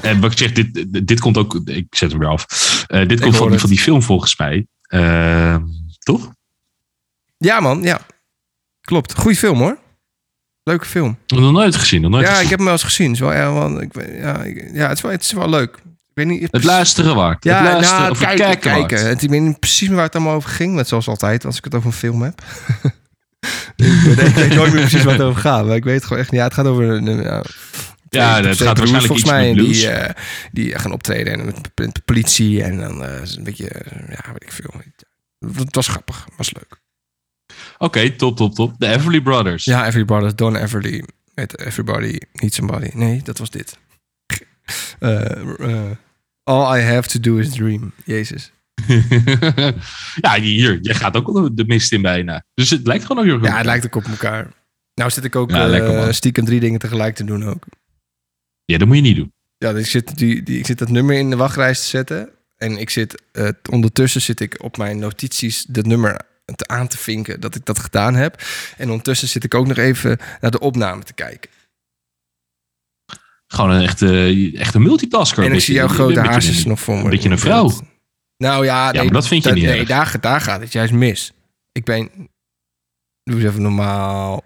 En 0.00 0.20
wat 0.20 0.32
ik 0.32 0.38
zeg, 0.38 0.52
dit, 0.52 1.06
dit 1.06 1.20
komt 1.20 1.38
ook... 1.38 1.60
Ik 1.64 1.86
zet 1.90 2.10
hem 2.10 2.20
weer 2.20 2.28
af. 2.28 2.44
Eh, 2.86 3.08
dit 3.08 3.20
komt 3.20 3.36
van, 3.36 3.58
van 3.58 3.68
die 3.68 3.78
film 3.78 4.02
volgens 4.02 4.36
mij. 4.38 4.66
Eh, 4.82 5.56
toch? 5.98 6.30
Ja 7.38 7.60
man, 7.60 7.82
ja. 7.82 8.00
Klopt. 8.80 9.14
Goeie 9.18 9.36
film 9.36 9.58
hoor. 9.58 9.78
Leuke 10.70 10.86
film. 10.86 11.18
Nog 11.26 11.52
nooit 11.52 11.76
gezien. 11.76 12.00
Nog 12.00 12.10
nooit 12.10 12.22
Ja, 12.24 12.28
gezien. 12.30 12.44
ik 12.44 12.48
heb 12.50 12.58
hem 12.58 12.66
wel 12.68 12.76
eens 12.76 12.84
gezien. 12.84 13.06
Het 13.06 13.14
is 13.14 13.20
wel, 13.20 13.32
ja, 13.32 13.52
want 13.52 13.80
ik, 13.80 13.92
weet- 13.92 14.16
ja, 14.20 14.42
ik- 14.42 14.70
ja, 14.72 14.88
het, 14.88 14.96
is 14.96 15.02
wel, 15.02 15.12
het 15.12 15.22
is 15.22 15.32
wel 15.32 15.48
leuk. 15.48 15.76
Ik 15.76 16.10
weet 16.14 16.26
niet... 16.26 16.48
Het 16.50 16.64
luisteren 16.64 17.14
waard. 17.14 17.44
Ja, 17.44 17.56
het 17.62 17.72
luisteren, 17.72 17.98
nou, 18.00 18.10
of 18.10 18.18
het 18.18 18.26
kijken, 18.28 18.44
kijken, 18.46 18.86
kijken. 18.86 19.08
Het, 19.08 19.22
ik 19.22 19.30
weet 19.30 19.40
niet 19.40 19.58
precies 19.58 19.86
meer 19.88 19.96
waar 19.96 20.04
het 20.06 20.14
allemaal 20.14 20.34
over 20.34 20.50
ging. 20.50 20.74
Net 20.74 20.88
zoals 20.88 21.08
altijd, 21.08 21.44
als 21.44 21.56
ik 21.56 21.64
het 21.64 21.74
over 21.74 21.86
een 21.86 21.92
film 21.94 22.22
heb. 22.22 22.42
ik, 23.76 24.00
weet, 24.04 24.18
ik 24.28 24.34
weet 24.34 24.54
nooit 24.54 24.72
meer 24.72 24.80
precies 24.86 25.02
waar 25.04 25.12
het 25.12 25.22
over 25.22 25.40
gaat. 25.40 25.66
Maar 25.66 25.76
ik 25.76 25.84
weet 25.84 26.02
gewoon 26.04 26.18
echt 26.18 26.30
niet. 26.30 26.40
Ja, 26.40 26.46
het 26.46 26.54
gaat 26.54 26.66
over... 26.66 26.84
een- 26.88 27.06
een, 27.06 27.22
ja, 28.08 28.42
het 28.42 28.56
gaat 28.60 28.74
broers, 28.74 28.90
waarschijnlijk 29.06 29.12
iets 29.20 29.30
mij. 29.30 29.54
met. 29.54 29.64
Die, 29.64 29.88
eh, 29.88 30.14
die 30.52 30.78
gaan 30.78 30.92
optreden 30.92 31.32
en 31.32 31.44
met, 31.44 31.94
de 31.94 32.00
politie. 32.04 32.62
En 32.62 32.78
dan 32.78 33.04
eh, 33.04 33.22
is 33.22 33.28
het 33.28 33.38
een 33.38 33.44
beetje... 33.44 33.68
eh, 33.68 34.08
ja, 34.08 34.24
weet 34.32 34.42
ik 34.42 34.52
veel. 34.52 34.74
Het 35.56 35.74
was 35.74 35.88
grappig. 35.88 36.24
Het 36.24 36.34
was 36.36 36.52
leuk. 36.54 36.80
Oké, 37.82 38.10
top, 38.10 38.36
top, 38.36 38.54
top. 38.54 38.74
De 38.78 38.86
Everly 38.86 39.20
Brothers. 39.20 39.64
Ja, 39.64 39.86
Everybody, 39.86 40.34
Don 40.34 40.56
Everly. 40.56 41.04
Met 41.34 41.58
Everybody, 41.58 42.18
Need 42.32 42.54
Somebody. 42.54 42.90
Nee, 42.94 43.22
dat 43.22 43.38
was 43.38 43.50
dit. 43.50 43.78
Eh, 44.98 45.60
eh, 45.60 45.90
all 46.42 46.78
I 46.78 46.82
have 46.82 47.08
to 47.08 47.20
do 47.20 47.36
is 47.36 47.50
dream. 47.50 47.92
Jezus. 48.04 48.52
ja, 50.24 50.40
hier. 50.40 50.78
Je 50.80 50.94
gaat 50.94 51.16
ook 51.16 51.56
de 51.56 51.64
mist 51.64 51.92
in 51.92 52.02
bijna. 52.02 52.44
Dus 52.54 52.70
het 52.70 52.86
lijkt 52.86 53.04
gewoon 53.04 53.22
ook 53.22 53.28
heel 53.28 53.38
goed. 53.38 53.48
Ja, 53.48 53.56
het 53.56 53.66
lijkt 53.66 53.86
ook 53.86 53.94
op 53.94 54.04
elkaar. 54.04 54.52
Nou 54.94 55.10
zit 55.10 55.24
ik 55.24 55.36
ook 55.36 55.50
Ja, 55.50 55.64
eh, 55.64 55.70
lekker, 55.70 56.14
stiekem 56.14 56.44
drie 56.44 56.60
dingen 56.60 56.78
tegelijk 56.78 57.14
te 57.14 57.24
doen 57.24 57.44
ook. 57.44 57.64
Ja, 58.64 58.78
dat 58.78 58.86
moet 58.86 58.96
je 58.96 59.02
niet 59.02 59.16
doen. 59.16 59.32
Ja, 59.56 59.72
dus 59.72 59.82
ik 59.82 59.90
zit, 59.90 60.18
die, 60.18 60.42
die, 60.42 60.58
ik 60.58 60.66
zit 60.66 60.78
dat 60.78 60.88
nummer 60.88 61.16
in 61.16 61.30
de 61.30 61.36
wachtrij 61.36 61.74
te 61.74 61.82
zetten. 61.82 62.30
En 62.56 62.78
ik 62.78 62.90
zit, 62.90 63.22
ondertussen 63.70 64.20
zit 64.20 64.40
ik 64.40 64.62
op 64.62 64.76
mijn 64.76 64.98
notities 64.98 65.64
dat 65.64 65.86
nummer 65.86 66.20
te 66.54 66.66
aan 66.66 66.88
te 66.88 66.98
vinken 66.98 67.40
dat 67.40 67.54
ik 67.54 67.64
dat 67.64 67.78
gedaan 67.78 68.14
heb. 68.14 68.42
En 68.76 68.88
ondertussen 68.88 69.28
zit 69.28 69.44
ik 69.44 69.54
ook 69.54 69.66
nog 69.66 69.76
even 69.76 70.18
naar 70.40 70.50
de 70.50 70.60
opname 70.60 71.02
te 71.02 71.12
kijken. 71.12 71.50
Gewoon 73.46 73.70
een 73.70 73.82
echte, 73.82 74.50
echte 74.54 74.80
multitasker. 74.80 75.44
en 75.44 75.52
ik 75.52 75.60
zie 75.60 75.74
jouw 75.74 75.88
grote 75.88 76.20
haarsjes 76.20 76.64
nog 76.64 76.80
voor 76.80 76.96
me. 76.96 77.04
Een 77.04 77.10
beetje 77.10 77.30
een 77.30 77.38
vrouw. 77.38 77.70
Nou 78.36 78.64
ja, 78.64 78.92
nee, 78.92 79.02
maar 79.02 79.12
dat 79.12 79.26
vind 79.26 79.44
je 79.44 79.52
niet 79.52 79.64
Nee, 79.64 79.84
daar, 79.84 80.16
daar 80.20 80.40
gaat 80.40 80.60
het 80.60 80.72
juist 80.72 80.92
mis. 80.92 81.32
Ik 81.72 81.84
ben... 81.84 82.10
Doe 83.22 83.36
eens 83.36 83.44
even 83.44 83.62
normaal. 83.62 84.44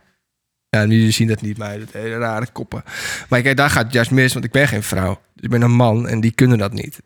Ja, 0.68 0.84
nu 0.84 1.12
zien 1.12 1.28
dat 1.28 1.40
niet, 1.40 1.58
maar 1.58 1.78
dat 1.78 1.92
hele 1.92 2.18
rare 2.18 2.46
koppen. 2.52 2.82
Maar 3.28 3.42
kijk, 3.42 3.56
daar 3.56 3.70
gaat 3.70 3.84
het 3.84 3.92
juist 3.92 4.10
mis, 4.10 4.32
want 4.32 4.44
ik 4.44 4.50
ben 4.50 4.68
geen 4.68 4.82
vrouw. 4.82 5.20
Ik 5.36 5.50
ben 5.50 5.62
een 5.62 5.76
man 5.76 6.08
en 6.08 6.20
die 6.20 6.32
kunnen 6.32 6.58
dat 6.58 6.72
niet. 6.72 7.00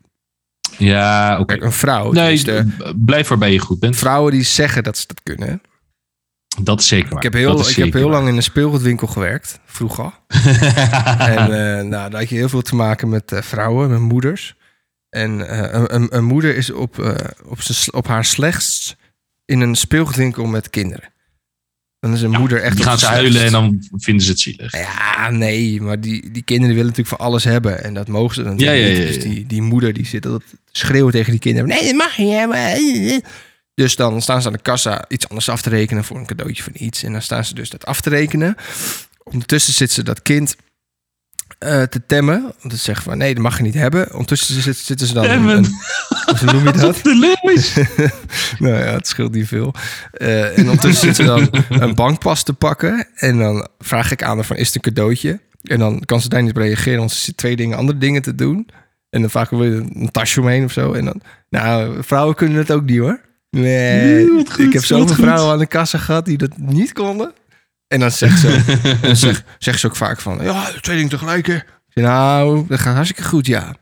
Ja, 0.79 1.39
oké. 1.39 1.61
Een 1.63 1.71
vrouw... 1.71 2.11
Nee, 2.11 2.33
is 2.33 2.43
de, 2.43 2.93
blijf 2.95 3.27
waarbij 3.27 3.51
je 3.51 3.59
goed 3.59 3.79
bent. 3.79 3.95
vrouwen 3.95 4.31
die 4.31 4.43
zeggen 4.43 4.83
dat 4.83 4.97
ze 4.97 5.07
dat 5.07 5.21
kunnen. 5.23 5.61
Dat 6.61 6.79
is 6.79 6.87
zeker 6.87 7.09
waar. 7.09 7.17
Ik 7.17 7.23
heb 7.23 7.33
heel, 7.33 7.69
ik 7.69 7.75
heb 7.75 7.93
heel 7.93 8.09
lang 8.09 8.27
in 8.27 8.35
een 8.35 8.43
speelgoedwinkel 8.43 9.07
gewerkt, 9.07 9.59
vroeger. 9.65 10.11
en 11.17 11.77
eh, 11.77 11.85
nou, 11.85 12.09
daar 12.09 12.19
had 12.19 12.29
je 12.29 12.35
heel 12.35 12.49
veel 12.49 12.61
te 12.61 12.75
maken 12.75 13.09
met 13.09 13.31
eh, 13.31 13.41
vrouwen, 13.41 13.89
met 13.89 13.99
moeders. 13.99 14.55
En 15.09 15.47
eh, 15.49 15.79
een, 15.79 15.95
een, 15.95 16.15
een 16.15 16.23
moeder 16.23 16.55
is 16.55 16.71
op, 16.71 16.97
op, 17.45 17.59
op 17.91 18.07
haar 18.07 18.25
slechtst 18.25 18.95
in 19.45 19.61
een 19.61 19.75
speelgoedwinkel 19.75 20.45
met 20.45 20.69
kinderen. 20.69 21.09
Dan 21.99 22.13
is 22.13 22.21
een 22.21 22.31
moeder 22.31 22.61
echt 22.61 22.75
Die 22.75 22.85
gaan 22.85 22.99
ze 22.99 23.05
huilen 23.05 23.43
en 23.45 23.51
dan 23.51 23.83
vinden 23.95 24.25
ze 24.25 24.31
het 24.31 24.39
zielig. 24.39 24.71
Ja, 24.77 25.29
nee, 25.29 25.81
maar 25.81 25.99
die, 26.01 26.31
die 26.31 26.43
kinderen 26.43 26.75
willen 26.75 26.89
natuurlijk 26.91 27.17
van 27.17 27.25
alles 27.27 27.43
hebben. 27.43 27.83
En 27.83 27.93
dat 27.93 28.07
mogen 28.07 28.35
ze 28.35 28.41
natuurlijk 28.43 28.77
Ja, 28.77 28.85
ja, 28.85 28.87
niet. 28.89 28.97
ja. 28.97 29.05
Dus 29.05 29.19
die, 29.23 29.45
die 29.45 29.61
moeder 29.61 29.93
die 29.93 30.05
zit 30.05 30.21
te 30.21 30.39
schreeuwen 30.71 31.11
tegen 31.11 31.31
die 31.31 31.39
kinderen. 31.39 31.69
Nee, 31.69 31.83
dat 31.85 31.93
mag 31.95 32.15
je 32.15 32.25
hebben. 32.25 33.21
Dus 33.73 33.95
dan 33.95 34.21
staan 34.21 34.41
ze 34.41 34.47
aan 34.47 34.53
de 34.53 34.59
kassa 34.61 35.05
iets 35.07 35.29
anders 35.29 35.49
af 35.49 35.61
te 35.61 35.69
rekenen 35.69 36.03
voor 36.03 36.17
een 36.17 36.25
cadeautje 36.25 36.63
van 36.63 36.73
iets. 36.75 37.03
En 37.03 37.11
dan 37.11 37.21
staan 37.21 37.45
ze 37.45 37.53
dus 37.53 37.69
dat 37.69 37.85
af 37.85 38.01
te 38.01 38.09
rekenen. 38.09 38.55
Ondertussen 39.23 39.73
zit 39.73 39.91
ze 39.91 40.03
dat 40.03 40.21
kind 40.21 40.55
eh, 41.59 41.81
te 41.83 42.01
temmen. 42.07 42.53
Om 42.63 42.69
te 42.69 42.75
zeggen 42.75 43.03
van 43.03 43.17
nee, 43.17 43.33
dat 43.33 43.43
mag 43.43 43.57
je 43.57 43.63
niet 43.63 43.73
hebben. 43.73 44.11
Ondertussen 44.13 44.61
zit- 44.61 44.77
zitten 44.77 45.07
ze 45.07 45.13
dan... 45.13 45.23
Temmen. 45.23 45.57
een- 45.57 45.73
hoe 46.37 46.51
noem 46.53 46.65
je 46.65 46.71
dat? 46.71 47.01
Nou 48.59 48.73
ja, 48.73 48.91
het 48.91 49.07
scheelt 49.07 49.33
niet 49.33 49.47
veel. 49.47 49.73
Eh, 50.11 50.57
en 50.57 50.63
ondertussen 50.69 51.15
zitten 51.15 51.37
ze 51.37 51.49
dan 51.69 51.81
een 51.81 51.95
bankpas 51.95 52.43
te 52.43 52.53
pakken. 52.53 53.07
En 53.15 53.37
dan 53.37 53.67
vraag 53.79 54.11
ik 54.11 54.23
aan 54.23 54.35
haar 54.35 54.45
van, 54.45 54.55
is 54.55 54.67
het 54.67 54.75
een 54.75 54.81
cadeautje? 54.93 55.39
En 55.63 55.79
dan 55.79 55.99
kan 56.05 56.21
ze 56.21 56.29
daar 56.29 56.41
niet 56.41 56.49
op 56.49 56.57
reageren, 56.57 56.99
want 56.99 57.11
ze 57.11 57.19
zit 57.19 57.37
twee 57.37 57.55
dingen, 57.55 57.77
andere 57.77 57.97
dingen 57.97 58.21
te 58.21 58.35
doen. 58.35 58.67
En 59.09 59.21
dan 59.21 59.29
vaak 59.29 59.49
weer 59.49 59.73
een 59.75 60.09
tasje 60.11 60.41
omheen 60.41 60.63
of 60.63 60.71
zo. 60.71 60.93
En 60.93 61.05
dan, 61.05 61.21
nou, 61.49 62.03
vrouwen 62.03 62.35
kunnen 62.35 62.57
het 62.57 62.71
ook 62.71 62.83
niet 62.85 62.99
hoor. 62.99 63.19
Nee, 63.49 64.03
Nee, 64.03 64.27
goed, 64.27 64.59
ik 64.59 64.73
heb 64.73 64.85
zoveel 64.85 65.15
vrouwen 65.15 65.51
aan 65.53 65.59
de 65.59 65.65
kassa 65.67 65.97
gehad 65.97 66.25
die 66.25 66.37
dat 66.37 66.57
niet 66.57 66.93
konden. 66.93 67.33
En 67.87 67.99
dan 67.99 68.11
zegt 68.11 68.39
ze, 68.39 68.77
dan 69.01 69.15
zegt, 69.15 69.43
zegt 69.57 69.79
ze 69.79 69.87
ook 69.87 69.95
vaak 69.95 70.19
van, 70.21 70.39
ja, 70.41 70.63
twee 70.81 70.95
dingen 70.95 71.11
tegelijk. 71.11 71.47
hè. 71.47 71.57
Nou, 71.93 72.65
dat 72.67 72.79
gaat 72.79 72.93
hartstikke 72.95 73.23
goed, 73.29 73.45
ja. 73.45 73.75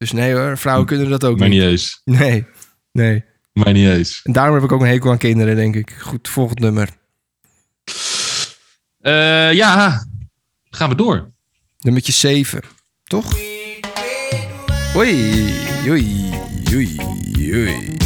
Dus 0.00 0.12
nee 0.12 0.34
hoor, 0.34 0.58
vrouwen 0.58 0.86
kunnen 0.86 1.10
dat 1.10 1.24
ook 1.24 1.38
Maar 1.38 1.48
niet. 1.48 1.60
niet 1.60 1.70
eens. 1.70 2.00
Nee, 2.04 2.46
nee. 2.92 3.24
Maar 3.52 3.72
niet 3.72 3.88
eens. 3.88 4.20
En 4.24 4.32
daarom 4.32 4.54
heb 4.54 4.64
ik 4.64 4.72
ook 4.72 4.80
een 4.80 4.86
hekel 4.86 5.10
aan 5.10 5.18
kinderen, 5.18 5.56
denk 5.56 5.74
ik. 5.76 5.96
Goed, 6.00 6.28
volgend 6.28 6.58
nummer. 6.58 6.88
Eh, 9.00 9.52
ja, 9.52 10.04
gaan 10.70 10.88
we 10.88 10.94
door. 10.94 11.30
Nummertje 11.78 12.12
7, 12.12 12.62
toch? 13.04 13.34
Oei, 14.96 15.54
oei, 15.88 16.30
oei, 16.74 16.96
oei. 17.54 17.96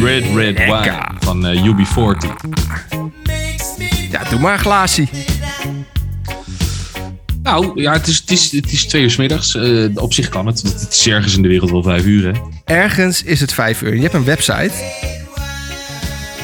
Red 0.00 0.24
Red 0.34 0.58
Wine 0.58 1.06
van 1.20 1.46
eh, 1.46 1.64
UB40. 1.64 2.34
Ja, 4.10 4.24
doe 4.24 4.40
maar 4.40 4.52
een 4.52 4.58
glaasje. 4.58 5.06
Nou, 7.42 7.82
ja, 7.82 7.92
het 7.92 8.06
is, 8.06 8.16
het 8.18 8.30
is, 8.30 8.52
het 8.52 8.72
is 8.72 8.86
twee 8.86 9.02
uur 9.02 9.10
's 9.10 9.16
middags. 9.16 9.54
Eh, 9.54 9.84
op 9.94 10.12
zich 10.12 10.28
kan 10.28 10.46
het. 10.46 10.62
want 10.62 10.80
Het 10.80 10.92
is 10.92 11.06
ergens 11.06 11.36
in 11.36 11.42
de 11.42 11.48
wereld 11.48 11.70
wel 11.70 11.82
vijf 11.82 12.04
uur, 12.04 12.32
hè? 12.32 12.40
Ergens 12.74 13.22
is 13.22 13.40
het 13.40 13.52
5 13.52 13.82
uur. 13.82 13.94
Je 13.94 14.00
hebt 14.02 14.14
een 14.14 14.24
website. 14.24 14.70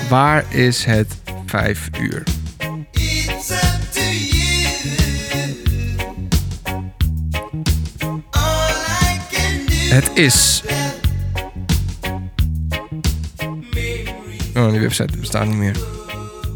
Waar 0.09 0.45
is 0.55 0.85
het 0.85 1.17
5 1.47 1.91
uur? 2.01 2.23
Het 9.89 10.11
is. 10.15 10.63
Oh, 14.55 14.71
die 14.71 14.81
website 14.81 15.19
bestaat 15.21 15.47
niet 15.47 15.57
meer. 15.57 15.77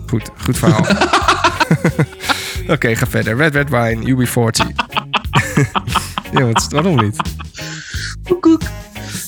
Goed, 0.07 0.31
goed 0.43 0.59
verhaal. 0.59 0.87
Oké, 2.69 2.97
ga 2.97 3.07
verder. 3.07 3.37
Red 3.37 3.55
Red 3.55 3.71
Wine, 3.71 4.27
UB40. 4.27 4.67
ja, 6.39 6.45
wat, 6.45 6.67
waarom 6.71 7.01
niet? 7.01 7.17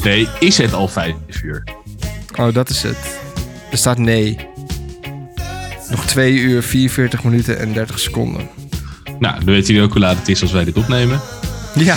Nee, 0.02 0.28
is 0.38 0.58
het 0.58 0.72
al 0.72 0.88
vijf 0.88 1.14
uur? 1.42 1.64
Oh, 2.38 2.54
dat 2.54 2.68
is 2.68 2.82
het. 2.82 2.96
Er 3.70 3.78
staat 3.78 3.98
nee. 3.98 4.36
Nog 5.90 6.06
2 6.06 6.34
uur, 6.34 6.62
44 6.62 7.24
minuten 7.24 7.58
en 7.58 7.72
30 7.72 7.98
seconden. 7.98 8.48
Nou, 9.18 9.34
dan 9.34 9.54
weet 9.54 9.66
jullie 9.66 9.82
ook 9.82 9.92
hoe 9.92 10.00
laat 10.00 10.16
het 10.16 10.28
is 10.28 10.42
als 10.42 10.52
wij 10.52 10.64
dit 10.64 10.76
opnemen. 10.76 11.20
Ja. 11.74 11.96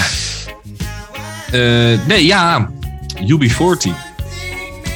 Eh, 1.52 2.08
nee, 2.08 2.26
ja, 2.26 2.72
UB40. 3.16 4.03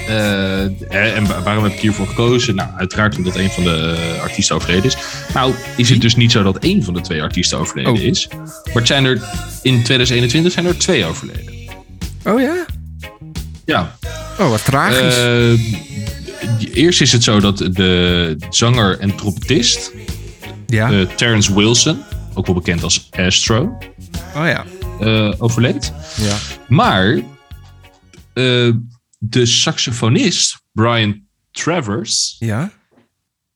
Eh, 0.07 1.17
en 1.17 1.27
wa- 1.27 1.41
waarom 1.43 1.63
heb 1.63 1.73
ik 1.73 1.79
hiervoor 1.79 2.07
gekozen? 2.07 2.55
Nou, 2.55 2.69
uiteraard 2.77 3.17
omdat 3.17 3.35
een 3.35 3.49
van 3.49 3.63
de 3.63 3.95
eh, 4.15 4.21
artiesten 4.21 4.55
overleden 4.55 4.83
is. 4.85 4.97
Nou, 5.33 5.53
is 5.75 5.89
het 5.89 6.01
dus 6.01 6.15
niet 6.15 6.31
zo 6.31 6.43
dat 6.43 6.57
één 6.57 6.83
van 6.83 6.93
de 6.93 7.01
twee 7.01 7.21
artiesten 7.21 7.57
overleden 7.59 7.91
Oh. 7.93 7.99
is. 7.99 8.27
Maar 8.65 8.73
het 8.73 8.87
zijn 8.87 9.05
er 9.05 9.21
in 9.61 9.83
2021 9.83 10.51
zijn 10.51 10.65
er 10.65 10.77
twee 10.77 11.05
overleden. 11.05 11.53
Oh 12.23 12.41
ja? 12.41 12.65
Ja. 13.65 13.95
Oh, 14.39 14.49
wat 14.49 14.65
tragisch. 14.65 15.17
Eh, 15.17 16.73
eerst 16.73 17.01
is 17.01 17.11
het 17.11 17.23
zo 17.23 17.39
dat 17.39 17.57
de 17.57 18.35
zanger 18.49 18.99
en 18.99 19.15
trompetist, 19.15 19.91
ja. 20.67 21.05
Terrence 21.15 21.53
Wilson, 21.55 22.03
ook 22.33 22.45
wel 22.45 22.55
bekend 22.55 22.83
als 22.83 23.07
Astro, 23.11 23.77
oh 24.35 24.45
ja. 24.45 24.65
overleed. 25.37 25.93
Ja. 26.21 26.35
Maar 26.67 27.19
de 29.17 29.45
saxofonist 29.45 30.61
Brian 30.71 31.21
Travers 31.51 32.35
Ja? 32.39 32.71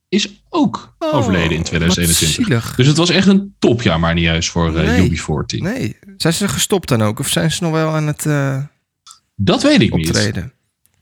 is 0.10 0.44
ook 0.50 0.96
overleden 1.00 1.52
in 1.52 1.58
wat 1.58 1.66
2021. 1.66 2.28
zielig. 2.46 2.76
Dus 2.76 2.88
het 2.88 2.98
was 2.98 3.10
echt 3.10 3.28
een 3.28 3.56
topjaar, 3.60 4.00
maar 4.00 4.14
niet 4.14 4.24
juist 4.24 4.50
voor 4.50 4.78
eh, 4.78 4.86
Nee. 4.86 5.10
UB40. 5.20 5.58
Nee. 5.58 5.98
Zijn 6.18 6.34
ze 6.34 6.48
gestopt 6.48 6.88
dan 6.88 7.02
ook? 7.02 7.20
Of 7.20 7.28
zijn 7.30 7.52
ze 7.52 7.64
nog 7.64 7.72
wel 7.72 7.90
aan 7.96 8.08
het 8.08 8.26
eh, 8.26 8.64
Dat 9.36 9.64
weet 9.64 9.82
ik 9.82 9.94
niet. 9.96 10.08
optreden? 10.08 10.54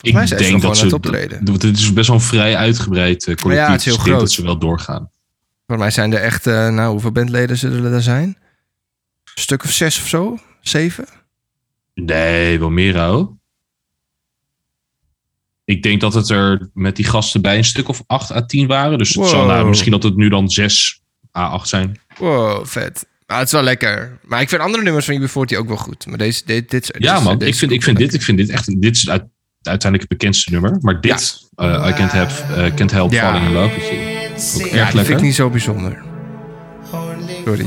Ik 0.01 0.13
mij 0.13 0.27
zijn 0.27 0.39
ze 0.43 0.49
denk 0.49 0.61
dat 0.61 0.77
ze. 0.77 0.93
optreden. 0.95 1.51
Het 1.51 1.63
is 1.63 1.93
best 1.93 2.07
wel 2.07 2.15
een 2.17 2.21
vrij 2.23 2.55
uitgebreid 2.55 3.27
eh, 3.27 3.35
collectief. 3.35 3.65
Ja, 3.67 3.71
het 3.71 3.79
is 3.79 3.85
heel 3.85 3.97
groot. 3.97 4.19
dat 4.19 4.31
ze 4.31 4.43
wel 4.43 4.57
doorgaan. 4.59 5.09
Volgens 5.65 5.77
mij 5.87 5.91
zijn 5.91 6.13
er 6.13 6.21
echt, 6.21 6.45
nou, 6.45 6.91
hoeveel 6.91 7.11
bandleden 7.11 7.57
zullen 7.57 7.93
er 7.93 8.01
zijn? 8.01 8.27
Een 8.27 9.41
stuk 9.41 9.63
of 9.63 9.71
zes 9.71 9.99
of 10.01 10.07
zo? 10.07 10.37
Zeven? 10.61 11.05
Nee, 11.93 12.59
wel 12.59 12.69
meer 12.69 12.97
hoor. 12.99 13.37
Ik 15.69 15.83
denk 15.83 16.01
dat 16.01 16.13
het 16.13 16.29
er 16.29 16.69
met 16.73 16.95
die 16.95 17.05
gasten 17.05 17.41
bij 17.41 17.57
een 17.57 17.63
stuk 17.65 17.87
of 17.87 18.03
8 18.07 18.31
à 18.31 18.45
10 18.45 18.67
waren. 18.67 18.97
Dus 18.97 19.09
het 19.13 19.27
zal, 19.27 19.39
Wow. 19.39 19.49
nou, 19.49 19.67
misschien 19.67 19.91
dat 19.91 20.03
het 20.03 20.15
nu 20.15 20.29
dan 20.29 20.49
6 20.49 21.01
à 21.37 21.47
8 21.47 21.67
zijn. 21.67 21.99
Wow, 22.17 22.65
vet. 22.65 23.05
Maar 23.27 23.37
het 23.37 23.45
is 23.47 23.53
wel 23.53 23.61
lekker. 23.63 24.19
Maar 24.23 24.41
ik 24.41 24.49
vind 24.49 24.61
andere 24.61 24.83
nummers 24.83 25.05
van 25.05 25.15
UB40 25.21 25.57
ook 25.57 25.67
wel 25.67 25.77
goed. 25.77 26.05
Maar 26.07 26.17
deze, 26.17 26.41
dit, 26.45 26.69
dit, 26.69 26.95
Ja, 26.97 27.13
deze- 27.13 27.23
man. 27.25 27.37
deze 27.37 27.51
Ik 27.51 27.57
vind, 27.57 27.71
ik 27.71 27.83
vind 27.83 27.97
dit, 27.97 28.13
ik 28.13 28.21
vind 28.21 28.37
dit 28.37 28.49
echt. 28.49 28.81
Dit 28.81 28.95
is 28.95 29.09
uit- 29.09 29.25
uiteindelijk 29.61 30.09
het 30.09 30.19
bekendste 30.19 30.51
nummer. 30.51 30.77
Maar 30.81 31.01
dit, 31.01 31.47
eh, 31.55 31.85
I 31.89 31.93
can't, 31.93 32.11
have, 32.11 32.53
eh, 32.53 32.73
can't 32.75 32.91
help 32.91 33.11
Ja. 33.11 33.21
falling 33.31 33.45
in 33.47 33.53
love. 33.53 33.75
Ook 33.75 33.81
Ja, 33.81 33.85
erg 33.85 34.61
die 34.61 34.69
vind 34.79 34.93
lekker. 34.93 35.15
ik 35.15 35.21
niet 35.21 35.35
zo 35.35 35.49
bijzonder. 35.49 36.01
Sorry. 37.45 37.65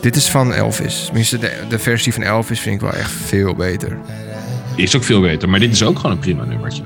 Dit 0.00 0.16
is 0.16 0.28
van 0.28 0.52
Elvis. 0.52 1.04
Tenminste, 1.04 1.38
de, 1.38 1.52
de 1.68 1.78
versie 1.78 2.12
van 2.12 2.22
Elvis 2.22 2.60
vind 2.60 2.74
ik 2.74 2.80
wel 2.80 2.92
echt 2.92 3.10
veel 3.10 3.54
beter. 3.54 3.98
Is 4.76 4.96
ook 4.96 5.04
veel 5.04 5.20
beter. 5.20 5.48
Maar 5.48 5.60
dit 5.60 5.72
is 5.72 5.82
ook 5.82 5.96
gewoon 5.96 6.12
een 6.12 6.18
prima 6.18 6.44
nummertje. 6.44 6.82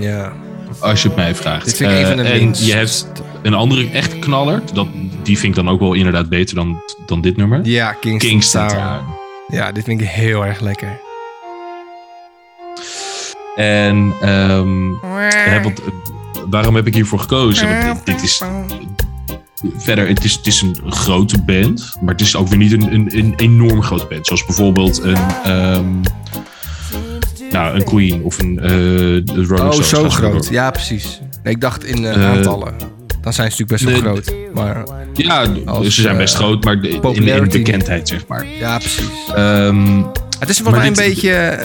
Ja. 0.00 0.32
Als 0.78 1.02
je 1.02 1.08
het 1.08 1.16
mij 1.16 1.34
vraagt. 1.34 1.64
Dit 1.64 1.76
vind 1.76 1.90
ik 1.90 1.98
een 1.98 2.06
van 2.06 2.16
de 2.16 2.22
Eh, 2.22 2.42
en 2.42 2.54
je 2.54 2.72
hebt 2.72 3.06
een 3.42 3.54
andere 3.54 3.90
echt 3.90 4.18
knaller. 4.18 4.62
Dat, 4.72 4.86
die 5.22 5.38
vind 5.38 5.56
ik 5.56 5.64
dan 5.64 5.72
ook 5.74 5.80
wel 5.80 5.92
inderdaad 5.92 6.28
beter 6.28 6.54
dan, 6.54 6.82
dan 7.06 7.20
dit 7.20 7.36
nummer. 7.36 7.60
Ja, 7.62 7.92
Kingston, 7.92 8.30
Kingston. 8.30 8.68
Town. 8.68 9.04
Ja, 9.48 9.72
dit 9.72 9.84
vind 9.84 10.00
ik 10.00 10.08
heel 10.08 10.46
erg 10.46 10.60
lekker. 10.60 11.00
En 13.56 14.14
ehm, 14.20 14.90
ja, 14.90 15.60
want, 15.62 15.80
eh, 15.80 15.86
waarom 16.50 16.74
heb 16.74 16.86
ik 16.86 16.94
hiervoor 16.94 17.18
gekozen? 17.18 17.68
Want 17.68 17.96
dit, 17.96 18.06
dit 18.06 18.22
is 18.22 18.42
verder, 19.76 20.08
het 20.08 20.24
is, 20.24 20.32
het 20.32 20.46
is 20.46 20.62
een 20.62 20.76
grote 20.92 21.42
band. 21.42 21.96
Maar 22.00 22.12
het 22.12 22.20
is 22.20 22.36
ook 22.36 22.48
weer 22.48 22.58
niet 22.58 22.72
een, 22.72 22.94
een, 22.94 23.18
een 23.18 23.34
enorm 23.36 23.82
grote 23.82 24.06
band. 24.06 24.26
Zoals 24.26 24.44
bijvoorbeeld 24.44 25.02
een, 25.02 25.30
ehm, 25.44 25.86
nou, 27.52 27.76
een 27.76 27.84
Queen 27.84 28.22
of 28.22 28.38
een 28.38 28.54
de 28.56 29.22
Rolling 29.48 29.74
Oh, 29.74 29.82
zo 29.82 30.08
groot. 30.08 30.48
Ja, 30.48 30.70
precies. 30.70 31.20
Nee, 31.42 31.54
ik 31.54 31.60
dacht 31.60 31.84
in 31.84 32.04
eh, 32.04 32.14
Eh, 32.14 32.30
aantallen. 32.30 32.74
Dan 33.20 33.32
zijn 33.32 33.52
ze 33.52 33.62
natuurlijk 33.62 33.68
best 33.70 33.84
wel 33.84 34.12
groot. 34.12 34.34
Maar 34.54 34.84
Ja, 35.14 35.46
Als, 35.64 35.94
ze 35.94 36.00
zijn 36.02 36.16
best 36.16 36.34
groot, 36.34 36.64
maar 36.64 36.80
de- 36.80 36.88
in, 36.88 36.94
in 36.94 37.00
popularity. 37.00 37.56
bekendheid, 37.58 38.08
zeg 38.08 38.26
maar. 38.26 38.46
ja, 38.46 38.78
precies. 38.78 39.06
Ehm, 39.34 40.02
Het 40.38 40.48
is 40.48 40.58
volgens 40.60 40.60
Maar 40.60 40.78
mij 40.78 40.86
een 40.86 40.92
beetje... 41.14 41.58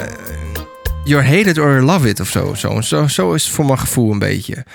you 1.03 1.23
hate 1.23 1.49
it 1.49 1.57
or 1.57 1.81
love 1.81 2.09
it 2.09 2.19
of 2.19 2.29
zo. 2.29 2.53
Zo, 2.53 2.81
zo, 2.81 3.07
zo 3.07 3.33
is 3.33 3.43
het 3.43 3.53
voor 3.53 3.65
mijn 3.65 3.79
gevoel 3.79 4.11
een 4.11 4.19
beetje. 4.19 4.65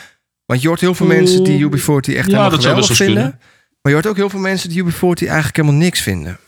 Want 0.47 0.63
je 0.63 0.69
hoort 0.69 0.81
heel 0.81 0.95
veel 0.95 1.07
mensen 1.07 1.45
die 1.45 1.67
UB40 1.67 1.71
echt 1.87 2.07
Ja, 2.07 2.23
helemaal 2.23 2.51
dat 2.51 2.61
geweldig 2.61 2.87
vinden. 2.97 3.15
kunnen. 3.15 3.39
Maar 3.83 3.93
je 3.93 3.93
hoort 3.93 4.07
ook 4.07 4.17
heel 4.17 4.31
veel 4.31 4.41
mensen 4.41 4.69
die 4.69 4.85
UB40 4.85 5.27
eigenlijk 5.27 5.57
helemaal 5.57 5.79
niks 5.81 6.01
vinden. 6.01 6.39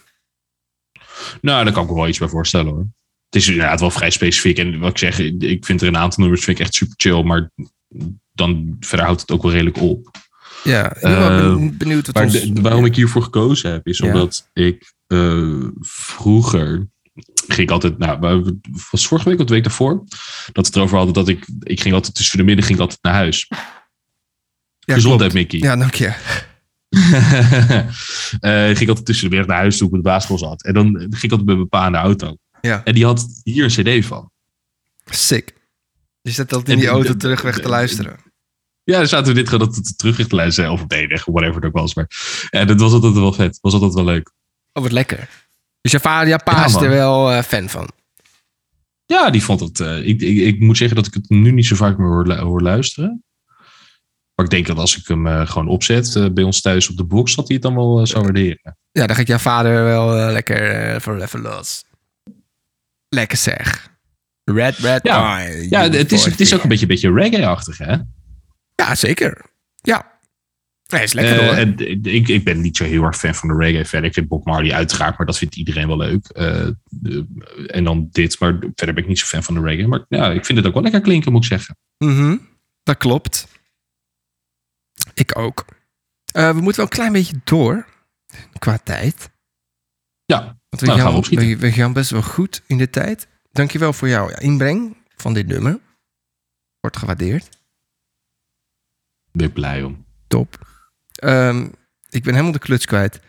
nou, 1.40 1.64
daar 1.64 1.72
kan 1.72 1.82
ik 1.82 1.88
me 1.90 1.94
wel 1.96 2.08
iets 2.08 2.18
bij 2.18 2.28
voorstellen 2.28 2.72
hoor. 2.72 2.86
Het 3.34 3.42
is 3.42 3.48
inderdaad 3.48 3.80
wel 3.80 3.90
vrij 3.90 4.10
specifiek. 4.10 4.58
En 4.58 4.78
wat 4.78 4.90
ik 4.90 4.98
zeg, 4.98 5.18
ik 5.38 5.64
vind 5.64 5.82
er 5.82 5.88
een 5.88 5.96
aantal 5.96 6.20
nummers 6.22 6.44
vind 6.44 6.58
ik 6.58 6.64
echt 6.64 6.74
super 6.74 6.94
chill. 6.96 7.22
Maar 7.22 7.50
dan 8.32 8.76
verder 8.80 9.06
houdt 9.06 9.20
het 9.20 9.30
ook 9.30 9.42
wel 9.42 9.50
redelijk 9.52 9.80
op. 9.80 10.10
Ja, 10.64 10.94
ik 10.94 11.00
ben 11.00 11.10
Eh, 11.16 11.28
ben- 11.54 11.76
benieuwd 11.76 12.06
wat 12.06 12.14
Maar 12.14 12.24
ons... 12.24 12.32
de- 12.40 12.60
waarom 12.60 12.84
ik 12.84 12.96
hiervoor 12.96 13.22
gekozen 13.22 13.72
heb, 13.72 13.86
is 13.86 13.98
Ja. 13.98 14.06
omdat 14.06 14.50
ik 14.52 14.92
eh, 15.06 15.58
vroeger 15.80 16.88
ging 17.46 17.58
ik 17.68 17.70
altijd, 17.70 17.98
nou, 17.98 18.58
was 18.90 19.06
vorige 19.06 19.28
week 19.28 19.38
of 19.40 19.46
de 19.46 19.52
week 19.54 19.62
daarvoor, 19.64 20.04
dat 20.04 20.54
we 20.54 20.60
het 20.62 20.76
erover 20.76 20.96
hadden 20.96 21.14
dat 21.14 21.28
ik, 21.28 21.46
ik 21.62 21.80
ging 21.80 21.94
altijd 21.94 22.14
tussen 22.14 22.38
de 22.38 22.44
middag 22.44 22.64
ging 22.66 22.76
ik 22.78 22.82
altijd 22.84 23.02
naar 23.02 23.14
huis. 23.14 23.46
Ja, 24.78 24.94
Gezondheid, 24.94 25.32
klopt. 25.32 25.52
Mickey. 25.52 25.68
Ja, 25.68 25.76
dank 25.76 25.94
je. 25.94 26.12
Eh, 28.40 28.64
ging 28.64 28.78
ik 28.80 28.88
altijd 28.88 29.06
tussen 29.06 29.24
de 29.24 29.30
middag 29.36 29.46
naar 29.50 29.58
huis 29.60 29.76
toen 29.76 29.86
ik 29.88 29.92
op 29.94 30.02
de 30.02 30.08
basisschool 30.08 30.38
zat. 30.38 30.64
En 30.64 30.74
dan 30.74 30.86
ging 30.98 31.22
ik 31.22 31.30
altijd 31.30 31.48
met 31.48 31.56
mijn 31.56 31.68
pa 31.68 31.86
in 31.86 31.92
de 31.92 31.98
auto. 31.98 32.36
Ja. 32.68 32.84
En 32.84 32.94
die 32.94 33.04
had 33.04 33.40
hier 33.42 33.64
een 33.64 34.00
cd 34.00 34.06
van. 34.06 34.30
Sick. 35.04 35.54
Je 36.20 36.30
zet 36.30 36.48
dat 36.48 36.66
in 36.68 36.72
En 36.72 36.78
die 36.78 36.88
auto 36.88 37.08
de- 37.12 37.16
terugweg 37.16 37.54
de- 37.56 37.60
te 37.62 37.68
luisteren. 37.68 38.16
Ja, 38.84 38.98
dan 38.98 39.06
zaten 39.08 39.26
we 39.34 39.38
dit 39.40 39.48
gewoon 39.48 39.66
dat 39.68 39.98
terug 39.98 40.26
te 40.28 40.34
luisteren. 40.36 40.70
Of 40.72 40.82
op 40.82 40.88
de 40.88 40.96
enige, 40.96 41.30
whatever 41.32 41.54
het 41.56 41.64
ook 41.64 41.72
was. 41.72 41.94
Maar 41.94 42.06
ja, 42.50 42.64
dat 42.64 42.80
was 42.80 42.92
altijd 42.92 43.12
wel 43.14 43.32
vet. 43.32 43.58
was 43.60 43.72
altijd 43.72 43.94
wel 43.94 44.04
leuk. 44.04 44.32
Oh, 44.72 44.82
wat 44.82 44.92
lekker. 44.92 45.28
Dus 45.80 45.92
je 45.92 46.00
vader, 46.00 46.28
je 46.28 46.40
pa 46.44 46.52
Ja, 46.52 46.64
is 46.64 46.74
er 46.74 46.88
wel 46.88 47.30
eh, 47.32 47.42
fan 47.42 47.68
van. 47.68 47.88
Ja, 49.06 49.30
die 49.30 49.42
vond 49.42 49.60
het. 49.60 49.80
eh, 49.80 50.06
ik, 50.06 50.20
ik, 50.20 50.38
ik 50.38 50.60
moet 50.60 50.76
zeggen 50.76 50.96
dat 50.96 51.06
ik 51.06 51.14
het 51.14 51.28
nu 51.28 51.50
niet 51.52 51.66
zo 51.66 51.76
vaak 51.76 51.98
meer 51.98 52.06
hoor, 52.08 52.26
lu- 52.26 52.38
hoor 52.38 52.62
luisteren. 52.62 53.24
Maar 54.34 54.44
ik 54.44 54.50
denk 54.50 54.66
dat 54.66 54.76
als 54.78 54.96
ik 54.98 55.06
hem 55.08 55.26
eh, 55.26 55.46
gewoon 55.46 55.68
opzet 55.68 56.34
bij 56.34 56.44
ons 56.44 56.60
thuis 56.60 56.88
op 56.90 56.96
de 56.96 57.04
box, 57.04 57.34
dat 57.34 57.46
hij 57.46 57.54
het 57.56 57.64
dan 57.64 57.74
wel 57.74 58.06
zou 58.06 58.22
waarderen. 58.24 58.76
Ja, 58.92 59.06
dan 59.06 59.16
gaat 59.16 59.26
jouw 59.26 59.38
vader 59.38 59.84
wel 59.84 60.32
lekker 60.32 61.00
voor 61.00 61.20
even 61.20 61.40
los. 61.40 61.83
Lekker 63.14 63.38
zeg. 63.38 63.92
Red, 64.44 64.76
red 64.76 65.00
Ja. 65.02 65.36
wine. 65.36 65.66
Ja, 65.70 65.90
het 65.90 66.12
is, 66.12 66.24
het 66.24 66.40
is 66.40 66.54
ook 66.54 66.62
een 66.62 66.68
beetje, 66.68 66.86
beetje 66.86 67.12
reggae-achtig, 67.12 67.78
hè? 67.78 67.96
Ja, 68.74 68.94
zeker. 68.94 69.44
Ja. 69.82 70.12
Nee, 70.86 71.02
is 71.02 71.12
lekker 71.12 71.38
Eh, 71.40 71.46
hoor. 71.46 71.54
en 71.56 71.78
ik, 72.14 72.28
ik 72.28 72.44
ben 72.44 72.60
niet 72.60 72.76
zo 72.76 72.84
heel 72.84 73.02
erg 73.02 73.16
fan 73.16 73.34
van 73.34 73.48
de 73.48 73.54
reggae 73.56 73.84
verder. 73.84 74.08
Ik 74.08 74.14
vind 74.14 74.28
Bob 74.28 74.44
Marley 74.46 74.72
uiteraard, 74.74 75.16
maar 75.18 75.26
dat 75.26 75.38
vindt 75.38 75.56
iedereen 75.56 75.86
wel 75.86 75.96
leuk. 75.96 76.26
Eh, 76.28 76.68
de- 76.84 77.26
en 77.66 77.84
dan 77.84 78.08
dit, 78.10 78.38
maar 78.40 78.58
verder 78.74 78.94
ben 78.94 79.02
ik 79.02 79.08
niet 79.08 79.18
zo 79.18 79.26
fan 79.26 79.42
van 79.42 79.54
de 79.54 79.60
reggae. 79.60 79.86
Maar 79.86 80.04
ja, 80.08 80.30
ik 80.32 80.44
vind 80.44 80.58
het 80.58 80.66
ook 80.66 80.74
wel 80.74 80.82
lekker 80.82 81.00
klinken, 81.00 81.32
moet 81.32 81.42
ik 81.44 81.48
zeggen. 81.50 81.76
Mhm, 81.98 82.36
Dat 82.82 82.96
klopt. 82.96 83.46
Ik 85.14 85.38
ook. 85.38 85.64
Eh, 86.32 86.48
we 86.48 86.60
moeten 86.60 86.76
wel 86.76 86.84
een 86.84 86.96
klein 86.98 87.12
beetje 87.12 87.40
door. 87.44 87.86
Qua 88.58 88.78
tijd. 88.84 89.30
Ja, 90.24 90.40
Want 90.68 90.82
we, 90.82 90.86
Nou, 90.86 90.88
gaan 90.88 90.96
we 90.96 91.02
gaan, 91.12 91.14
opschieten. 91.18 91.46
we, 91.48 91.56
we 91.56 91.72
gaan 91.72 91.92
best 91.92 92.10
wel 92.10 92.22
goed 92.22 92.62
in 92.66 92.78
de 92.78 92.90
tijd. 92.90 93.28
Dankjewel 93.52 93.92
voor 93.92 94.08
jouw 94.08 94.28
inbreng 94.28 94.96
van 95.16 95.34
dit 95.34 95.46
nummer. 95.46 95.78
Wordt 96.80 96.96
gewaardeerd. 96.96 97.48
ben 99.32 99.46
ik 99.46 99.52
blij 99.52 99.82
om. 99.82 100.04
Top. 100.26 100.66
Ehm, 101.14 101.62
ik 102.10 102.22
ben 102.22 102.32
helemaal 102.32 102.52
de 102.52 102.58
kluts 102.58 102.86
kwijt. 102.86 103.20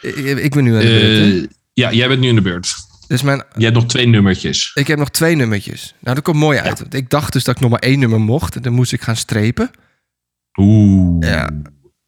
Ik, 0.00 0.14
ik 0.16 0.50
ben 0.54 0.64
nu 0.64 0.74
aan 0.74 0.80
de 0.80 0.86
beurt. 0.86 1.44
Eh, 1.44 1.56
ja, 1.72 1.92
jij 1.92 2.08
bent 2.08 2.20
nu 2.20 2.28
in 2.28 2.34
de 2.34 2.42
beurt. 2.42 2.74
Dus 3.06 3.22
mijn, 3.22 3.38
Jij 3.54 3.64
hebt 3.64 3.74
nog 3.74 3.86
twee 3.86 4.06
nummertjes. 4.06 4.70
ik 4.74 4.86
heb 4.86 4.98
nog 4.98 5.10
twee 5.10 5.34
nummertjes. 5.36 5.94
Nou, 5.98 6.14
dat 6.14 6.24
komt 6.24 6.36
mooi 6.36 6.58
uit. 6.58 6.78
Want 6.80 6.94
ik 6.94 7.10
dacht 7.10 7.32
dus 7.32 7.44
dat 7.44 7.54
ik 7.54 7.60
nog 7.60 7.70
maar 7.70 7.80
één 7.80 7.98
nummer 7.98 8.20
mocht. 8.20 8.56
En 8.56 8.62
dan 8.62 8.72
moest 8.72 8.92
ik 8.92 9.00
gaan 9.00 9.16
strepen. 9.16 9.70
Oeh. 10.58 11.26
Ja. 11.28 11.50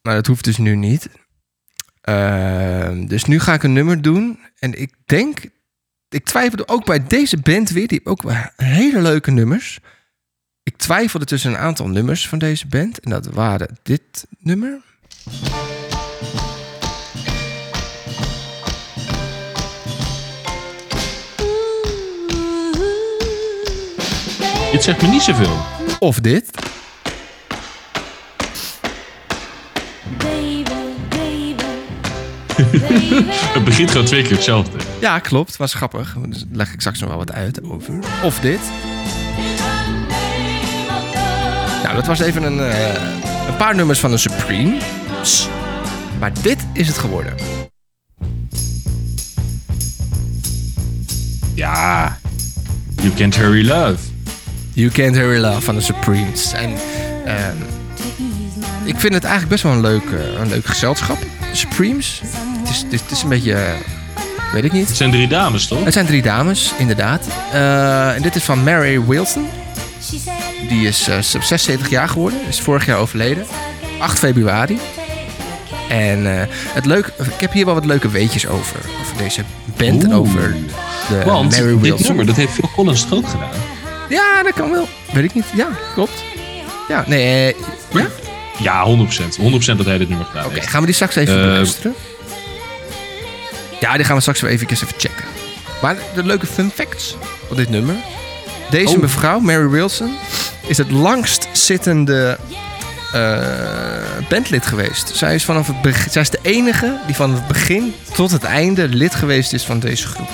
Maar 0.03 0.15
dat 0.15 0.27
hoeft 0.27 0.45
dus 0.45 0.57
nu 0.59 0.77
niet. 0.77 1.09
Ehm, 2.03 3.07
dus 3.07 3.25
nu 3.25 3.41
ga 3.41 3.55
ik 3.55 3.63
een 3.63 3.73
nummer 3.73 4.03
doen. 4.03 4.39
En 4.59 4.81
ik 4.81 4.95
denk... 5.05 5.39
Ik 6.09 6.25
twijfelde 6.25 6.69
ook 6.69 6.85
bij 6.85 7.07
deze 7.07 7.37
band 7.37 7.71
weer. 7.71 7.89
Die 7.89 8.01
heeft 8.05 8.23
ook 8.23 8.33
hele 8.57 9.01
leuke 9.01 9.31
nummers. 9.31 9.79
Ik 10.63 10.77
twijfelde 10.77 11.25
tussen 11.25 11.51
een 11.51 11.59
aantal 11.59 11.89
nummers 11.89 12.29
van 12.29 12.39
deze 12.39 12.67
band. 12.67 13.01
En 13.01 13.11
dat 13.11 13.27
waren 13.27 13.79
dit 13.83 14.27
nummer. 14.39 14.81
Dit 24.73 24.83
zegt 24.83 25.03
me 25.03 25.09
niet 25.09 25.23
zoveel. 25.23 25.59
Of 25.99 26.21
dit. 26.21 26.51
Het 33.55 33.65
begint 33.65 33.91
gewoon 33.91 34.07
twee 34.07 34.23
keer 34.23 34.33
hetzelfde. 34.33 34.79
Ja, 35.01 35.19
klopt. 35.19 35.57
Was 35.57 35.75
grappig. 35.75 36.17
Dus 36.29 36.45
leg 36.53 36.73
ik 36.73 36.81
straks 36.81 37.01
nog 37.01 37.09
wel 37.09 37.19
wat 37.19 37.33
uit 37.33 37.63
over. 37.63 37.99
Of 38.23 38.41
dit. 38.41 38.61
Nou, 41.83 41.95
dat 41.95 42.07
was 42.07 42.21
even 42.21 42.43
een, 42.43 42.61
eh, 42.61 42.95
een 43.49 43.57
paar 43.57 43.75
nummers 43.75 43.99
van 43.99 44.11
de 44.11 44.17
Supremes. 44.17 45.49
Maar 46.19 46.33
dit 46.43 46.67
is 46.73 46.87
het 46.87 46.99
geworden. 46.99 47.35
Ja. 51.55 52.19
You 52.97 53.15
can't 53.15 53.37
hurry 53.37 53.67
love. 53.67 54.11
You 54.75 54.91
Can't 54.91 55.17
Hurry 55.17 55.41
Love 55.41 55.61
van 55.61 55.75
de 55.75 55.81
Supremes. 55.81 56.53
En 56.53 56.75
ehm, 57.25 57.57
ik 58.85 59.01
vind 59.01 59.15
het 59.15 59.25
eigenlijk 59.25 59.49
best 59.49 59.63
wel 59.63 59.73
een 59.73 59.81
leuk, 59.81 60.05
eh, 60.05 60.41
een 60.41 60.49
leuk 60.49 60.67
gezelschap. 60.67 61.19
De 61.21 61.57
Supremes. 61.57 62.23
Het 62.63 62.71
is, 62.71 62.83
het 62.83 62.93
is, 62.93 63.01
het 63.01 63.11
is 63.11 63.23
een 63.23 63.29
beetje... 63.29 63.53
eh, 63.55 63.73
weet 64.53 64.65
ik 64.65 64.73
niet. 64.73 64.89
Het 64.89 64.97
zijn 64.97 65.11
drie 65.11 65.29
dames, 65.29 65.67
toch? 65.67 65.85
Het 65.85 65.93
zijn 65.93 66.07
drie 66.07 66.23
dames, 66.23 66.73
inderdaad. 66.79 67.27
Eh, 67.53 68.15
en 68.15 68.23
dit 68.23 68.35
is 68.37 68.43
van 68.43 68.63
Mary 68.65 69.01
Wilson. 69.05 69.47
Die 70.69 70.87
is 70.89 71.09
eh, 71.09 71.19
76 71.21 71.91
jaar 71.91 72.09
geworden. 72.09 72.41
Is 72.49 72.61
vorig 72.61 72.87
jaar 72.87 72.99
overleden. 72.99 73.47
8 73.99 74.19
februari. 74.19 74.79
En 75.89 76.49
het 76.73 76.87
leuk, 76.87 77.07
ik 77.07 77.41
heb 77.41 77.53
hier 77.53 77.65
wel 77.65 77.75
wat 77.75 77.85
leuke 77.85 78.09
weetjes 78.09 78.47
over. 78.47 78.77
Over 79.01 79.17
deze 79.17 79.43
band 79.77 80.05
en 80.05 80.15
over 80.15 80.55
de 81.09 81.23
Want 81.25 81.51
Mary 81.51 81.71
dit 81.73 81.81
Wilson. 81.81 82.07
nummer, 82.07 82.27
dat 82.27 82.37
heeft 82.37 82.53
Phil 82.53 82.71
Collins 82.75 83.07
ook 83.13 83.29
gedaan? 83.29 83.49
Ja, 84.09 84.43
dat 84.43 84.53
kan 84.53 84.71
wel. 84.71 84.89
Weet 85.13 85.25
ik 85.25 85.35
niet. 85.35 85.45
Ja, 85.57 85.69
klopt. 85.95 86.25
Ja, 86.89 87.05
nee. 87.07 87.57
ja? 87.93 88.07
Ja, 88.59 88.85
100%. 88.87 89.41
100% 89.41 89.77
dat 89.77 89.87
hij 89.87 89.99
dit 89.99 90.09
nummer 90.09 90.27
gedaan 90.27 90.45
Oké, 90.45 90.55
heeft. 90.55 90.67
gaan 90.67 90.81
we 90.81 90.87
die 90.87 90.95
straks 90.95 91.17
even 91.17 91.35
Eh, 91.35 91.41
beluisteren? 91.41 91.95
Ja, 93.83 93.97
die 93.97 94.05
gaan 94.05 94.15
we 94.15 94.21
straks 94.21 94.41
wel 94.41 94.51
even, 94.51 94.69
even 94.69 94.87
checken. 94.97 95.25
Maar 95.83 95.97
de 96.15 96.25
leuke 96.25 96.47
fun 96.47 96.71
facts 96.75 97.17
van 97.49 97.57
dit 97.57 97.69
nummer. 97.69 97.95
Deze 98.71 98.95
Oh. 98.95 99.01
mevrouw, 99.01 99.39
Mary 99.41 99.69
Wilson, 99.69 100.17
is 100.67 100.79
het 100.79 100.91
langst 100.91 101.49
zittende 101.53 102.39
eh, 103.13 103.39
bandlid 104.29 104.67
geweest. 104.67 105.17
Zij 105.17 105.35
is, 105.35 105.45
vanaf 105.45 105.67
het 105.67 105.83
beg- 105.83 106.07
zij 106.11 106.23
is 106.23 106.31
de 106.31 106.39
enige 106.43 106.99
die 107.07 107.15
van 107.15 107.33
het 107.35 107.47
begin 107.47 107.95
tot 108.15 108.31
het 108.31 108.45
einde 108.45 108.89
lid 108.89 109.15
geweest 109.15 109.53
is 109.53 109.65
van 109.65 109.79
deze 109.79 110.07
groep. 110.07 110.31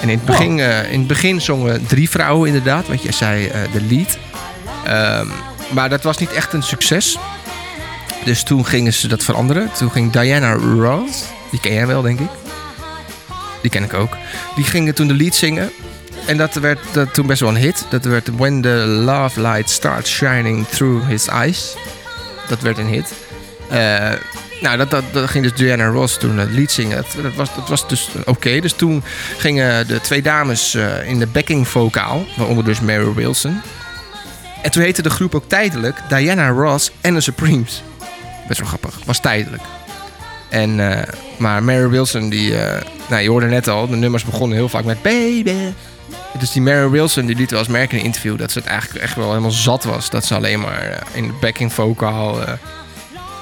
En 0.00 0.08
in 0.08 0.16
het 0.16 0.24
begin, 0.26 0.60
eh, 0.60 0.92
in 0.92 0.98
het 0.98 1.08
begin 1.08 1.40
zongen 1.40 1.86
drie 1.86 2.10
vrouwen 2.10 2.46
inderdaad, 2.46 2.86
want 2.88 3.02
jij 3.02 3.12
zei 3.12 3.46
eh, 3.46 3.60
de 3.72 3.82
lead. 3.82 4.18
Ehm, 4.84 5.26
maar 5.70 5.88
dat 5.88 6.02
was 6.02 6.18
niet 6.18 6.32
echt 6.32 6.52
een 6.52 6.62
succes. 6.62 7.18
Dus 8.24 8.42
toen 8.42 8.66
gingen 8.66 8.92
ze 8.92 9.08
dat 9.08 9.24
veranderen. 9.24 9.70
Toen 9.78 9.90
ging 9.90 10.12
Diana 10.12 10.52
Ross, 10.52 11.22
die 11.50 11.60
ken 11.60 11.72
jij 11.72 11.86
wel 11.86 12.02
denk 12.02 12.20
ik. 12.20 12.28
Die 13.62 13.70
ken 13.70 13.82
ik 13.82 13.94
ook. 13.94 14.16
Die 14.54 14.64
ging 14.64 14.94
toen 14.94 15.08
de 15.08 15.14
lead 15.14 15.34
zingen. 15.34 15.70
En 16.26 16.36
dat 16.36 16.54
werd 16.54 16.78
dat 16.92 17.14
toen 17.14 17.26
best 17.26 17.40
wel 17.40 17.48
een 17.48 17.56
hit. 17.56 17.86
Dat 17.90 18.04
werd 18.04 18.28
When 18.36 18.60
the 18.60 18.84
Love 18.86 19.40
Light 19.40 19.70
Starts 19.70 20.10
Shining 20.10 20.66
Through 20.68 21.06
His 21.06 21.26
Eyes. 21.26 21.76
Dat 22.48 22.60
werd 22.60 22.78
een 22.78 22.86
hit. 22.86 23.12
Eh, 23.70 24.12
nou, 24.60 24.76
dat, 24.76 24.90
dat, 24.90 25.04
dat 25.12 25.30
ging 25.30 25.44
dus 25.44 25.54
Diana 25.54 25.86
Ross 25.86 26.18
toen 26.18 26.38
het 26.38 26.50
lied 26.50 26.70
zingen. 26.70 27.04
Dat, 27.22 27.34
was, 27.34 27.54
dat 27.54 27.68
was 27.68 27.88
dus 27.88 28.08
oké. 28.24 28.60
Dus 28.60 28.72
toen 28.72 29.02
gingen 29.38 29.86
de 29.86 30.00
twee 30.00 30.22
dames 30.22 30.74
eh, 30.74 31.08
in 31.08 31.18
de 31.18 31.26
backing 31.26 31.68
vocaal. 31.68 32.26
Waaronder 32.36 32.64
dus 32.64 32.80
Mary 32.80 33.14
Wilson. 33.14 33.60
En 34.62 34.70
toen 34.70 34.82
heette 34.82 35.02
de 35.02 35.10
groep 35.10 35.34
ook 35.34 35.48
tijdelijk 35.48 35.96
Diana 36.08 36.48
Ross 36.48 36.90
en 37.00 37.14
de 37.14 37.20
Supremes. 37.20 37.82
best 38.48 38.60
wel 38.60 38.68
grappig. 38.68 38.98
Was 39.04 39.20
tijdelijk. 39.20 39.62
En, 40.48 40.90
eh, 40.90 41.14
maar 41.36 41.62
Mary 41.62 41.88
Wilson, 41.88 42.28
die, 42.28 42.54
nou, 43.08 43.22
je 43.22 43.28
hoorde 43.28 43.46
net 43.46 43.68
al, 43.68 43.86
de 43.86 43.96
nummers 43.96 44.24
begonnen 44.24 44.56
heel 44.56 44.68
vaak 44.68 44.84
met 44.84 45.02
baby. 45.02 45.72
Dus 46.38 46.52
die 46.52 46.62
Mary 46.62 46.88
Wilson, 46.88 47.26
die 47.26 47.36
liet 47.36 47.50
wel 47.50 47.58
eens 47.58 47.68
merken 47.68 47.92
in 47.92 47.98
een 47.98 48.04
interview 48.04 48.38
dat 48.38 48.52
ze 48.52 48.58
het 48.58 48.68
eigenlijk 48.68 49.04
echt 49.04 49.16
wel 49.16 49.28
helemaal 49.28 49.50
zat 49.50 49.84
was. 49.84 50.10
Dat 50.10 50.24
ze 50.24 50.34
alleen 50.34 50.60
maar 50.60 50.82
eh, 50.82 51.00
in 51.12 51.26
de 51.26 51.32
backing 51.40 51.72
vocaal, 51.72 52.42
eh, 52.42 52.52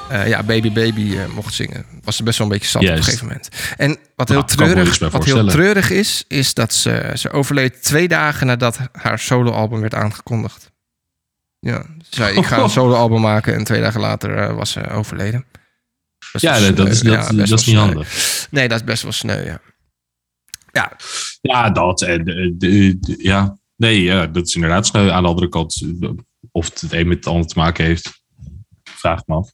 eh, 0.08 0.28
ja, 0.28 0.42
baby 0.42 0.72
baby 0.72 1.16
eh, 1.16 1.26
mocht 1.34 1.54
zingen. 1.54 1.84
Was 2.02 2.16
ze 2.16 2.22
best 2.22 2.38
wel 2.38 2.46
een 2.46 2.52
beetje 2.52 2.68
zat 2.68 2.82
op 2.82 2.88
een 2.88 3.02
gegeven 3.02 3.26
moment. 3.26 3.48
En 3.76 3.98
wat 4.16 4.28
heel, 4.28 4.38
Nou, 4.38 4.50
me 4.50 4.56
treurig, 4.56 5.10
wat 5.10 5.24
heel 5.24 5.46
treurig 5.46 5.90
is, 5.90 6.24
is 6.28 6.54
dat 6.54 6.74
ze, 6.74 7.12
ze 7.14 7.30
overleed 7.30 7.82
twee 7.82 8.08
dagen 8.08 8.46
nadat 8.46 8.78
haar 8.92 9.18
soloalbum 9.18 9.80
werd 9.80 9.94
aangekondigd. 9.94 10.70
Ja, 11.58 11.82
ze 11.82 12.06
zei 12.10 12.36
ik 12.36 12.44
ga 12.46 12.58
een 12.58 12.70
soloalbum 12.80 13.20
maken 13.20 13.54
en 13.54 13.64
twee 13.64 13.80
dagen 13.80 14.00
later 14.00 14.54
was 14.54 14.70
ze 14.70 14.88
overleden. 14.88 15.44
Best 16.40 16.58
Ja, 16.66 16.70
dat, 16.70 16.88
is, 16.88 17.00
dat, 17.00 17.12
Ja, 17.12 17.32
dat 17.46 17.58
is 17.60 17.66
niet 17.66 17.76
handig. 17.76 18.46
Nee, 18.50 18.68
dat 18.68 18.78
is 18.80 18.84
best 18.84 19.02
wel 19.02 19.12
sneu, 19.12 19.44
ja. 19.44 19.60
Ja, 20.72 20.92
Ja, 21.40 21.70
dat. 21.70 22.02
En, 22.02 22.18
eh, 22.26 22.50
de- 22.54 22.96
de- 23.00 23.14
ja. 23.18 23.58
Nee, 23.76 24.02
ja, 24.02 24.26
dat 24.26 24.46
is 24.46 24.54
inderdaad 24.54 24.86
sneu. 24.86 25.10
Aan 25.10 25.22
de 25.22 25.28
andere 25.28 25.48
kant, 25.48 25.82
eh, 26.00 26.10
of 26.50 26.80
het 26.80 26.92
een 26.92 27.08
met 27.08 27.16
het 27.16 27.26
ander 27.26 27.46
te 27.46 27.58
maken 27.58 27.84
heeft, 27.84 28.22
vraag 28.84 29.20
me 29.26 29.34
af. 29.34 29.50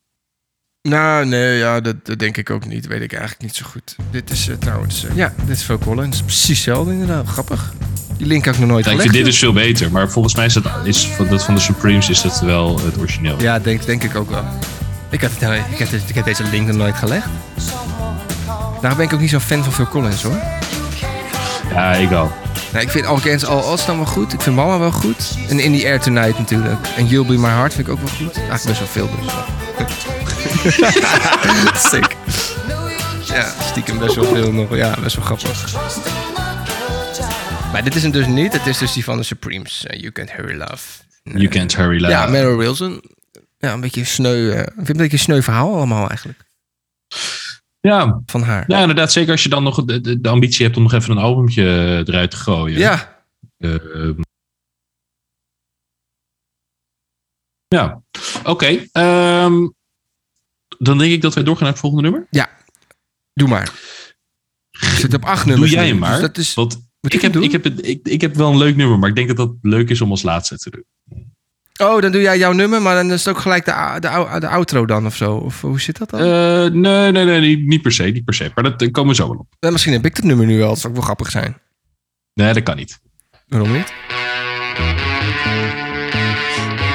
nou 0.89 1.26
nee, 1.26 1.59
ja, 1.59 1.80
dat, 1.80 2.07
dat 2.07 2.18
denk 2.18 2.37
ik 2.37 2.51
ook 2.51 2.66
niet. 2.66 2.87
Weet 2.87 3.01
ik 3.03 3.12
eigenlijk 3.12 3.43
niet 3.43 3.55
zo 3.55 3.66
goed. 3.66 3.97
Dit 4.11 4.30
is 4.30 4.49
eh, 4.49 4.57
trouwens, 4.57 5.05
eh, 5.05 5.16
ja, 5.16 5.35
dit 5.47 5.57
is 5.57 5.62
Phil 5.62 5.78
Collins. 5.78 6.22
Precies 6.22 6.49
hetzelfde 6.49 6.93
inderdaad. 6.93 7.26
Grappig. 7.28 7.72
Die 8.16 8.26
link 8.26 8.45
heb 8.45 8.55
ik 8.55 8.61
nog 8.61 8.68
nooit 8.68 8.85
Ja, 8.85 8.91
ik 8.93 9.01
vind 9.01 9.12
dit 9.12 9.24
dus 9.24 9.39
veel 9.39 9.53
beter, 9.53 9.91
maar 9.93 10.11
volgens 10.11 10.35
mij 10.35 10.47
is 10.47 10.53
dat, 10.55 10.66
is 10.85 11.07
van, 11.07 11.28
dat 11.28 11.45
van 11.45 11.55
de 11.55 11.61
Supremes 11.61 12.09
is 12.09 12.22
dat 12.22 12.41
wel 12.41 12.80
het 12.80 12.99
origineel. 12.99 13.41
Ja, 13.41 13.59
denk, 13.59 13.87
denk 13.87 14.03
ik 14.03 14.14
ook 14.14 14.30
wel. 14.30 14.45
Ik 15.13 15.21
heb, 15.21 15.31
het, 15.39 15.51
ik, 15.71 15.79
heb, 15.79 15.89
ik 16.09 16.15
heb 16.15 16.25
deze 16.25 16.45
link 16.45 16.67
nog 16.67 16.77
nooit 16.77 16.97
gelegd. 16.97 17.27
Daar 18.81 18.97
ben 18.97 19.05
ik 19.05 19.13
ook 19.13 19.21
niet 19.21 19.31
zo'n 19.31 19.41
fan 19.41 19.63
van 19.65 19.73
Phil 19.73 19.89
Collins 19.89 20.23
hoor. 20.23 20.41
Ja, 21.71 21.93
ik 21.93 22.09
wel. 22.09 22.33
Nee, 22.73 22.83
ik 22.83 22.91
vind 22.91 23.07
All 23.07 23.17
Against 23.17 23.45
All 23.47 23.63
Odds 23.63 23.87
dan 23.87 23.97
wel 23.97 24.07
goed. 24.07 24.33
Ik 24.33 24.41
vind 24.41 24.57
Mama 24.57 24.79
wel 24.79 24.91
goed. 24.91 25.37
En 25.49 25.59
In 25.61 25.79
the 25.79 25.85
Air 25.87 26.01
Tonight 26.01 26.39
natuurlijk. 26.39 26.87
En 26.97 27.07
You'll 27.07 27.27
Be 27.27 27.33
My 27.39 27.49
Heart 27.49 27.75
vind 27.75 27.87
ik 27.87 27.93
ook 27.93 28.01
wel 28.01 28.09
goed. 28.09 28.37
Eigenlijk 28.37 28.65
best 28.65 28.79
wel 28.79 28.89
veel 28.89 29.11
dus. 29.21 29.33
Sick. 31.91 32.17
Ja, 33.25 33.53
stiekem 33.61 33.99
best 33.99 34.15
wel 34.15 34.25
veel 34.25 34.53
nog. 34.53 34.77
Ja, 34.77 34.95
best 35.03 35.17
wel 35.17 35.25
grappig. 35.25 35.73
Maar 37.73 37.85
dit 37.85 37.95
is 37.95 38.03
hem 38.03 38.11
dus 38.11 38.27
niet. 38.27 38.53
Het 38.53 38.67
is 38.67 38.79
dus 38.79 38.93
die 38.93 39.05
van 39.05 39.17
de 39.17 39.23
Supremes. 39.23 39.87
eh, 39.87 40.01
you 40.01 40.13
Can't 40.13 40.33
Hurry 40.33 40.57
Love. 40.59 40.83
You 41.25 41.49
can't 41.49 41.77
hurry 41.77 42.01
love. 42.01 42.13
Ja, 42.13 42.27
Meryl 42.27 42.57
Wilson. 42.57 43.03
Ja, 43.67 43.73
een 43.73 43.81
beetje 43.81 44.05
sneu. 44.05 44.51
eh, 44.51 44.59
ik 44.61 44.65
vind 44.67 44.79
het 44.79 44.89
een 44.89 44.97
beetje 44.97 45.13
een 45.13 45.19
sneu 45.19 45.43
verhaal 45.43 45.75
allemaal 45.75 46.09
eigenlijk. 46.09 46.45
ja, 47.81 48.23
Van 48.27 48.43
haar. 48.43 48.65
ja, 48.67 48.81
inderdaad. 48.81 49.13
Zeker 49.13 49.31
als 49.33 49.43
je 49.43 49.49
dan 49.49 49.63
nog 49.63 49.85
de, 49.85 50.01
de, 50.01 50.21
de 50.21 50.29
ambitie 50.29 50.65
hebt 50.65 50.77
om 50.77 50.83
nog 50.83 50.93
even 50.93 51.11
een 51.11 51.23
albumtje 51.23 51.63
eruit 52.07 52.31
te 52.31 52.37
gooien. 52.37 52.79
Ja, 52.79 53.25
Eh, 53.57 54.11
ja, 57.69 58.03
oké. 58.45 58.87
ehm, 58.93 59.69
dan 60.79 60.99
denk 60.99 61.13
ik 61.13 61.21
dat 61.21 61.35
wij 61.35 61.45
doorgaan 61.45 61.63
naar 61.65 61.73
het 61.73 61.81
volgende 61.81 62.11
nummer. 62.11 62.29
doe 63.33 63.49
maar. 63.49 63.73
Ik 64.71 64.79
zit 64.89 65.15
op 65.15 65.25
acht 65.25 65.47
nummers 65.47 65.71
Doe 65.71 65.79
jij 65.81 65.89
hem 65.89 65.99
maar. 65.99 66.11
Dus 66.11 66.21
dat 66.21 66.39
is, 66.39 66.55
ik 67.01 67.21
heb, 67.23 67.37
ik, 67.37 67.53
heb 67.53 67.65
het, 67.65 67.87
ik, 67.87 68.09
ik 68.09 68.21
heb 68.21 68.35
wel 68.35 68.51
een 68.51 68.57
leuk 68.59 68.77
nummer, 68.77 68.99
maar 68.99 69.09
ik 69.09 69.15
denk 69.15 69.29
dat 69.29 69.37
dat 69.37 69.55
leuk 69.63 69.89
is 69.91 70.01
om 70.01 70.11
als 70.11 70.23
laatste 70.23 70.59
te 70.59 70.71
doen. 70.71 70.85
Oh, 71.81 72.01
dan 72.01 72.12
doe 72.12 72.20
jij 72.20 72.39
jouw 72.39 72.53
nummer, 72.53 72.83
maar 72.83 72.95
dan 72.95 73.12
is 73.12 73.25
het 73.25 73.35
ook 73.35 73.41
gelijk 73.41 73.64
de, 73.64 73.97
de, 74.01 74.41
de 74.41 74.49
outro 74.49 74.87
dan 74.87 75.07
of 75.07 75.16
zo. 75.16 75.35
Of 75.35 75.61
hoe 75.61 75.81
zit 75.81 75.99
dat 75.99 76.11
dan? 76.11 76.20
Eh, 76.20 76.27
nee, 76.73 77.12
nee, 77.12 77.25
nee, 77.25 77.41
niet, 77.41 77.66
niet 77.66 77.83
per 77.83 77.93
se, 77.93 78.03
niet 78.03 78.25
per 78.25 78.35
se. 78.35 78.51
Maar 78.55 78.64
dat 78.64 78.91
komen 78.91 79.11
we 79.11 79.16
zo 79.16 79.29
wel 79.29 79.39
op. 79.39 79.47
Eh, 79.59 79.70
misschien 79.70 79.93
heb 79.93 80.05
ik 80.05 80.14
dat 80.14 80.25
nummer 80.25 80.47
nu 80.47 80.59
wel. 80.59 80.68
Dat 80.68 80.79
zou 80.79 80.89
ook 80.89 80.99
wel 80.99 81.05
grappig 81.05 81.31
zijn. 81.31 81.61
Nee, 82.35 82.53
dat 82.53 82.62
kan 82.62 82.77
niet. 82.77 83.01
Waarom 83.49 83.73
niet? 83.73 83.93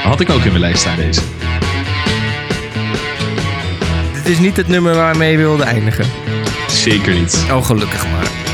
Had 0.03 0.19
ik 0.19 0.30
ook 0.30 0.41
in 0.41 0.49
mijn 0.49 0.59
lijst 0.59 0.80
staan 0.80 0.95
deze. 0.95 1.21
Dit 4.13 4.28
is 4.28 4.39
niet 4.39 4.57
het 4.57 4.67
nummer 4.67 4.95
waarmee 4.95 5.32
je 5.32 5.38
wilde 5.38 5.63
eindigen. 5.63 6.05
Zeker 6.67 7.13
niet. 7.13 7.45
Oh, 7.51 7.65
gelukkig 7.65 8.11
maar. 8.11 8.46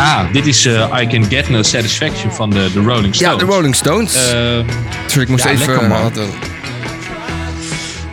Ah, 0.00 0.32
dit 0.32 0.46
is 0.46 0.66
eh, 0.66 1.00
I 1.02 1.06
Can 1.06 1.24
Get 1.24 1.48
No 1.48 1.62
Satisfaction 1.62 2.32
van 2.32 2.50
de, 2.50 2.70
de 2.72 2.80
Rolling 2.80 3.16
Ja, 3.16 3.28
Stones. 3.30 3.38
de 3.38 3.44
Rolling 3.54 3.74
Stones. 3.76 4.14
Eh, 4.14 4.22
Sorry, 5.06 5.22
ik 5.22 5.28
moest 5.28 5.44
ja, 5.44 5.50
even... 5.50 5.88
lekker, 5.88 6.26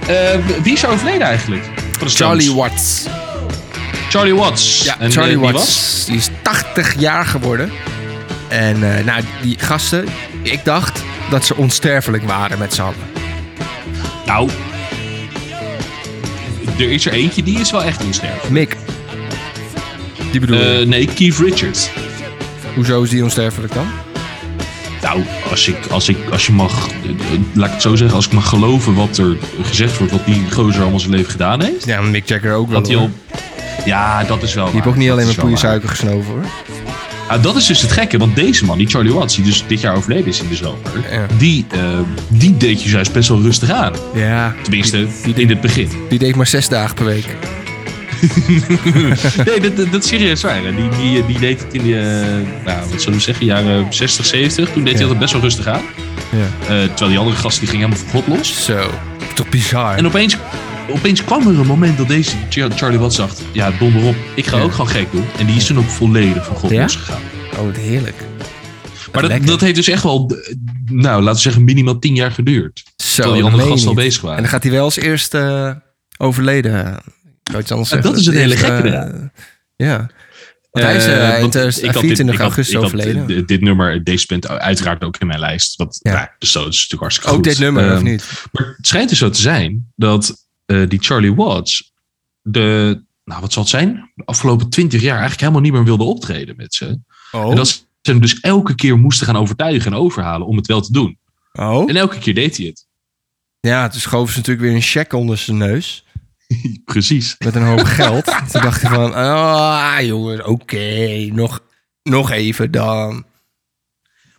eh, 0.08 0.40
wie 0.64 0.74
is 0.74 0.84
er 0.84 0.90
overleden 0.90 1.22
eigenlijk? 1.22 1.64
Charlie 2.06 2.54
Watts. 2.54 3.06
Charlie 4.10 4.36
Watts. 4.36 4.84
Ja, 4.84 5.00
En, 5.00 5.12
Charlie 5.12 5.40
Watts. 5.40 6.06
Die 6.06 6.16
is 6.16 6.30
80 6.42 7.00
jaar 7.00 7.26
geworden. 7.26 7.72
En 8.48 8.80
nou, 8.80 9.22
die 9.42 9.56
gasten... 9.60 10.06
Ik 10.42 10.66
dacht 10.66 11.04
dat 11.30 11.46
ze 11.46 11.56
onsterfelijk 11.56 12.24
waren 12.24 12.58
met 12.60 12.74
z'n 12.74 12.82
allen. 12.82 12.96
Nou, 14.26 14.50
er 16.78 16.92
is 16.92 17.06
er 17.06 17.14
eentje 17.14 17.44
die 17.44 17.60
is 17.60 17.72
wel 17.72 17.84
echt 17.84 18.04
onsterfelijk. 18.04 18.50
Mick. 18.50 18.76
Die 20.40 20.48
bedoel 20.48 20.66
je? 20.66 20.80
Eh, 20.80 20.88
nee, 20.88 21.06
Keith 21.06 21.38
Richards. 21.38 21.90
Hoezo 22.76 23.02
is 23.04 23.10
die 23.10 23.24
onsterfelijk 23.24 23.74
dan? 23.74 23.88
Nou, 25.02 25.24
als, 25.50 25.68
ik, 25.68 25.78
als, 25.90 26.10
ik, 26.10 26.18
als 26.32 26.46
je 26.46 26.52
mag, 26.52 26.88
eh, 26.88 27.10
eh, 27.10 27.40
laat 27.54 27.68
ik 27.68 27.74
het 27.74 27.82
zo 27.82 27.96
zeggen, 27.96 28.16
als 28.16 28.26
ik 28.26 28.32
mag 28.32 28.50
geloven 28.50 28.94
wat 28.94 29.18
er 29.18 29.38
gezegd 29.62 29.98
wordt, 29.98 30.14
wat 30.14 30.26
die 30.26 30.52
gozer 30.52 30.82
allemaal 30.82 31.00
zijn 31.00 31.12
leven 31.12 31.32
gedaan 31.32 31.62
heeft. 31.62 31.86
Ja, 31.86 32.02
maar 32.02 32.10
Mick 32.10 32.28
Jagger 32.28 32.54
ook 32.54 32.70
wel. 32.70 32.82
Dat 32.82 32.92
hij 32.92 32.98
op, 33.02 33.10
ja, 33.86 34.24
dat 34.24 34.44
is 34.44 34.54
wel 34.54 34.66
Die 34.66 34.74
heeft 34.74 34.88
ook 34.88 34.96
niet 34.96 35.10
alleen 35.10 35.26
maar 35.26 35.36
poeie 35.36 35.58
suiker 35.58 35.90
gesnoven 35.90 36.32
hoor. 36.32 36.46
Ah, 37.28 37.44
dat 37.44 37.56
is 37.56 37.66
dus 37.66 37.82
het 37.82 37.92
gekke, 37.92 38.18
want 38.18 38.36
deze 38.36 38.66
man, 38.66 38.78
die 38.78 38.88
Charlie 38.88 39.14
Watts, 39.14 39.36
die 39.36 39.46
dus 39.46 39.64
dit 39.68 39.82
jaar 39.82 39.96
overleden 39.96 40.28
is 40.28 40.42
in 40.42 40.50
de 40.50 40.56
zomer, 40.56 40.80
Ja. 41.12 41.26
die, 41.38 41.66
die 42.28 42.58
deed 42.58 42.84
je 42.84 42.90
juist 42.90 43.12
best 43.12 43.30
wel 43.30 43.42
rustig 43.42 43.72
aan. 43.72 43.94
Ja. 44.14 44.56
Tenminste, 44.62 45.08
in 45.36 45.50
het 45.50 45.62
begin. 45.62 45.90
Die 46.10 46.20
deed 46.20 46.36
maar 46.36 46.48
zes 46.48 46.70
dagen 46.70 46.96
per 46.96 47.06
week. 47.06 47.26
Nee, 49.46 49.60
dat, 49.60 49.78
dat, 49.78 49.92
dat 49.92 50.04
is 50.04 50.10
serieus 50.10 50.42
waar. 50.42 50.64
hè. 50.64 50.76
Die, 50.76 50.90
die, 50.90 51.26
die 51.26 51.40
deed 51.40 51.60
het 51.64 51.74
in 51.74 51.84
de, 51.84 52.00
eh, 52.00 52.66
nou, 52.66 52.90
wat 52.90 53.02
zullen 53.02 53.18
we 53.18 53.24
zeggen, 53.24 53.46
jaren 53.46 53.94
60, 53.94 54.26
70. 54.26 54.70
Toen 54.72 54.84
deed 54.84 54.94
hij 54.94 55.02
altijd 55.02 55.20
best 55.20 55.34
wel 55.34 55.42
rustig 55.42 55.68
aan. 55.68 55.82
Ja. 56.32 56.38
Eh, 56.62 56.84
terwijl 56.84 57.10
die 57.10 57.18
andere 57.18 57.36
gasten 57.38 57.60
die 57.66 57.70
gingen 57.70 57.90
helemaal 57.90 58.10
voor 58.12 58.22
God 58.24 58.38
los. 58.38 58.66
Zo. 58.66 58.90
Toch 59.36 59.50
bizar. 59.50 59.96
En 59.96 60.06
opeens, 60.06 60.38
opeens 60.90 61.24
kwam 61.24 61.48
er 61.48 61.60
een 61.60 61.66
moment 61.66 61.98
dat 61.98 62.08
deze 62.08 62.36
Char- 62.50 62.72
Charlie 62.72 63.00
Watts 63.00 63.16
dacht... 63.16 63.42
Ja, 63.52 63.72
donder 63.80 64.04
op, 64.04 64.16
ik 64.36 64.46
ga 64.48 64.58
Ja. 64.58 64.64
ook 64.64 64.72
gewoon 64.72 64.90
gek 64.90 65.12
doen. 65.12 65.26
En 65.40 65.46
die 65.46 65.56
is 65.56 65.66
toen 65.66 65.78
ook 65.78 65.90
volledig 65.90 66.46
van 66.46 66.56
God 66.56 66.70
Ja? 66.72 66.82
losgegaan. 66.82 67.22
Oh, 67.60 67.76
heerlijk. 67.76 68.16
Maar 69.12 69.30
dat, 69.30 69.48
dat 69.48 69.62
heeft 69.62 69.76
dus 69.76 69.88
echt 69.88 70.04
wel, 70.04 70.32
eh, 70.46 70.54
nou, 70.86 71.18
laten 71.22 71.36
we 71.36 71.42
zeggen, 71.42 71.64
minimaal 71.64 72.00
tien 72.00 72.16
jaar 72.16 72.32
geduurd. 72.32 72.84
Zo, 72.96 73.14
Terwijl 73.16 73.34
die 73.36 73.44
andere 73.44 73.70
gasten 73.70 73.90
al 73.90 73.94
bezig 73.96 74.22
En 74.22 74.28
waren. 74.28 74.42
dan 74.42 74.52
gaat 74.52 74.64
hij 74.64 74.72
wel 74.72 74.84
als 74.84 74.98
eerste 74.98 75.82
overleden. 76.18 76.98
Anders 77.54 77.90
zeggen. 77.90 78.02
dat 78.02 78.18
is 78.20 78.26
het 78.26 78.36
hele 78.36 78.58
gekke 78.58 78.90
eh. 78.90 79.26
Ja. 79.76 80.10
Want 80.72 80.86
hij 80.86 80.96
is 80.96 81.06
Eh, 81.06 81.14
eh, 81.30 81.34
in 81.36 81.40
want 81.40 81.52
2024 81.52 82.36
ik 82.36 82.40
had 82.42 82.48
augustus 82.48 82.76
ik 82.76 82.82
had, 82.82 82.86
overleden. 82.86 83.38
eh, 83.38 83.46
dit 83.46 83.62
nummer, 83.62 84.04
deze 84.04 84.26
bent 84.28 84.48
uiteraard 84.48 85.04
ook 85.04 85.18
in 85.18 85.28
mijn 85.28 85.40
lijst. 85.40 85.76
Wat, 85.76 86.00
Ja. 86.02 86.36
dus 86.40 86.52
dat 86.52 86.62
is 86.68 86.74
natuurlijk 86.74 87.02
hartstikke 87.02 87.30
ook 87.30 87.36
goed. 87.36 87.44
dit 87.44 87.60
nummer, 87.60 87.86
of 87.86 87.92
Ehm, 87.96 88.04
niet? 88.04 88.44
Maar 88.52 88.74
het 88.78 88.88
schijnt 88.88 89.10
dus 89.10 89.18
zo 89.18 89.30
te 89.30 89.42
zijn 89.42 89.92
dat 89.96 90.46
eh, 90.66 90.84
die 90.88 91.00
Charlie 91.02 91.36
Watts 91.36 91.94
de, 92.42 93.02
nou 93.24 93.42
wat 93.42 93.54
zal 93.54 93.62
het 93.62 93.72
zijn, 93.72 94.12
de 94.16 94.26
afgelopen 94.26 94.70
twintig 94.70 95.02
jaar 95.02 95.12
eigenlijk 95.20 95.40
helemaal 95.42 95.62
niet 95.62 95.72
meer 95.72 95.84
wilde 95.84 96.04
optreden 96.04 96.56
met 96.56 96.74
ze. 96.74 97.00
Oh. 97.32 97.50
En 97.50 97.56
dat 97.56 97.68
ze 97.68 97.80
hem 98.02 98.22
dus 98.22 98.40
elke 98.40 98.76
keer 98.76 98.98
moesten 98.98 99.26
gaan 99.26 99.38
overtuigen 99.38 99.92
en 99.92 99.98
overhalen 99.98 100.48
om 100.48 100.56
het 100.58 100.68
wel 100.68 100.82
te 100.82 100.92
doen. 100.92 101.18
oh. 101.54 101.90
En 101.90 101.96
elke 101.96 102.18
keer 102.18 102.34
deed 102.34 102.58
hij 102.58 102.66
het. 102.66 102.86
Ja, 103.60 103.88
toen 103.88 104.00
schoven 104.02 104.34
ze 104.34 104.38
natuurlijk 104.40 104.68
weer 104.68 104.76
een 104.76 104.82
cheque 104.82 105.18
onder 105.18 105.38
zijn 105.38 105.58
neus. 105.58 106.06
Precies. 106.86 107.36
Met 107.38 107.56
een 107.56 107.64
hoop 107.64 107.84
geld. 107.84 108.26
toen 108.26 108.62
dacht 108.62 108.82
hij 108.82 108.92
van, 108.92 109.14
ah 109.14 109.98
jongens, 110.02 110.42
oké, 110.44 111.26
nog, 111.32 111.60
nog 112.04 112.32
even 112.32 112.72
dan. 112.72 113.26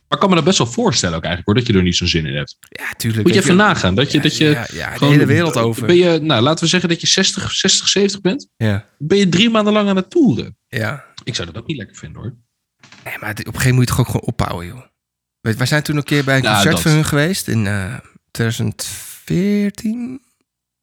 Maar 0.09 0.19
ik 0.19 0.19
kan 0.19 0.29
me 0.29 0.35
dat 0.35 0.45
best 0.45 0.59
wel 0.59 0.67
voorstellen 0.67 1.17
ook 1.17 1.25
eigenlijk 1.25 1.47
hoor, 1.57 1.65
dat 1.65 1.67
je 1.75 1.79
er 1.79 1.85
niet 1.87 1.97
zo'n 1.97 2.07
zin 2.09 2.27
in 2.27 2.37
hebt. 2.37 2.57
Ja, 2.61 2.93
tuurlijk. 2.97 3.23
Moet 3.25 3.35
je 3.35 3.41
even 3.41 3.57
nagaan. 3.57 3.95
Dat 3.95 4.11
je, 4.11 4.17
Ja, 4.17 4.23
dat 4.23 4.37
je 4.37 4.45
ja, 4.45 4.67
ja, 4.73 4.91
de 4.93 4.97
gewoon- 4.99 5.13
hele 5.13 5.27
wereld 5.27 5.57
over. 5.57 5.87
Ben 5.87 5.97
je, 5.97 6.19
nou, 6.19 6.43
laten 6.43 6.65
we 6.65 6.71
zeggen 6.71 6.89
dat 6.89 7.01
je 7.01 7.07
60, 7.07 7.51
60 7.53 7.89
70 7.89 8.21
bent. 8.21 8.49
Ja, 8.57 8.89
Ben 8.99 9.19
je 9.19 9.29
drie 9.29 9.51
maanden 9.51 9.73
lang 9.73 9.89
aan 9.89 9.97
het 9.97 10.11
toeren. 10.11 10.57
ja. 10.69 11.05
Ik 11.25 11.35
zou 11.35 11.47
dat 11.53 11.57
ook 11.63 11.67
niet 11.67 11.77
lekker 11.77 11.97
vinden 11.97 12.23
hoor. 12.23 12.35
Nee, 13.05 13.15
maar 13.21 13.31
op 13.31 13.37
een 13.39 13.45
gegeven 13.45 13.53
moment 13.69 13.75
moet 13.75 13.89
je 13.89 13.95
toch 13.95 13.99
ook 14.01 14.07
gewoon 14.07 14.27
ophouden, 14.27 14.67
joh. 14.69 14.83
Wij 15.41 15.67
zijn 15.67 15.83
toen 15.83 15.97
een 15.97 16.03
keer 16.03 16.25
bij 16.25 16.37
een 16.37 16.43
Ja, 16.43 16.53
concert 16.53 16.73
dat. 16.75 16.83
van 16.83 16.91
hun 16.93 17.05
geweest 17.05 17.49
in 17.49 17.67
eh 17.67 17.95
2014. 18.31 20.21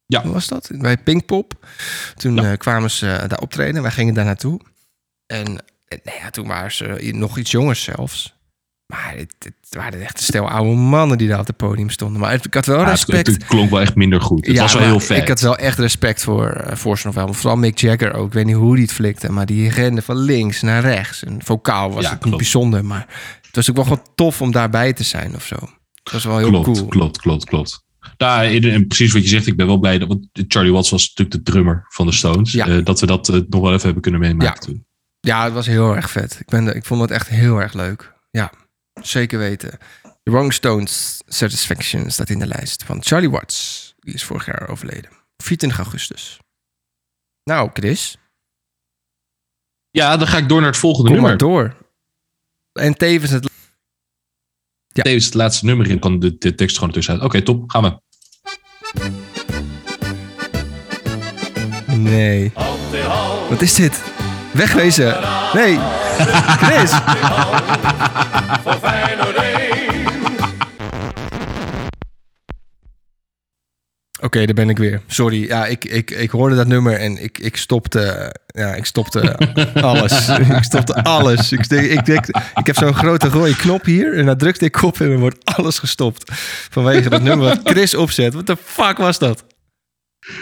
Ja. 0.06 0.22
Hoe 0.22 0.32
was 0.32 0.46
dat? 0.46 0.70
Bij 0.74 0.96
Pinkpop. 0.96 1.66
Toen 2.14 2.34
Ja. 2.34 2.50
eh, 2.52 2.58
kwamen 2.58 2.90
ze 2.90 3.10
eh, 3.10 3.28
daar 3.28 3.38
optreden. 3.38 3.82
Wij 3.82 3.90
gingen 3.90 4.14
daar 4.14 4.24
naartoe. 4.24 4.60
En 5.26 5.46
eh, 5.86 5.98
nou 6.04 6.18
ja, 6.22 6.30
toen 6.30 6.46
waren 6.46 6.72
ze 6.72 7.10
nog 7.14 7.38
iets 7.38 7.50
jonger 7.50 7.76
zelfs. 7.76 8.34
Maar 8.86 9.12
het, 9.16 9.34
het 9.38 9.54
waren 9.70 10.00
echt 10.02 10.18
een 10.18 10.24
stel 10.24 10.48
oude 10.50 10.70
mannen 10.76 11.18
die 11.18 11.28
daar 11.28 11.40
op 11.40 11.46
het 11.46 11.56
podium 11.56 11.90
stonden. 11.90 12.20
Maar 12.20 12.34
ik 12.44 12.54
had 12.54 12.66
wel 12.66 12.80
Ja, 12.80 12.88
respect. 12.90 13.26
Het, 13.26 13.44
klonk 13.44 13.70
wel 13.70 13.80
echt 13.80 13.94
minder 13.94 14.20
goed. 14.20 14.46
Het 14.46 14.58
was 14.58 14.72
wel 14.74 14.82
heel 14.82 15.00
vet. 15.00 15.22
Ik 15.22 15.28
had 15.28 15.40
wel 15.40 15.56
echt 15.56 15.78
respect 15.78 16.22
voor 16.22 16.64
uh, 16.86 17.04
November. 17.04 17.34
Vooral 17.34 17.56
Mick 17.56 17.78
Jagger 17.78 18.14
ook. 18.14 18.26
Ik 18.26 18.32
weet 18.32 18.44
niet 18.44 18.54
hoe 18.54 18.74
die 18.74 18.84
het 18.84 18.92
flikte. 18.92 19.32
Maar 19.32 19.46
die 19.46 19.70
rende 19.70 20.02
van 20.02 20.16
links 20.16 20.62
naar 20.62 20.80
rechts. 20.82 21.24
En 21.24 21.42
vocaal 21.44 21.92
was 21.92 22.04
Ja, 22.04 22.10
het 22.10 22.24
niet 22.24 22.36
bijzonder. 22.36 22.84
Maar 22.84 23.06
het 23.46 23.56
was 23.56 23.70
ook 23.70 23.76
wel 23.76 23.84
gewoon 23.84 24.04
tof 24.14 24.42
om 24.42 24.52
daarbij 24.52 24.92
te 24.92 25.02
zijn 25.04 25.34
of 25.34 25.46
zo. 25.46 25.56
Was 26.12 26.24
wel 26.24 26.38
heel 26.38 26.48
klopt, 26.48 26.64
cool. 26.64 26.86
klopt, 26.86 27.18
klopt, 27.18 27.44
klopt. 27.44 27.84
Nou, 28.18 28.86
precies 28.86 29.12
wat 29.12 29.22
je 29.22 29.28
zegt, 29.28 29.46
ik 29.46 29.56
ben 29.56 29.66
wel 29.66 29.78
blij 29.78 29.98
dat. 29.98 30.08
Want 30.08 30.26
Charlie 30.32 30.72
Watts 30.72 30.90
was 30.90 31.08
natuurlijk 31.08 31.44
de 31.44 31.50
drummer 31.52 31.84
van 31.88 32.06
de 32.06 32.12
Stones. 32.12 32.52
Ja. 32.52 32.66
eh, 32.66 32.84
dat 32.84 33.00
we 33.00 33.06
dat 33.06 33.28
eh, 33.28 33.40
nog 33.48 33.60
wel 33.60 33.70
even 33.72 33.82
hebben 33.84 34.02
kunnen 34.02 34.20
meemaken 34.20 34.54
Ja. 34.54 34.60
toen. 34.60 34.86
Ja, 35.20 35.44
het 35.44 35.52
was 35.52 35.66
heel 35.66 35.96
erg 35.96 36.10
vet. 36.10 36.36
Ik, 36.40 36.46
ben, 36.46 36.76
ik 36.76 36.84
vond 36.84 37.00
het 37.00 37.10
echt 37.10 37.28
heel 37.28 37.58
erg 37.60 37.72
leuk. 37.72 38.14
Ja, 38.30 38.52
zeker 39.02 39.38
weten. 39.38 39.78
The 40.22 40.30
Rolling 40.30 40.52
Stones 40.52 41.20
Satisfaction 41.26 42.10
staat 42.10 42.30
in 42.30 42.38
de 42.38 42.46
lijst 42.46 42.82
van 42.84 43.02
Charlie 43.02 43.30
Watts. 43.30 43.94
Die 43.98 44.14
is 44.14 44.24
vorig 44.24 44.46
jaar 44.46 44.68
overleden. 44.68 45.10
24 45.36 45.78
augustus. 45.78 46.38
Nou, 47.44 47.70
Chris, 47.72 48.16
Ja, 49.90 50.16
dan 50.16 50.26
ga 50.26 50.36
ik 50.38 50.48
door 50.48 50.60
naar 50.60 50.70
het 50.70 50.78
volgende 50.78 51.10
kom 51.10 51.20
maar 51.20 51.36
nummer. 51.36 51.68
door. 51.72 51.76
En 52.72 52.94
tevens 52.96 53.30
het... 53.30 53.50
Ja. 54.96 55.02
Tevens 55.02 55.24
het 55.24 55.34
laatste 55.34 55.64
nummer 55.64 55.90
in 55.90 55.98
kan 55.98 56.18
de, 56.18 56.36
de 56.38 56.54
tekst 56.54 56.74
gewoon 56.74 56.88
ertussenuit. 56.88 57.24
Oké, 57.24 57.42
top. 57.42 57.70
Gaan 57.70 57.82
we. 57.82 58.00
Nee. 61.96 62.52
Wat 63.48 63.62
is 63.62 63.74
dit? 63.74 64.02
Wegwezen. 64.52 65.16
Nee. 65.52 65.78
Chris. 66.62 66.90
Oké, 74.26 74.44
daar 74.44 74.54
ben 74.54 74.68
ik 74.68 74.78
weer. 74.78 75.00
Sorry. 75.06 75.46
Ja, 75.46 75.66
ik, 75.66 75.84
ik, 75.84 76.10
ik 76.10 76.30
hoorde 76.30 76.56
dat 76.56 76.66
nummer 76.66 76.94
en 76.98 77.22
ik, 77.22 77.38
ik 77.38 77.56
stopte. 77.56 78.34
Ja, 78.46 78.74
ik 78.74 78.84
stopte 78.84 79.36
alles. 79.74 80.28
ik 80.28 80.62
stopte 80.62 81.04
alles. 81.04 81.52
Ik, 81.52 81.66
ik, 81.70 82.04
denk, 82.04 82.26
ik 82.54 82.66
heb 82.66 82.76
zo'n 82.76 82.94
grote 82.94 83.28
rode 83.28 83.56
knop 83.56 83.84
hier 83.84 84.18
en 84.18 84.26
daar 84.26 84.36
drukte 84.36 84.64
ik 84.64 84.82
op 84.82 85.00
en 85.00 85.08
dan 85.08 85.18
wordt 85.18 85.44
alles 85.44 85.78
gestopt. 85.78 86.32
Vanwege 86.70 87.08
dat 87.08 87.22
nummer 87.22 87.48
wat 87.48 87.60
Chris 87.64 87.94
opzet. 87.94 88.34
Wat 88.34 88.46
de 88.46 88.56
fuck 88.64 88.96
was 88.96 89.18
dat? 89.18 89.44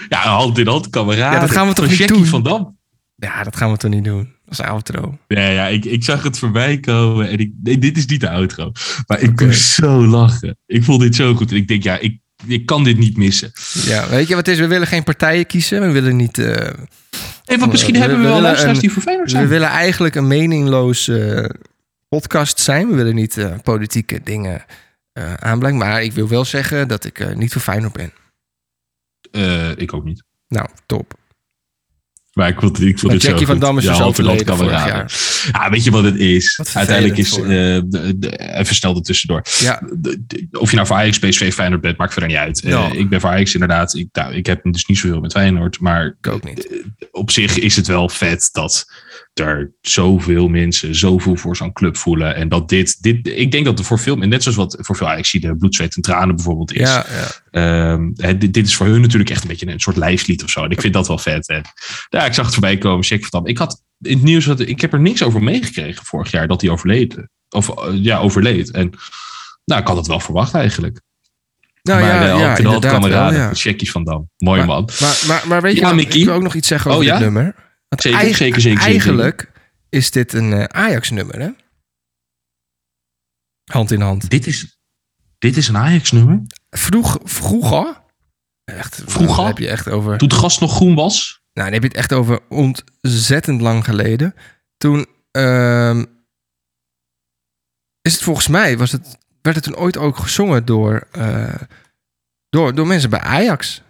Ja, 0.09 0.19
hand 0.19 0.59
in 0.59 0.67
hand, 0.67 0.91
kameraden. 0.91 1.35
Ja, 1.35 1.47
dat 1.47 1.57
gaan 1.57 1.69
we 1.69 1.75
toch 1.75 1.89
niet 1.89 2.09
doen? 2.09 2.27
van 2.27 2.43
Dam. 2.43 2.79
Ja, 3.15 3.43
dat 3.43 3.57
gaan 3.57 3.71
we 3.71 3.77
toch 3.77 3.91
niet 3.91 4.05
doen. 4.05 4.35
Is 4.49 4.61
outro. 4.61 5.19
Ja, 5.29 5.49
ja 5.49 5.67
ik, 5.67 5.85
ik 5.85 6.05
zag 6.05 6.23
het 6.23 6.39
voorbij 6.39 6.81
komen 6.81 7.29
en 7.29 7.39
ik, 7.39 7.53
nee, 7.63 7.79
dit 7.79 7.97
is 7.97 8.07
niet 8.07 8.21
de 8.21 8.31
outro. 8.31 8.73
Maar 9.07 9.21
ik 9.21 9.31
Oké. 9.31 9.45
moest 9.45 9.63
zo 9.63 10.07
lachen. 10.07 10.59
Ik 10.67 10.85
vond 10.85 11.01
dit 11.01 11.15
zo 11.15 11.35
goed. 11.35 11.51
En 11.51 11.57
ik 11.57 11.69
denk, 11.69 11.83
ja, 11.83 11.99
ik, 11.99 12.19
ik 12.47 12.67
kan 12.67 12.85
dit 12.85 12.99
niet 12.99 13.17
missen. 13.17 13.53
Ja, 13.85 14.09
weet 14.09 14.29
je 14.29 14.35
wat 14.35 14.47
het 14.47 14.55
is? 14.55 14.61
We 14.61 14.67
willen 14.67 14.87
geen 14.87 15.05
partijen 15.05 15.47
kiezen. 15.47 15.81
We 15.81 15.91
willen 15.91 16.17
niet. 16.17 16.37
want 17.45 17.71
misschien 17.71 17.93
We- 17.95 17.99
hebben 17.99 18.19
we 18.19 18.25
we 18.25 18.31
wel 18.31 18.41
luisteraars 18.41 18.79
die 18.79 18.91
voor 18.93 19.03
Feyenoord 19.03 19.31
zijn. 19.31 19.43
we 19.43 19.49
willen 19.49 19.69
eigenlijk 19.69 20.15
een 20.15 20.27
meningloze 20.27 21.33
eh, 21.35 21.51
podcast 22.09 22.61
zijn. 22.61 22.89
We 22.89 22.95
willen 22.95 23.15
niet 23.15 23.37
eh, 23.37 23.55
politieke 23.63 24.21
dingen 24.25 24.65
aanbrengen. 25.39 25.79
Maar 25.79 26.03
ik 26.03 26.13
wil 26.13 26.29
wel 26.29 26.45
zeggen 26.45 26.89
dat 26.89 27.05
ik 27.05 27.37
niet 27.37 27.53
voor 27.53 27.63
Feyenoord 27.63 27.93
ben. 27.93 28.13
Ik 29.77 29.93
ook 29.95 30.05
niet. 30.05 30.23
Nou, 30.49 30.69
top. 30.87 31.15
Maar 32.35 32.49
ik 32.49 32.61
vond, 32.61 32.81
ik 32.81 33.03
Maar 33.03 33.13
dit 33.13 33.23
zo 33.23 33.29
Jackie 33.29 33.47
van 33.47 33.55
goed. 33.55 33.65
Dam 33.65 33.79
is 33.79 33.85
dus 33.85 34.01
overleden 34.01 34.57
vorig. 34.57 34.85
Ja, 35.53 35.71
weet 35.71 35.85
je 35.85 35.91
wat 35.91 36.05
het 36.05 36.17
is? 36.17 36.57
Wat 36.57 36.71
Uiteindelijk 36.75 37.19
is, 37.19 37.39
eh, 37.39 37.47
de, 37.47 38.13
de, 38.17 38.39
even 38.39 38.75
snel 38.75 38.97
er 38.97 39.03
tussendoor. 39.03 39.43
Ja, 39.59 39.83
De- 39.93 40.47
of 40.53 40.71
je 40.71 40.77
nou 40.77 40.89
voor 40.89 40.97
Ajax, 40.97 41.19
PSV, 41.19 41.53
Feyenoord 41.55 41.81
bent, 41.81 41.99
maakt 41.99 42.13
verder 42.13 42.31
niet 42.31 42.39
uit. 42.39 42.63
Eh, 42.63 42.93
ik 42.93 43.09
ben 43.09 43.21
voor 43.21 43.31
Ajax 43.31 43.53
inderdaad. 43.55 43.95
Ik, 43.95 44.09
nou, 44.13 44.35
ik 44.35 44.47
heb 44.47 44.61
dus 44.63 44.87
niet 44.87 44.99
zoveel 44.99 45.21
met 45.21 45.33
Feyenoord. 45.33 45.81
Maar 45.81 46.17
ik 46.21 46.27
ook 46.27 46.45
niet. 46.45 46.69
op 47.11 47.31
zich 47.31 47.59
is 47.59 47.77
het 47.77 47.87
wel 47.87 48.09
vet 48.09 48.49
dat 48.53 48.87
er 49.35 49.73
zoveel 49.81 50.49
mensen 50.49 50.95
zoveel 50.95 51.37
voor 51.37 51.57
zo'n 51.57 51.73
club 51.73 51.97
voelen. 51.97 52.35
En 52.35 52.49
dat 52.49 52.69
dit, 52.69 53.03
dit 53.03 53.27
ik 53.27 53.51
denk 53.51 53.65
dat 53.65 53.79
er 53.79 53.85
voor 53.85 53.99
veel, 53.99 54.17
net 54.17 54.43
zoals 54.43 54.59
wat 54.59 54.77
voor 54.81 54.97
veel 54.97 55.09
Ajax 55.09 55.33
de 55.33 55.57
bloed, 55.57 55.75
zweet 55.75 55.97
en 55.97 56.03
tranen 56.03 56.35
bijvoorbeeld 56.35 56.73
is. 56.73 56.89
Ja, 56.89 57.07
ja. 57.51 57.93
Ehm, 57.95 58.39
dit, 58.39 58.55
dit 58.55 58.67
is 58.67 58.77
voor 58.77 58.87
hun 58.87 59.01
natuurlijk 59.01 59.31
echt 59.31 59.43
een 59.43 59.49
beetje 59.49 59.67
een 59.67 59.81
soort 59.81 59.97
lijfslied 59.97 60.43
of 60.43 60.51
zo. 60.51 60.65
En 60.65 60.71
ik 60.71 60.81
vind 60.81 60.95
dat 60.95 61.09
wel 61.09 61.19
vet. 61.19 61.49
En, 61.49 61.63
ja, 62.09 62.25
ik 62.27 62.35
zag 62.35 62.45
het 62.45 62.55
voorbij 62.55 62.79
komen. 62.79 63.05
Check 63.05 63.21
van 63.27 63.31
Dam. 63.31 63.47
Ik 63.51 63.59
had 63.59 63.83
in 64.01 64.15
het 64.15 64.23
nieuws, 64.23 64.45
dat, 64.45 64.61
ik 64.61 64.81
heb 64.81 64.93
er 64.93 65.01
niks 65.01 65.23
over 65.23 65.43
meegekregen 65.43 66.05
vorig 66.05 66.31
jaar 66.31 66.49
dat 66.49 66.61
hij 66.61 66.71
overleed. 66.71 67.17
Of 67.49 67.69
eh, 67.69 67.95
ja, 68.03 68.19
overleed. 68.19 68.71
En 68.71 68.91
nou, 69.65 69.81
ik 69.81 69.87
had 69.87 69.97
het 69.97 70.07
wel 70.07 70.21
verwacht 70.21 70.55
eigenlijk. 70.55 71.01
Nou 71.83 72.01
maar 72.01 72.09
ja, 72.09 72.21
de 72.21 72.27
ja, 72.27 72.57
inderdaad 72.57 72.83
wel, 72.83 72.93
kameraden, 72.93 73.39
ja. 73.39 73.51
Jackie 73.53 73.91
van 73.91 74.05
Dam. 74.05 74.31
Mooi 74.39 74.59
Maar- 74.59 74.67
man. 74.67 74.89
Maar, 75.01 75.23
maar, 75.27 75.43
maar 75.49 75.63
weet 75.63 75.75
je, 75.75 75.81
Ja, 75.81 75.93
ik 75.93 76.25
wil 76.25 76.35
ook 76.35 76.43
nog 76.43 76.55
iets 76.55 76.69
zeggen 76.69 76.91
over 76.91 77.05
Oh, 77.05 77.11
dit 77.11 77.21
nummer. 77.21 77.55
Want 77.95 78.07
Zeker, 78.07 78.19
eigen- 78.19 78.37
zeker, 78.37 78.61
zeker, 78.61 78.83
zeker. 78.83 78.93
Eigenlijk 78.95 79.51
is 79.89 80.11
dit 80.11 80.33
een 80.33 80.53
eh, 80.53 80.65
Ajax-nummer, 80.65 81.39
hè? 81.41 81.51
Hand 83.73 83.91
in 83.91 84.01
hand. 84.01 84.31
Dit 84.31 84.47
is, 84.47 84.79
dit 85.39 85.57
is 85.57 85.69
een 85.69 85.77
Ajax-nummer. 85.77 86.43
Vroeg, 86.71 87.19
vroeger. 87.23 88.03
Echt, 88.65 89.03
Vroeger? 89.07 89.37
Dan 89.37 89.47
heb 89.47 89.59
je 89.59 89.69
echt 89.69 89.89
over. 89.89 90.19
Toen 90.19 90.29
het 90.29 90.37
gas 90.39 90.59
nog 90.59 90.75
groen 90.75 90.95
was. 90.95 91.43
Nou, 91.53 91.71
dan 91.71 91.73
heb 91.73 91.83
je 91.83 91.89
het 91.89 91.97
echt 91.97 92.13
over 92.13 92.41
ontzettend 92.49 93.61
lang 93.61 93.85
geleden. 93.85 94.35
Toen. 94.77 95.07
ehm, 95.31 96.05
is 98.01 98.13
het 98.13 98.23
volgens 98.23 98.49
mij. 98.49 98.79
Was 98.79 98.93
het, 98.93 99.19
werd 99.43 99.57
het 99.57 99.65
toen 99.65 99.77
ooit 99.77 99.97
ook 99.97 100.17
gezongen 100.17 100.65
door, 100.65 101.09
eh, 101.13 101.55
door, 102.49 102.75
door 102.75 102.87
mensen 102.87 103.11
bij 103.11 103.21
Ajax? 103.21 103.83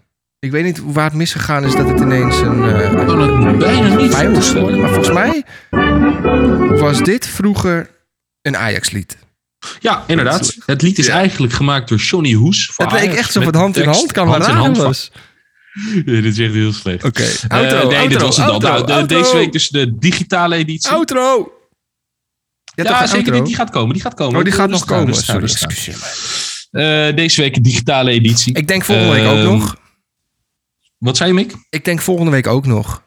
Ik 0.45 0.51
weet 0.51 0.65
niet 0.65 0.81
waar 0.85 1.05
het 1.05 1.15
misgegaan 1.15 1.65
is 1.65 1.75
dat 1.77 1.89
het 1.89 2.01
ineens 2.01 2.41
een. 2.41 2.65
Ik 3.01 3.07
kan 3.07 3.21
het 3.21 3.59
bijna 3.59 3.95
niet 3.95 4.15
geworden. 4.15 4.81
Maar 4.81 4.89
voorstellen. 4.89 4.89
volgens 4.89 5.13
mij 5.13 5.45
was 6.79 7.03
dit 7.03 7.27
vroeger 7.27 7.91
een 8.43 8.57
Ajax-lied. 8.57 9.17
Ja, 9.81 10.05
inderdaad. 10.07 10.57
Het 10.67 10.83
lied 10.83 10.99
is 10.99 11.07
Ja. 11.07 11.13
eigenlijk 11.15 11.53
gemaakt 11.53 11.89
door 11.89 11.99
Johnny 11.99 12.33
Hoes. 12.33 12.67
voor 12.73 12.85
Het 12.85 12.95
leek 13.01 13.13
echt 13.13 13.33
zo 13.33 13.41
van 13.41 13.55
hand 13.55 13.77
in 13.77 13.89
hand. 13.89 14.13
Kan 14.13 14.27
maar 14.27 14.37
in 14.37 14.43
raden 14.43 14.57
hand 14.61 14.77
was. 14.77 15.11
Dit 16.05 16.25
is 16.25 16.39
echt 16.39 16.53
heel 16.53 16.73
slecht. 16.73 17.05
Oké. 17.05 17.25
Eh, 17.49 17.87
nee, 17.89 18.09
dit 18.09 18.21
was 18.21 18.37
het 18.37 18.49
outro, 18.49 18.69
Nou, 18.69 18.91
outro. 18.93 19.19
deze 19.19 19.37
week 19.37 19.53
dus 19.53 19.69
de 19.69 19.99
digitale 19.99 20.55
editie. 20.57 20.91
Outro! 20.91 21.53
Ja, 22.75 23.07
zeker. 23.07 23.33
Die, 23.33 23.43
die 23.43 23.55
gaat 23.55 23.71
komen. 23.71 23.93
Die 23.93 24.03
gaat 24.03 24.15
komen. 24.15 24.39
Oh, 24.39 24.45
die 24.45 24.53
gaat 24.53 24.69
nog 24.69 24.79
Rustig 24.89 24.97
aan, 24.97 25.05
komen. 25.05 25.43
aan, 25.43 25.49
Sorry. 25.49 27.09
Eh, 27.11 27.17
deze 27.17 27.41
week 27.41 27.57
een 27.57 27.63
digitale 27.63 28.11
editie. 28.11 28.55
Ik 28.55 28.69
denk 28.69 28.85
volgende 28.85 29.13
week 29.13 29.25
ook 29.27 29.37
Ehm, 29.37 29.45
nog. 29.45 29.77
Wat 31.05 31.17
zei 31.17 31.29
je, 31.29 31.35
Mick? 31.35 31.55
Ik 31.71 31.85
denk 31.85 32.01
volgende 32.01 32.31
week 32.31 32.47
ook 32.47 32.67
nog. 32.67 33.03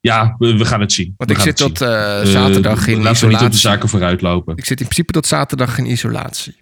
Ja, 0.00 0.34
we, 0.38 0.56
we 0.56 0.64
gaan 0.64 0.80
het 0.80 0.92
zien. 0.92 1.14
Want 1.16 1.30
We 1.30 1.36
ik 1.36 1.42
zit 1.42 1.56
tot 1.56 1.80
eh, 1.80 2.20
Eh, 2.20 2.26
zaterdag 2.26 2.86
in 2.86 3.02
Laten 3.02 3.20
we 3.20 3.26
niet 3.26 3.34
op 3.36 3.40
de 3.50 3.54
isolatie. 3.54 3.58
zaken 3.58 3.88
vooruit 3.88 4.20
lopen. 4.20 4.56
Ik 4.56 4.64
zit 4.64 4.80
in 4.80 4.84
principe 4.86 5.12
tot 5.12 5.26
zaterdag 5.26 5.78
in 5.78 5.86
isolatie. 5.90 6.56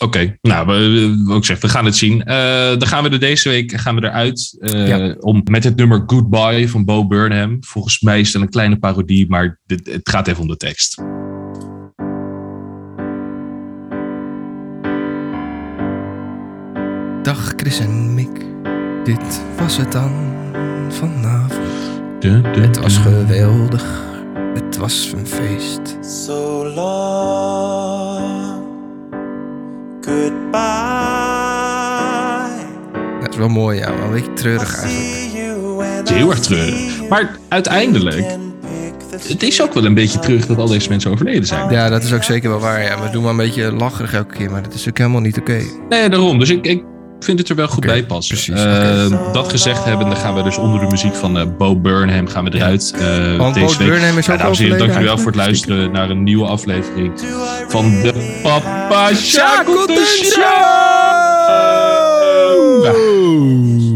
Oké, 0.00 0.38
nou, 0.40 0.66
we, 0.66 1.32
ook 1.34 1.44
zeg, 1.44 1.60
we 1.60 1.68
gaan 1.68 1.84
het 1.84 1.96
zien. 1.96 2.24
Eh, 2.24 2.36
dan 2.78 2.86
gaan 2.86 3.02
we 3.04 3.10
er 3.10 3.20
deze 3.20 3.48
week 3.48 3.72
gaan 3.72 3.94
we 3.94 4.04
eruit 4.04 4.56
Ja. 4.60 5.14
om, 5.20 5.42
met 5.50 5.64
het 5.64 5.76
nummer 5.76 6.02
Goodbye 6.06 6.68
van 6.68 6.84
Bo 6.84 7.06
Burnham. 7.06 7.64
Volgens 7.64 8.00
mij 8.00 8.20
is 8.20 8.32
het 8.32 8.42
een 8.42 8.48
kleine 8.50 8.78
parodie, 8.78 9.28
maar 9.28 9.60
dit, 9.64 9.86
het 9.86 10.08
gaat 10.08 10.28
even 10.28 10.42
om 10.42 10.48
de 10.48 10.56
tekst. 10.56 10.94
Dag 17.22 17.52
Chris 17.56 17.78
en 17.80 18.14
Mick. 18.14 18.45
Dit 19.06 19.40
was 19.56 19.76
het 19.76 19.92
dan 19.92 20.12
vanavond. 20.88 21.60
Dun, 22.20 22.42
dun, 22.42 22.62
Het 22.62 22.78
was 22.78 22.96
geweldig. 22.96 24.04
Het 24.54 24.76
was 24.76 25.12
een 25.16 25.26
feest. 25.26 25.98
So 26.00 26.64
long, 26.74 28.62
goodbye. 30.00 30.60
Het 33.20 33.30
is 33.30 33.36
wel 33.36 33.48
mooi, 33.48 33.78
ja. 33.78 33.94
Wel 33.94 34.04
een 34.04 34.12
beetje 34.12 34.32
treurig 34.32 34.82
eigenlijk. 34.82 35.86
Het 35.96 36.08
is 36.08 36.14
heel 36.16 36.30
erg 36.30 36.40
treurig. 36.40 37.08
Maar 37.08 37.36
uiteindelijk, 37.48 38.36
het 39.28 39.42
is 39.42 39.62
ook 39.62 39.74
wel 39.74 39.84
een 39.84 39.94
beetje 39.94 40.18
terug 40.18 40.46
dat 40.46 40.58
al 40.58 40.68
deze 40.68 40.88
mensen 40.88 41.10
overleden 41.10 41.46
zijn. 41.46 41.70
Ja, 41.70 41.88
dat 41.88 42.02
is 42.02 42.12
ook 42.12 42.24
zeker 42.24 42.50
wel 42.50 42.60
waar. 42.60 42.82
Ja. 42.82 43.02
We 43.02 43.10
doen 43.10 43.22
maar 43.22 43.30
een 43.30 43.36
beetje 43.36 43.72
lacherig 43.72 44.14
elke 44.14 44.34
keer, 44.34 44.50
maar 44.50 44.62
dat 44.62 44.74
is 44.74 44.88
ook 44.88 44.98
helemaal 44.98 45.20
niet 45.20 45.38
oké. 45.38 45.62
Nee, 45.88 46.08
daarom. 46.08 46.38
Dus 46.38 46.50
ik, 46.50 46.66
ik 46.66 46.82
vind 47.20 47.38
het 47.38 47.48
er 47.48 47.56
wel 47.56 47.68
goed 47.68 47.86
bij 47.86 48.04
passen. 48.04 48.34
precies, 48.36 48.62
Eh. 48.64 49.32
Dat 49.32 49.48
gezegd 49.50 49.84
hebben, 49.84 50.06
dan 50.06 50.16
gaan 50.16 50.34
we 50.34 50.42
dus 50.42 50.56
onder 50.56 50.80
de 50.80 50.86
muziek 50.86 51.14
van 51.14 51.38
eh, 51.38 51.44
Bo 51.58 51.76
Burnham 51.76 52.28
gaan 52.28 52.44
we 52.44 52.54
eruit. 52.54 52.94
eh, 52.98 53.36
Want 53.36 53.54
deze 53.54 53.66
Bo 53.66 53.78
week. 53.78 53.88
Burnham 53.88 54.18
is 54.18 54.26
Ja, 54.26 54.32
ook 54.32 54.38
dames 54.38 54.58
en 54.58 54.64
heren, 54.64 54.78
overleden 54.78 54.78
dankjewel 54.78 55.18
voor 55.18 55.26
het 55.26 55.36
luisteren 55.36 55.90
naar 55.90 56.10
een 56.10 56.22
nieuwe 56.22 56.46
aflevering 56.46 57.12
van 57.68 57.90
de 58.02 58.38
Papa 58.42 59.14
Shackleton 59.14 59.96
Show. 60.06 60.42
Show! 62.84 63.95